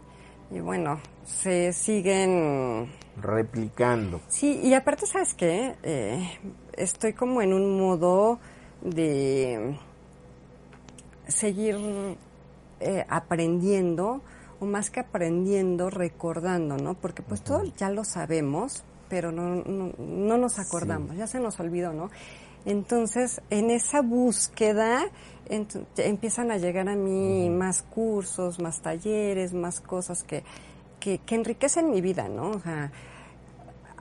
Y 0.52 0.60
bueno, 0.60 1.00
se 1.26 1.74
siguen 1.74 2.89
Replicando. 3.22 4.20
Sí, 4.28 4.60
y 4.62 4.74
aparte, 4.74 5.06
¿sabes 5.06 5.34
qué? 5.34 5.76
Eh, 5.84 6.38
estoy 6.74 7.14
como 7.14 7.41
en 7.41 7.54
un 7.54 7.80
modo 7.80 8.39
de 8.82 9.78
seguir 11.28 11.78
eh, 12.82 13.06
aprendiendo, 13.08 14.22
o 14.60 14.66
más 14.66 14.89
que 14.89 15.00
aprendiendo, 15.00 15.89
recordando, 15.89 16.78
¿no? 16.78 16.96
Porque 16.96 17.24
pues 17.24 17.41
todo 17.41 17.64
ya 17.78 17.89
lo 17.89 18.04
sabemos, 18.04 18.84
pero 19.08 19.32
no, 19.32 19.64
no, 19.64 19.93
no 19.98 20.38
nos 20.38 20.60
acordamos, 20.60 21.16
ya 21.16 21.28
se 21.28 21.39
nos 21.39 21.58
olvidó, 21.60 21.93
¿no? 21.93 22.10
Entonces, 22.66 23.41
en 23.49 23.70
esa 23.70 24.01
búsqueda 24.01 25.05
empiezan 25.97 26.49
a 26.51 26.57
llegar 26.57 26.89
a 26.89 26.95
mí 26.95 27.49
más 27.49 27.84
cursos, 27.84 28.59
más 28.59 28.82
talleres, 28.82 29.53
más 29.53 29.80
cosas 29.80 30.24
que, 30.24 30.43
que, 30.99 31.20
que 31.20 31.36
enriquecen 31.36 31.91
mi 31.91 32.01
vida, 32.01 32.28
¿no? 32.28 32.49
O 32.51 32.59
sea, 32.59 32.91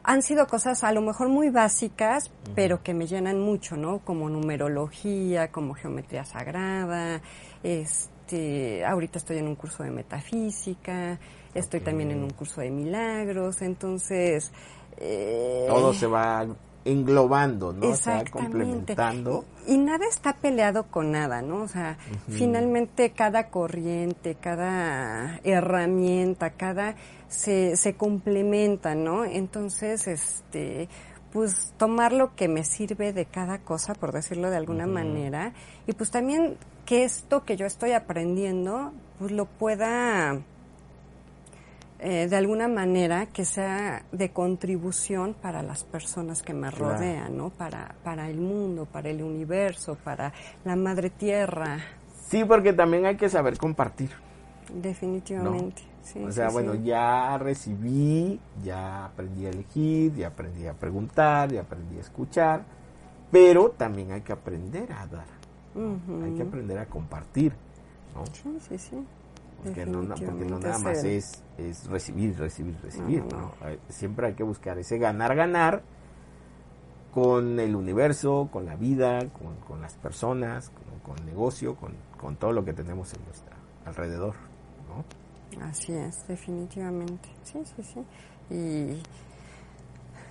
han 0.02 0.22
sido 0.22 0.46
cosas 0.46 0.82
a 0.84 0.92
lo 0.92 1.02
mejor 1.02 1.28
muy 1.28 1.50
básicas, 1.50 2.30
pero 2.54 2.82
que 2.82 2.94
me 2.94 3.06
llenan 3.06 3.40
mucho, 3.40 3.76
¿no? 3.76 3.98
Como 4.00 4.28
numerología, 4.28 5.50
como 5.52 5.74
geometría 5.74 6.24
sagrada, 6.24 7.20
este, 7.62 8.84
ahorita 8.84 9.18
estoy 9.18 9.38
en 9.38 9.48
un 9.48 9.54
curso 9.56 9.82
de 9.82 9.90
metafísica, 9.90 11.18
estoy 11.54 11.80
también 11.80 12.10
en 12.10 12.22
un 12.22 12.30
curso 12.30 12.60
de 12.62 12.70
milagros, 12.70 13.60
entonces... 13.62 14.52
eh, 14.96 15.66
Todo 15.68 15.92
se 15.92 16.06
va 16.06 16.46
englobando, 16.84 17.72
¿no? 17.72 17.88
O 17.88 17.96
sea, 17.96 18.24
complementando. 18.30 19.44
Y, 19.66 19.74
y 19.74 19.78
nada 19.78 20.06
está 20.08 20.34
peleado 20.34 20.84
con 20.84 21.12
nada, 21.12 21.42
¿no? 21.42 21.62
O 21.62 21.68
sea, 21.68 21.96
finalmente 22.28 23.10
cada 23.10 23.48
corriente, 23.48 24.34
cada 24.34 25.40
herramienta, 25.44 26.50
cada 26.50 26.96
se, 27.28 27.76
se 27.76 27.94
complementa, 27.94 28.94
¿no? 28.94 29.24
Entonces, 29.24 30.06
este, 30.06 30.88
pues 31.32 31.72
tomar 31.76 32.12
lo 32.12 32.36
que 32.36 32.48
me 32.48 32.64
sirve 32.64 33.12
de 33.12 33.26
cada 33.26 33.58
cosa, 33.58 33.94
por 33.94 34.12
decirlo 34.12 34.50
de 34.50 34.56
alguna 34.56 34.86
manera, 34.86 35.52
y 35.86 35.92
pues 35.92 36.10
también 36.10 36.56
que 36.84 37.04
esto 37.04 37.44
que 37.44 37.56
yo 37.56 37.66
estoy 37.66 37.92
aprendiendo, 37.92 38.92
pues 39.18 39.32
lo 39.32 39.46
pueda 39.46 40.42
eh, 42.06 42.28
de 42.28 42.36
alguna 42.36 42.68
manera 42.68 43.26
que 43.26 43.44
sea 43.46 44.04
de 44.12 44.30
contribución 44.30 45.34
para 45.34 45.62
las 45.62 45.84
personas 45.84 46.42
que 46.42 46.52
me 46.52 46.70
Claro. 46.70 46.96
rodean, 46.98 47.36
¿no? 47.36 47.48
Para, 47.50 47.94
para 48.04 48.28
el 48.28 48.36
mundo, 48.38 48.84
para 48.84 49.08
el 49.08 49.22
universo, 49.22 49.96
para 50.04 50.32
la 50.64 50.76
madre 50.76 51.08
tierra, 51.10 51.78
Sí, 52.28 52.44
porque 52.44 52.72
también 52.72 53.06
hay 53.06 53.16
que 53.16 53.28
saber 53.28 53.56
compartir. 53.56 54.10
definitivamente. 54.72 55.82
Sí, 56.02 56.22
o 56.22 56.30
sea, 56.32 56.48
sí, 56.48 56.52
bueno, 56.52 56.74
sí. 56.74 56.82
ya 56.84 57.38
recibí, 57.38 58.38
ya 58.62 59.06
aprendí 59.06 59.46
a 59.46 59.50
elegir, 59.50 60.14
ya 60.14 60.28
aprendí 60.28 60.66
a 60.66 60.74
preguntar, 60.74 61.50
ya 61.52 61.62
aprendí 61.62 61.96
a 61.96 62.00
escuchar, 62.00 62.62
pero 63.30 63.70
también 63.70 64.12
hay 64.12 64.20
que 64.20 64.32
aprender 64.32 64.92
a 64.92 65.06
dar, 65.06 65.26
hay 66.24 66.34
que 66.34 66.42
aprender 66.42 66.78
a 66.78 66.86
compartir, 66.86 67.52
¿no? 68.14 68.24
Sí, 68.34 68.58
sí, 68.68 68.78
sí. 68.78 68.96
Porque 69.64 69.86
no, 69.86 70.14
porque 70.14 70.44
nada 70.44 70.78
más 70.78 71.04
es, 71.04 71.42
es 71.56 71.86
recibir, 71.86 72.38
recibir, 72.38 72.76
recibir, 72.82 73.24
No, 73.24 73.52
Siempre 73.88 74.26
hay 74.28 74.34
que 74.34 74.42
buscar 74.42 74.78
ese 74.78 74.98
ganar, 74.98 75.34
ganar 75.34 75.82
con 77.12 77.58
el 77.58 77.74
universo, 77.74 78.48
con 78.52 78.66
la 78.66 78.76
vida, 78.76 79.20
con, 79.30 79.56
con 79.66 79.80
las 79.80 79.94
personas, 79.94 80.70
con, 80.70 80.98
con 81.00 81.18
el 81.20 81.26
negocio, 81.26 81.76
con, 81.76 81.92
con 82.20 82.36
todo 82.36 82.52
lo 82.52 82.64
que 82.64 82.72
tenemos 82.74 83.14
en 83.14 83.24
nuestra 83.24 83.56
alrededor, 83.86 84.34
¿no? 84.88 85.64
Así 85.64 85.92
es, 85.92 86.26
definitivamente. 86.26 87.28
Sí, 87.42 87.62
sí, 87.64 87.82
sí. 87.82 88.04
Y 88.50 89.02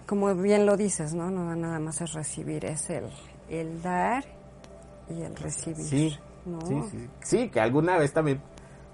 como 0.05 0.33
bien 0.35 0.65
lo 0.65 0.75
dices, 0.75 1.13
¿no? 1.13 1.31
No 1.31 1.55
nada 1.55 1.79
más 1.79 2.01
es 2.01 2.13
recibir, 2.13 2.65
es 2.65 2.89
el, 2.89 3.09
el 3.49 3.81
dar 3.81 4.25
y 5.09 5.21
el 5.21 5.35
recibir. 5.35 5.85
Sí, 5.85 6.17
¿no? 6.45 6.61
sí, 6.61 6.81
sí. 6.91 7.09
Sí, 7.21 7.49
que 7.49 7.59
alguna 7.59 7.97
vez 7.97 8.13
también 8.13 8.41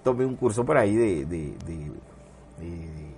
tomé 0.04 0.26
un 0.26 0.36
curso 0.36 0.66
por 0.66 0.78
ahí 0.78 0.95
de, 0.95 1.26
de- 1.26 1.58
de- 1.66 1.91
de- 2.60 3.10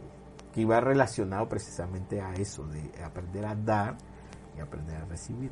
que 0.54 0.62
iba 0.62 0.80
relacionado 0.82 1.48
precisamente 1.48 2.20
a 2.22 2.34
eso, 2.34 2.68
de 2.68 2.92
aprender 3.04 3.46
a 3.46 3.56
dar 3.56 3.96
y 4.58 4.60
aprender 4.60 4.98
a 4.98 5.06
recibir. 5.06 5.50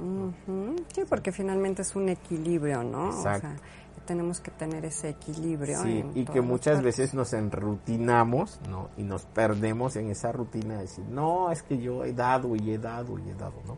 Sí, 0.94 1.04
porque 1.08 1.32
finalmente 1.32 1.84
es 1.84 1.96
un 1.96 2.10
equilibrio, 2.10 2.84
¿no? 2.84 3.08
Exacto. 3.08 3.48
O 3.48 3.52
sea, 3.52 3.60
tenemos 4.06 4.42
que 4.42 4.52
tener 4.52 4.84
ese 4.86 5.10
equilibrio. 5.10 5.82
Sí, 5.84 6.04
y 6.16 6.26
que 6.26 6.42
muchas 6.42 6.82
veces 6.82 7.14
nos 7.14 7.32
enrutinamos, 7.34 8.60
¿no? 8.70 8.90
Y 8.98 9.04
nos 9.04 9.26
perdemos 9.26 9.96
en 9.96 10.10
esa 10.10 10.32
rutina 10.32 10.76
de 10.76 10.82
decir, 10.82 11.06
no, 11.08 11.52
es 11.52 11.64
que 11.64 11.78
yo 11.78 12.04
he 12.04 12.12
dado 12.14 12.56
y 12.56 12.72
he 12.72 12.78
dado 12.78 13.18
y 13.20 13.30
he 13.30 13.36
dado, 13.36 13.54
¿no? 13.68 13.78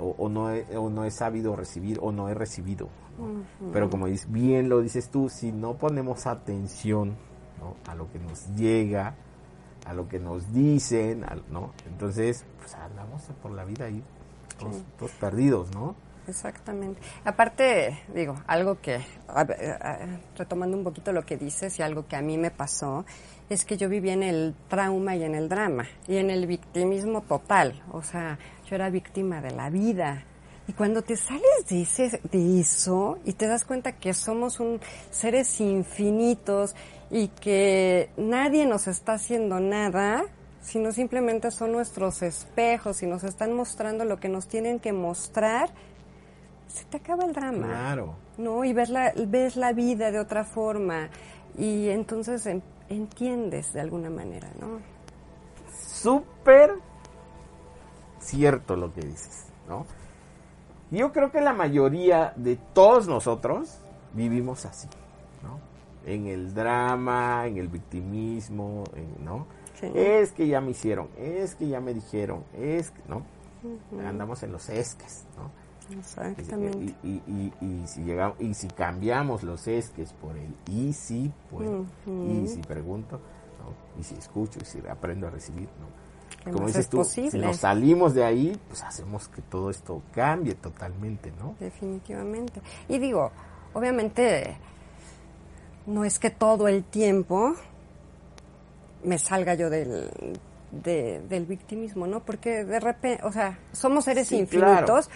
O, 0.00 0.14
o 0.18 0.28
no, 0.28 0.50
he, 0.52 0.64
o 0.76 0.88
no 0.90 1.04
he 1.04 1.10
sabido 1.10 1.54
recibir 1.56 1.98
o 2.00 2.12
no 2.12 2.28
he 2.28 2.34
recibido. 2.34 2.88
¿no? 3.18 3.70
Pero 3.72 3.90
como 3.90 4.06
bien 4.28 4.68
lo 4.68 4.80
dices 4.80 5.10
tú, 5.10 5.28
si 5.28 5.52
no 5.52 5.74
ponemos 5.74 6.26
atención 6.26 7.16
¿no? 7.60 7.76
a 7.90 7.94
lo 7.94 8.10
que 8.10 8.18
nos 8.18 8.46
llega, 8.56 9.14
a 9.86 9.92
lo 9.94 10.08
que 10.08 10.18
nos 10.18 10.52
dicen, 10.52 11.24
¿no? 11.50 11.72
Entonces, 11.86 12.44
pues 12.58 12.74
andamos 12.74 13.22
por 13.42 13.50
la 13.52 13.64
vida 13.64 13.84
ahí, 13.86 14.02
todos, 14.58 14.76
Sí. 14.76 14.84
todos 14.98 15.10
perdidos, 15.12 15.70
¿no? 15.74 15.94
Exactamente. 16.28 17.00
Aparte, 17.24 17.98
digo, 18.14 18.36
algo 18.46 18.80
que, 18.80 19.00
a 19.26 19.42
ver, 19.42 19.72
a- 19.82 20.20
retomando 20.38 20.76
un 20.76 20.84
poquito 20.84 21.10
lo 21.12 21.26
que 21.26 21.36
dices 21.36 21.76
y 21.80 21.82
algo 21.82 22.06
que 22.06 22.14
a 22.14 22.22
mí 22.22 22.38
me 22.38 22.52
pasó, 22.52 23.04
es 23.50 23.64
que 23.64 23.76
yo 23.76 23.88
vivía 23.88 24.12
en 24.14 24.22
el 24.22 24.54
trauma 24.68 25.16
y 25.16 25.24
en 25.24 25.34
el 25.34 25.48
drama 25.48 25.84
y 26.06 26.16
en 26.18 26.30
el 26.30 26.46
victimismo 26.46 27.22
total. 27.22 27.82
O 27.90 28.02
sea, 28.02 28.38
yo 28.72 28.76
era 28.76 28.90
víctima 28.90 29.40
de 29.40 29.50
la 29.50 29.68
vida. 29.70 30.24
Y 30.66 30.72
cuando 30.72 31.02
te 31.02 31.16
sales 31.16 31.66
de, 31.68 31.82
ese, 31.82 32.20
de 32.30 32.60
eso 32.60 33.18
y 33.24 33.32
te 33.34 33.46
das 33.46 33.64
cuenta 33.64 33.92
que 33.92 34.14
somos 34.14 34.60
un 34.60 34.80
seres 35.10 35.60
infinitos 35.60 36.74
y 37.10 37.28
que 37.28 38.10
nadie 38.16 38.64
nos 38.66 38.86
está 38.86 39.14
haciendo 39.14 39.60
nada, 39.60 40.22
sino 40.62 40.92
simplemente 40.92 41.50
son 41.50 41.72
nuestros 41.72 42.22
espejos 42.22 43.02
y 43.02 43.06
nos 43.06 43.24
están 43.24 43.52
mostrando 43.52 44.04
lo 44.04 44.18
que 44.20 44.28
nos 44.28 44.46
tienen 44.46 44.78
que 44.78 44.92
mostrar, 44.92 45.68
se 46.68 46.84
te 46.84 46.96
acaba 46.98 47.24
el 47.24 47.32
drama. 47.32 47.66
Claro. 47.66 48.14
¿no? 48.38 48.64
Y 48.64 48.72
ves 48.72 48.88
la, 48.88 49.12
ves 49.26 49.56
la 49.56 49.72
vida 49.72 50.10
de 50.12 50.20
otra 50.20 50.44
forma 50.44 51.10
y 51.58 51.88
entonces 51.88 52.46
en- 52.46 52.62
entiendes 52.88 53.72
de 53.74 53.80
alguna 53.80 54.08
manera, 54.10 54.48
¿no? 54.60 54.78
súper 55.94 56.70
cierto 58.22 58.76
lo 58.76 58.92
que 58.92 59.00
dices, 59.02 59.46
¿no? 59.68 59.86
Yo 60.90 61.12
creo 61.12 61.30
que 61.32 61.40
la 61.40 61.52
mayoría 61.52 62.32
de 62.36 62.56
todos 62.74 63.08
nosotros 63.08 63.78
vivimos 64.12 64.66
así, 64.66 64.88
¿no? 65.42 65.58
En 66.10 66.26
el 66.26 66.52
drama, 66.54 67.46
en 67.46 67.56
el 67.56 67.68
victimismo, 67.68 68.84
en- 68.94 69.24
¿no? 69.24 69.46
Sí. 69.80 69.90
Es 69.94 70.32
que 70.32 70.46
ya 70.48 70.60
me 70.60 70.72
hicieron, 70.72 71.08
es 71.18 71.54
que 71.54 71.68
ya 71.68 71.80
me 71.80 71.94
dijeron, 71.94 72.44
es 72.58 72.90
que, 72.90 73.00
¿no? 73.08 73.22
Andamos 74.06 74.42
en 74.42 74.52
los 74.52 74.68
esques, 74.68 75.24
¿no? 75.36 75.50
Exactamente. 76.36 76.78
Y, 77.02 77.08
y- 77.08 77.22
y- 77.60 77.66
y 77.82 77.86
si 77.86 78.02
llegamos, 78.02 78.40
y 78.40 78.54
si 78.54 78.68
cambiamos 78.68 79.42
los 79.42 79.66
esques 79.68 80.12
por 80.14 80.36
el 80.36 80.54
y 80.70 80.92
si 80.92 81.32
puedo, 81.50 81.84
y 82.06 82.48
si 82.48 82.60
pregunto, 82.62 83.16
¿no? 83.16 84.00
y 84.00 84.04
si 84.04 84.14
escucho, 84.14 84.58
y 84.60 84.64
si 84.64 84.80
aprendo 84.88 85.26
a 85.26 85.30
recibir, 85.30 85.68
¿no? 85.80 86.01
¿Qué 86.44 86.50
Como 86.50 86.64
más 86.64 86.68
dices 86.68 86.84
es 86.86 86.90
tú, 86.90 87.04
si 87.04 87.20
posible? 87.22 87.46
nos 87.46 87.56
salimos 87.58 88.14
de 88.14 88.24
ahí, 88.24 88.58
pues 88.68 88.82
hacemos 88.82 89.28
que 89.28 89.42
todo 89.42 89.70
esto 89.70 90.02
cambie 90.14 90.54
totalmente, 90.54 91.32
¿no? 91.38 91.54
Definitivamente. 91.60 92.60
Y 92.88 92.98
digo, 92.98 93.30
obviamente, 93.74 94.56
no 95.86 96.04
es 96.04 96.18
que 96.18 96.30
todo 96.30 96.68
el 96.68 96.84
tiempo 96.84 97.54
me 99.04 99.18
salga 99.18 99.54
yo 99.54 99.68
del, 99.70 100.08
de- 100.70 101.20
del 101.28 101.46
victimismo, 101.46 102.06
¿no? 102.06 102.20
Porque 102.20 102.64
de 102.64 102.80
repente, 102.80 103.24
o 103.24 103.32
sea, 103.32 103.58
somos 103.72 104.04
seres 104.04 104.28
Sí, 104.28 104.36
infinitos, 104.38 105.10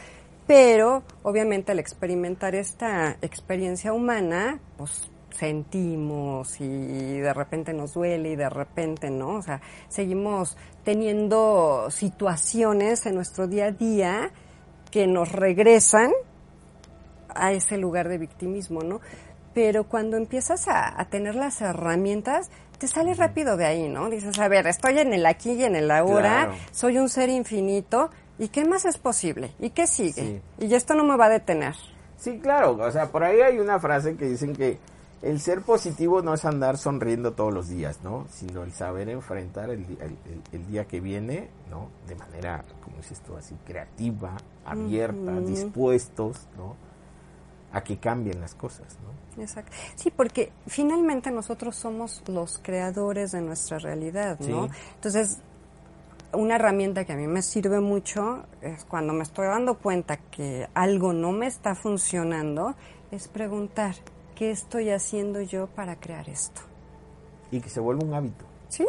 pero 0.46 1.02
obviamente 1.24 1.72
al 1.72 1.78
experimentar 1.80 2.54
esta 2.54 3.16
experiencia 3.22 3.92
humana, 3.92 4.58
pues 4.76 5.10
sentimos 5.36 6.60
y 6.60 7.18
de 7.18 7.32
repente 7.34 7.72
nos 7.72 7.94
duele 7.94 8.30
y 8.30 8.36
de 8.36 8.48
repente 8.48 9.10
no, 9.10 9.36
o 9.36 9.42
sea, 9.42 9.60
seguimos 9.88 10.56
teniendo 10.84 11.86
situaciones 11.90 13.06
en 13.06 13.14
nuestro 13.14 13.46
día 13.46 13.66
a 13.66 13.70
día 13.72 14.30
que 14.90 15.06
nos 15.06 15.32
regresan 15.32 16.12
a 17.34 17.52
ese 17.52 17.76
lugar 17.76 18.08
de 18.08 18.18
victimismo, 18.18 18.82
¿no? 18.82 19.00
Pero 19.52 19.84
cuando 19.84 20.16
empiezas 20.16 20.68
a, 20.68 21.00
a 21.00 21.04
tener 21.06 21.34
las 21.34 21.60
herramientas, 21.60 22.50
te 22.78 22.86
sales 22.88 23.16
rápido 23.18 23.56
de 23.56 23.64
ahí, 23.66 23.88
¿no? 23.88 24.08
Dices, 24.10 24.38
a 24.38 24.48
ver, 24.48 24.66
estoy 24.66 24.98
en 24.98 25.12
el 25.12 25.24
aquí 25.26 25.52
y 25.52 25.64
en 25.64 25.76
el 25.76 25.90
ahora, 25.90 26.46
Claro. 26.46 26.54
soy 26.72 26.98
un 26.98 27.08
ser 27.08 27.28
infinito, 27.30 28.10
¿y 28.38 28.48
qué 28.48 28.64
más 28.66 28.84
es 28.84 28.98
posible? 28.98 29.52
¿Y 29.58 29.70
qué 29.70 29.86
sigue? 29.86 30.42
Sí. 30.58 30.66
Y 30.66 30.74
esto 30.74 30.94
no 30.94 31.04
me 31.04 31.16
va 31.16 31.26
a 31.26 31.30
detener. 31.30 31.74
Sí, 32.18 32.38
claro, 32.38 32.72
o 32.78 32.90
sea, 32.90 33.06
por 33.10 33.22
ahí 33.24 33.40
hay 33.40 33.58
una 33.58 33.78
frase 33.78 34.16
que 34.16 34.26
dicen 34.26 34.54
que 34.54 34.78
el 35.22 35.40
ser 35.40 35.62
positivo 35.62 36.22
no 36.22 36.34
es 36.34 36.44
andar 36.44 36.76
sonriendo 36.76 37.32
todos 37.32 37.52
los 37.52 37.68
días, 37.68 38.00
¿no? 38.04 38.26
Sino 38.30 38.62
el 38.62 38.72
saber 38.72 39.08
enfrentar 39.08 39.70
el, 39.70 39.86
di- 39.86 39.98
el- 40.00 40.16
el- 40.32 40.42
el 40.52 40.66
día 40.66 40.84
que 40.86 41.00
viene, 41.00 41.48
¿no? 41.70 41.88
De 42.06 42.14
manera, 42.14 42.64
como 42.84 42.96
dices 42.98 43.20
tú, 43.20 43.36
así, 43.36 43.56
creativa, 43.64 44.36
abierta, 44.64 45.40
dispuestos, 45.40 46.46
¿no? 46.56 46.76
A 47.72 47.82
que 47.82 47.98
cambien 47.98 48.40
las 48.40 48.54
cosas, 48.54 48.86
¿no? 49.02 49.42
Exacto. 49.42 49.72
Sí, 49.96 50.10
porque 50.10 50.52
finalmente 50.66 51.30
nosotros 51.30 51.76
somos 51.76 52.22
los 52.28 52.58
creadores 52.62 53.32
de 53.32 53.40
nuestra 53.40 53.78
realidad, 53.78 54.38
¿no? 54.40 54.66
Sí. 54.66 54.72
Entonces, 54.94 55.38
una 56.32 56.56
herramienta 56.56 57.04
que 57.04 57.12
a 57.12 57.16
mí 57.16 57.26
me 57.26 57.42
sirve 57.42 57.80
mucho 57.80 58.44
es 58.60 58.84
cuando 58.84 59.12
me 59.12 59.22
estoy 59.22 59.46
dando 59.46 59.78
cuenta 59.78 60.16
que 60.18 60.68
algo 60.74 61.12
no 61.12 61.32
me 61.32 61.46
está 61.46 61.74
funcionando, 61.74 62.74
es 63.10 63.28
preguntar, 63.28 63.94
¿qué 64.36 64.52
estoy 64.52 64.90
haciendo 64.90 65.40
yo 65.40 65.66
para 65.66 65.96
crear 65.96 66.28
esto? 66.28 66.60
Y 67.50 67.60
que 67.60 67.68
se 67.68 67.80
vuelva 67.80 68.04
un 68.04 68.14
hábito. 68.14 68.44
Sí, 68.68 68.86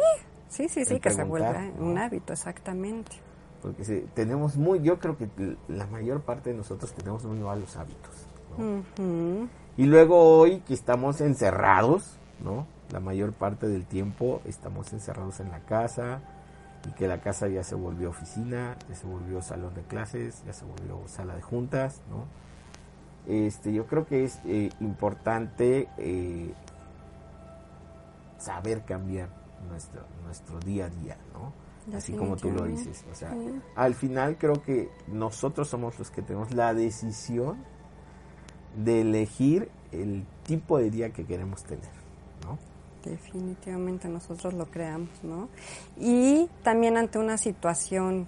sí, 0.48 0.68
sí, 0.68 0.84
sí, 0.84 0.94
El 0.94 1.00
que 1.00 1.10
se 1.10 1.24
vuelva 1.24 1.62
¿no? 1.62 1.84
un 1.86 1.98
hábito, 1.98 2.32
exactamente. 2.32 3.16
Porque 3.62 3.84
se- 3.84 4.02
tenemos 4.14 4.56
muy, 4.56 4.80
yo 4.82 4.98
creo 5.00 5.16
que 5.16 5.28
la 5.68 5.86
mayor 5.88 6.20
parte 6.22 6.50
de 6.50 6.56
nosotros 6.56 6.92
tenemos 6.92 7.24
muy 7.24 7.38
malos 7.38 7.76
hábitos. 7.76 8.14
¿no? 8.56 8.78
Ujú. 8.80 9.48
Y 9.76 9.86
luego 9.86 10.38
hoy 10.38 10.60
que 10.60 10.74
estamos 10.74 11.20
encerrados, 11.20 12.16
¿no? 12.40 12.66
La 12.92 13.00
mayor 13.00 13.32
parte 13.32 13.68
del 13.68 13.84
tiempo 13.84 14.40
estamos 14.44 14.92
encerrados 14.92 15.40
en 15.40 15.50
la 15.50 15.60
casa, 15.60 16.20
y 16.88 16.92
que 16.92 17.06
la 17.08 17.20
casa 17.20 17.48
ya 17.48 17.62
se 17.64 17.74
volvió 17.74 18.10
oficina, 18.10 18.76
ya 18.88 18.94
se 18.94 19.06
volvió 19.06 19.42
salón 19.42 19.74
de 19.74 19.82
clases, 19.82 20.42
ya 20.46 20.52
se 20.52 20.64
volvió 20.64 21.06
sala 21.08 21.34
de 21.34 21.42
juntas, 21.42 22.00
¿no? 22.08 22.24
Este, 23.26 23.72
yo 23.72 23.86
creo 23.86 24.06
que 24.06 24.24
es 24.24 24.40
eh, 24.46 24.70
importante 24.80 25.88
eh, 25.98 26.52
saber 28.38 28.84
cambiar 28.84 29.28
nuestro, 29.68 30.02
nuestro 30.24 30.58
día 30.60 30.86
a 30.86 30.88
día, 30.90 31.16
¿no? 31.32 31.52
Así 31.96 32.12
como 32.12 32.36
tú 32.36 32.50
lo 32.50 32.64
dices. 32.64 33.04
O 33.10 33.14
sea, 33.14 33.32
Sí. 33.32 33.60
al 33.74 33.94
final 33.94 34.36
creo 34.36 34.62
que 34.62 34.90
nosotros 35.06 35.68
somos 35.68 35.98
los 35.98 36.10
que 36.10 36.20
tenemos 36.20 36.52
la 36.52 36.74
decisión 36.74 37.56
de 38.76 39.00
elegir 39.00 39.70
el 39.90 40.24
tipo 40.44 40.78
de 40.78 40.90
día 40.90 41.10
que 41.10 41.24
queremos 41.24 41.64
tener, 41.64 41.88
¿no? 42.44 42.58
Definitivamente 43.10 44.06
nosotros 44.08 44.52
lo 44.52 44.66
creamos, 44.66 45.08
¿no? 45.22 45.48
Y 45.98 46.48
también 46.62 46.98
ante 46.98 47.18
una 47.18 47.38
situación 47.38 48.26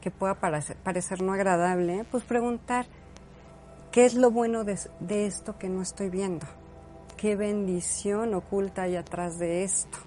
que 0.00 0.12
pueda 0.12 0.34
parecer, 0.34 0.76
parecer 0.76 1.20
no 1.20 1.32
agradable, 1.32 2.04
pues 2.12 2.22
preguntar, 2.22 2.86
¿qué 3.92 4.04
es 4.04 4.14
lo 4.14 4.30
bueno 4.30 4.64
de, 4.64 4.78
de 5.00 5.26
esto 5.26 5.58
que 5.58 5.68
no 5.68 5.82
estoy 5.82 6.10
viendo? 6.10 6.46
¿Qué 7.16 7.36
bendición 7.36 8.34
oculta 8.34 8.82
hay 8.82 8.96
atrás 8.96 9.38
de 9.38 9.64
esto? 9.64 9.98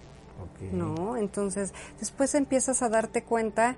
¿No? 0.71 1.17
Entonces, 1.17 1.73
después 1.99 2.33
empiezas 2.35 2.81
a 2.81 2.89
darte 2.89 3.23
cuenta 3.23 3.75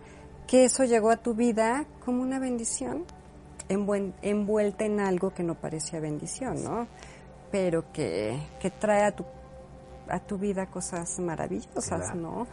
que 0.47 0.65
eso 0.65 0.83
llegó 0.83 1.09
a 1.11 1.17
tu 1.17 1.33
vida 1.33 1.85
como 2.05 2.21
una 2.21 2.39
bendición, 2.39 3.05
envuelta 3.69 4.85
en 4.85 4.99
algo 4.99 5.33
que 5.33 5.43
no 5.43 5.55
parecía 5.55 5.99
bendición, 5.99 6.63
¿no? 6.63 6.87
Pero 7.51 7.91
que, 7.91 8.37
que 8.59 8.69
trae 8.69 9.03
a 9.03 9.11
tu, 9.15 9.25
a 10.09 10.19
tu 10.19 10.37
vida 10.37 10.67
cosas 10.67 11.19
maravillosas, 11.19 11.85
Claro. 12.11 12.15
¿no? 12.15 12.47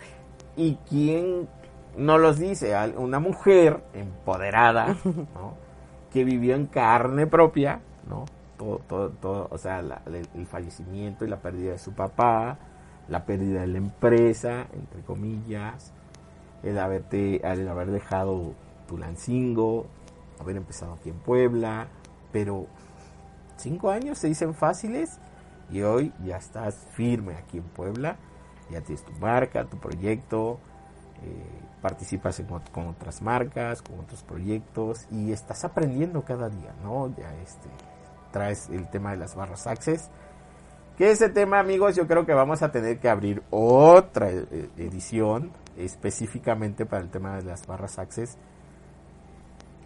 ¿Y 0.57 0.77
quién 0.89 1.49
no 1.97 2.19
los 2.19 2.39
dice? 2.39 2.75
Una 2.97 3.19
mujer 3.19 3.83
empoderada, 3.95 4.97
¿no? 5.05 5.70
Que 6.13 6.25
vivió 6.25 6.55
en 6.57 6.67
carne 6.67 7.27
propia, 7.27 7.81
¿no? 8.09 8.25
Todo, 8.59 8.79
todo, 8.89 9.11
todo, 9.11 9.49
o 9.51 9.59
sea, 9.59 9.81
la- 9.83 10.03
el, 10.07 10.27
el 10.35 10.47
fallecimiento 10.47 11.25
y 11.25 11.29
la 11.29 11.37
pérdida 11.41 11.73
de 11.73 11.79
su 11.79 11.93
papá, 11.93 12.59
la 13.09 13.25
pérdida 13.25 13.63
de 13.63 13.67
la 13.69 13.79
empresa, 13.79 14.67
entre 14.73 15.01
comillas, 15.03 15.93
el 16.63 16.79
haberte, 16.79 17.47
el 17.51 17.69
haber 17.69 17.91
dejado 17.91 18.53
Tulancingo, 18.87 19.87
haber 20.41 20.57
empezado 20.57 20.95
aquí 20.95 21.09
en 21.11 21.17
Puebla, 21.19 21.87
pero 22.33 22.67
cinco 23.57 23.91
años 23.91 24.19
se 24.19 24.27
dicen 24.29 24.55
fáciles 24.55 25.19
y 25.71 25.83
hoy 25.83 26.13
ya 26.25 26.37
estás 26.37 26.75
firme 26.93 27.35
aquí 27.37 27.59
en 27.59 27.65
Puebla, 27.65 28.17
ya 28.71 28.81
tienes 28.83 29.05
tu 29.05 29.13
marca, 29.13 29.65
tu 29.65 29.79
proyecto, 29.79 30.59
eh, 31.23 31.60
participas 31.81 32.39
en 32.41 32.47
con 32.47 32.89
otras 32.89 33.23
marcas, 33.23 33.83
con 33.83 34.01
otros 34.01 34.23
proyectos 34.23 35.07
y 35.11 35.33
estás 35.33 35.65
aprendiendo 35.65 36.23
cada 36.23 36.49
día, 36.49 36.75
¿no? 36.83 37.15
Ya 37.17 37.35
este, 37.43 37.69
traes 38.31 38.69
el 38.71 38.89
tema 38.89 39.13
de 39.13 39.19
las 39.19 39.35
barras 39.35 39.67
Access, 39.67 40.11
que 40.97 41.11
ese 41.11 41.31
tema, 41.31 41.59
amigos, 41.59 41.97
yo 41.97 42.07
creo 42.07 42.27
que 42.27 42.35
vamos 42.35 42.63
a 42.63 42.71
tener 42.71 42.99
que 42.99 43.09
abrir 43.09 43.43
otra 43.51 44.31
eh, 44.31 44.69
edición 44.77 45.51
específicamente 45.77 46.85
para 46.85 47.03
el 47.03 47.11
tema 47.11 47.37
de 47.37 47.43
las 47.45 47.67
barras 47.67 47.99
Access 47.99 48.37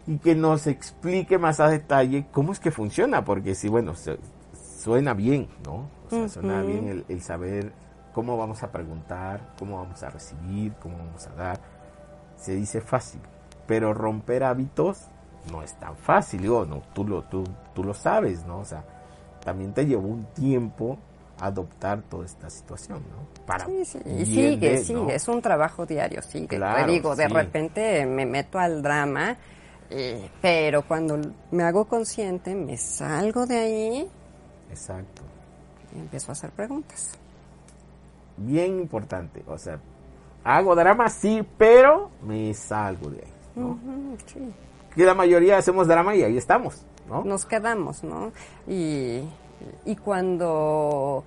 y 0.07 0.18
que 0.18 0.34
nos 0.34 0.66
explique 0.66 1.38
más 1.38 1.61
a 1.61 1.68
detalle 1.68 2.26
cómo 2.32 2.53
es 2.53 2.61
que 2.61 2.70
funciona, 2.70 3.24
porque 3.24 3.55
sí, 3.55 3.68
bueno, 3.68 3.95
suena 4.82 5.14
bien, 5.14 5.49
¿no? 5.64 5.88
O 6.07 6.11
sea, 6.11 6.28
suena 6.28 6.62
bien 6.62 6.88
el, 6.88 7.05
el 7.09 7.22
saber 7.22 7.72
cómo 8.12 8.36
vamos 8.36 8.62
a 8.62 8.70
preguntar, 8.70 9.55
cómo 9.59 9.78
vamos 9.78 10.03
a 10.03 10.11
recibir, 10.11 10.72
cómo 10.74 10.99
vamos 10.99 11.26
a 11.26 11.34
dar. 11.34 11.61
Se 12.37 12.55
dice 12.55 12.80
fácil, 12.80 13.20
pero 13.66 13.95
romper 13.95 14.45
hábitos 14.45 15.07
no 15.51 15.62
es 15.62 15.74
tan 15.78 15.97
fácil, 15.97 16.43
digo, 16.43 16.64
no, 16.64 16.82
tú 16.95 17.07
lo, 17.07 17.22
tú, 17.24 17.45
tú 17.74 17.85
lo 17.85 17.95
sabes, 17.95 18.45
¿no? 18.47 18.59
O 18.61 18.64
sea, 18.64 18.85
también 19.45 19.72
te 19.74 19.85
llevó 19.87 20.09
un 20.09 20.24
tiempo 20.35 20.99
adoptar 21.41 22.01
toda 22.03 22.24
esta 22.24 22.49
situación, 22.49 23.03
¿no? 23.11 23.45
Para 23.45 23.66
Sí, 23.66 23.85
sí, 23.85 23.99
y 24.07 24.24
sigue, 24.24 24.70
de, 24.70 24.78
sigue, 24.78 25.01
¿no? 25.01 25.11
es 25.11 25.26
un 25.28 25.43
trabajo 25.43 25.85
diario, 25.85 26.22
sigue. 26.22 26.49
Claro, 26.57 26.87
Te 26.87 26.93
digo, 26.93 27.14
de 27.16 27.26
sí. 27.26 27.32
repente 27.32 28.07
me 28.07 28.24
meto 28.24 28.59
al 28.59 28.80
drama, 28.82 29.37
eh, 29.91 30.30
pero 30.41 30.82
cuando 30.87 31.18
me 31.51 31.62
hago 31.64 31.85
consciente, 31.87 32.55
me 32.55 32.76
salgo 32.78 33.47
de 33.47 33.59
ahí 33.59 34.09
Exacto. 34.70 35.22
y 35.95 35.99
empiezo 36.01 36.30
a 36.30 36.32
hacer 36.32 36.51
preguntas. 36.53 37.11
bien 38.37 38.78
importante. 38.80 39.43
O 39.47 39.59
sea, 39.59 39.78
hago 40.45 40.74
drama, 40.76 41.09
sí, 41.09 41.42
pero 41.59 42.11
me 42.22 42.53
salgo 42.55 43.11
de 43.11 43.18
ahí. 43.24 43.32
¿no? 43.57 43.66
Ujú, 43.70 44.16
sí. 44.26 44.53
Que 44.95 45.05
la 45.05 45.14
mayoría 45.14 45.57
hacemos 45.59 45.86
drama 45.88 46.14
y 46.14 46.22
ahí 46.22 46.36
estamos, 46.36 46.84
¿no? 47.09 47.24
Nos 47.24 47.45
quedamos, 47.45 48.05
¿no? 48.05 48.30
Y, 48.68 49.22
y 49.84 49.97
cuando 49.97 51.24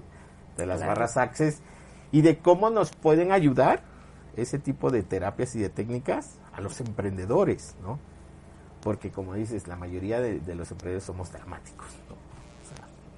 de 0.57 0.66
las 0.66 0.78
Claro. 0.78 0.90
barras 0.93 1.16
Access 1.16 1.62
y 2.11 2.20
de 2.20 2.38
cómo 2.38 2.68
nos 2.70 2.90
pueden 2.95 3.32
ayudar 3.32 3.82
ese 4.36 4.59
tipo 4.59 4.90
de 4.90 5.03
terapias 5.03 5.55
y 5.55 5.61
de 5.61 5.68
técnicas 5.70 6.38
a 6.53 6.61
los 6.61 6.80
emprendedores, 6.80 7.76
¿no? 7.82 7.99
Porque 8.82 9.11
como 9.11 9.34
dices, 9.34 9.68
la 9.68 9.76
mayoría 9.76 10.20
de, 10.20 10.40
de 10.40 10.55
los 10.55 10.70
emprendedores 10.70 11.05
somos 11.05 11.32
dramáticos, 11.32 11.86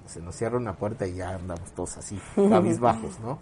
se 0.05 0.21
nos 0.21 0.35
cierra 0.35 0.57
una 0.57 0.73
puerta 0.73 1.07
y 1.07 1.15
ya 1.15 1.35
andamos 1.35 1.71
todos 1.71 1.97
así, 1.97 2.19
cabizbajos, 2.35 3.19
¿no? 3.19 3.39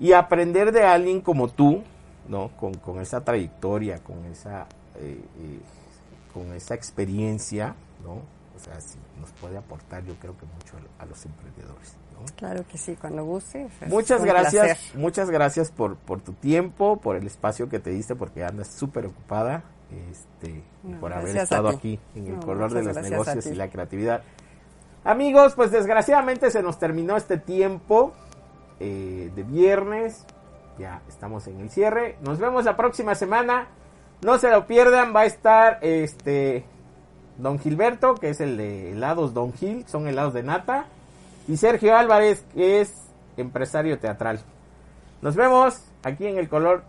Y 0.00 0.12
aprender 0.12 0.72
de 0.72 0.84
alguien 0.84 1.20
como 1.20 1.48
tú, 1.48 1.82
¿no? 2.28 2.50
Con, 2.58 2.74
con 2.74 3.00
esa 3.00 3.22
trayectoria, 3.22 4.02
con 4.02 4.24
esa, 4.26 4.66
eh, 4.96 5.20
eh, 5.38 5.60
con 6.34 6.52
esa 6.54 6.74
experiencia, 6.74 7.74
¿no? 8.02 8.14
O 8.56 8.58
sea, 8.58 8.80
sí, 8.80 8.98
nos 9.20 9.30
puede 9.32 9.56
aportar 9.56 10.04
yo 10.04 10.14
creo 10.16 10.36
que 10.36 10.46
mucho 10.46 10.76
a, 10.98 11.02
a 11.02 11.06
los 11.06 11.24
emprendedores, 11.24 11.96
¿no? 12.14 12.26
Claro 12.36 12.64
que 12.66 12.78
sí, 12.78 12.96
cuando 13.00 13.24
gustes. 13.24 13.70
es 13.80 13.88
Muchas 13.88 14.24
gracias, 14.24 14.64
placer. 14.64 15.00
muchas 15.00 15.30
gracias 15.30 15.70
por, 15.70 15.96
por 15.96 16.20
tu 16.20 16.32
tiempo, 16.32 16.98
por 17.00 17.16
el 17.16 17.26
espacio 17.26 17.68
que 17.68 17.78
te 17.78 17.90
diste, 17.90 18.14
porque 18.14 18.44
andas 18.44 18.68
súper 18.68 19.06
ocupada, 19.06 19.64
este, 20.10 20.62
No, 20.82 21.00
por 21.00 21.12
haber 21.12 21.36
estado 21.36 21.68
aquí 21.68 21.98
en 22.14 22.28
el 22.28 22.40
color 22.40 22.72
de 22.72 22.82
los 22.82 22.96
negocios 22.96 23.46
y 23.46 23.54
la 23.54 23.68
creatividad. 23.68 24.22
Amigos, 25.04 25.54
pues 25.54 25.70
desgraciadamente 25.70 26.50
se 26.50 26.62
nos 26.62 26.78
terminó 26.78 27.16
este 27.16 27.38
tiempo. 27.38 28.12
eh, 28.80 29.30
de 29.34 29.42
viernes. 29.44 30.26
Ya 30.78 31.02
estamos 31.08 31.46
en 31.46 31.60
el 31.60 31.70
cierre. 31.70 32.16
Nos 32.20 32.38
vemos 32.38 32.64
la 32.64 32.76
próxima 32.76 33.14
semana. 33.14 33.68
No 34.22 34.38
se 34.38 34.50
lo 34.50 34.66
pierdan, 34.66 35.14
va 35.14 35.20
a 35.20 35.26
estar 35.26 35.78
este 35.82 36.64
Don 37.38 37.58
Gilberto, 37.58 38.14
que 38.14 38.30
es 38.30 38.40
el 38.40 38.56
de 38.56 38.92
helados 38.92 39.34
Don 39.34 39.52
Gil, 39.52 39.86
son 39.86 40.06
helados 40.06 40.34
de 40.34 40.42
nata. 40.42 40.86
Y 41.48 41.56
Sergio 41.56 41.96
Álvarez, 41.96 42.44
que 42.54 42.80
es 42.80 42.92
empresario 43.36 43.98
teatral. 43.98 44.40
Nos 45.22 45.36
vemos 45.36 45.84
aquí 46.02 46.26
en 46.26 46.38
el 46.38 46.48
color 46.48 46.84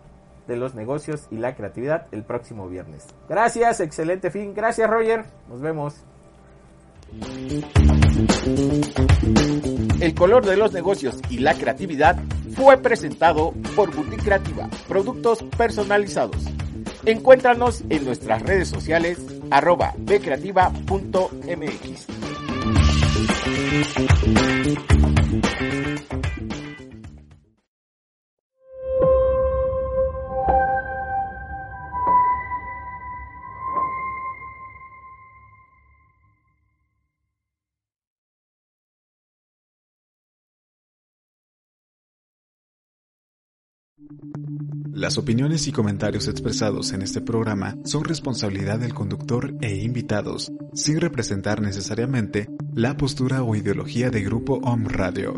de 0.46 0.56
los 0.56 0.74
negocios 0.74 1.26
y 1.30 1.38
la 1.38 1.54
creatividad 1.54 2.06
el 2.12 2.24
próximo 2.24 2.68
viernes. 2.68 3.06
Gracias, 3.28 3.80
excelente 3.80 4.30
fin. 4.30 4.54
Gracias, 4.54 4.88
Roger. 4.88 5.24
Nos 5.48 5.60
vemos. 5.60 6.04
El 10.00 10.14
color 10.14 10.44
de 10.44 10.56
los 10.56 10.72
negocios 10.72 11.16
y 11.30 11.38
la 11.38 11.54
creatividad 11.54 12.18
fue 12.54 12.76
presentado 12.78 13.52
por 13.74 13.94
Boutique 13.94 14.24
Creativa, 14.24 14.68
productos 14.88 15.42
personalizados. 15.56 16.44
Encuéntranos 17.04 17.82
en 17.90 18.04
nuestras 18.04 18.42
redes 18.42 18.68
sociales 18.68 19.18
arroba 19.50 19.94
bcreativa.mx. 19.98 22.06
Las 44.92 45.18
opiniones 45.18 45.66
y 45.66 45.72
comentarios 45.72 46.28
expresados 46.28 46.92
en 46.92 47.02
este 47.02 47.20
programa 47.20 47.76
son 47.84 48.04
responsabilidad 48.04 48.78
del 48.78 48.94
conductor 48.94 49.54
e 49.60 49.76
invitados, 49.76 50.52
sin 50.72 51.00
representar 51.00 51.60
necesariamente 51.60 52.48
la 52.74 52.96
postura 52.96 53.42
o 53.42 53.56
ideología 53.56 54.10
de 54.10 54.22
Grupo 54.22 54.60
Om 54.62 54.86
Radio. 54.86 55.34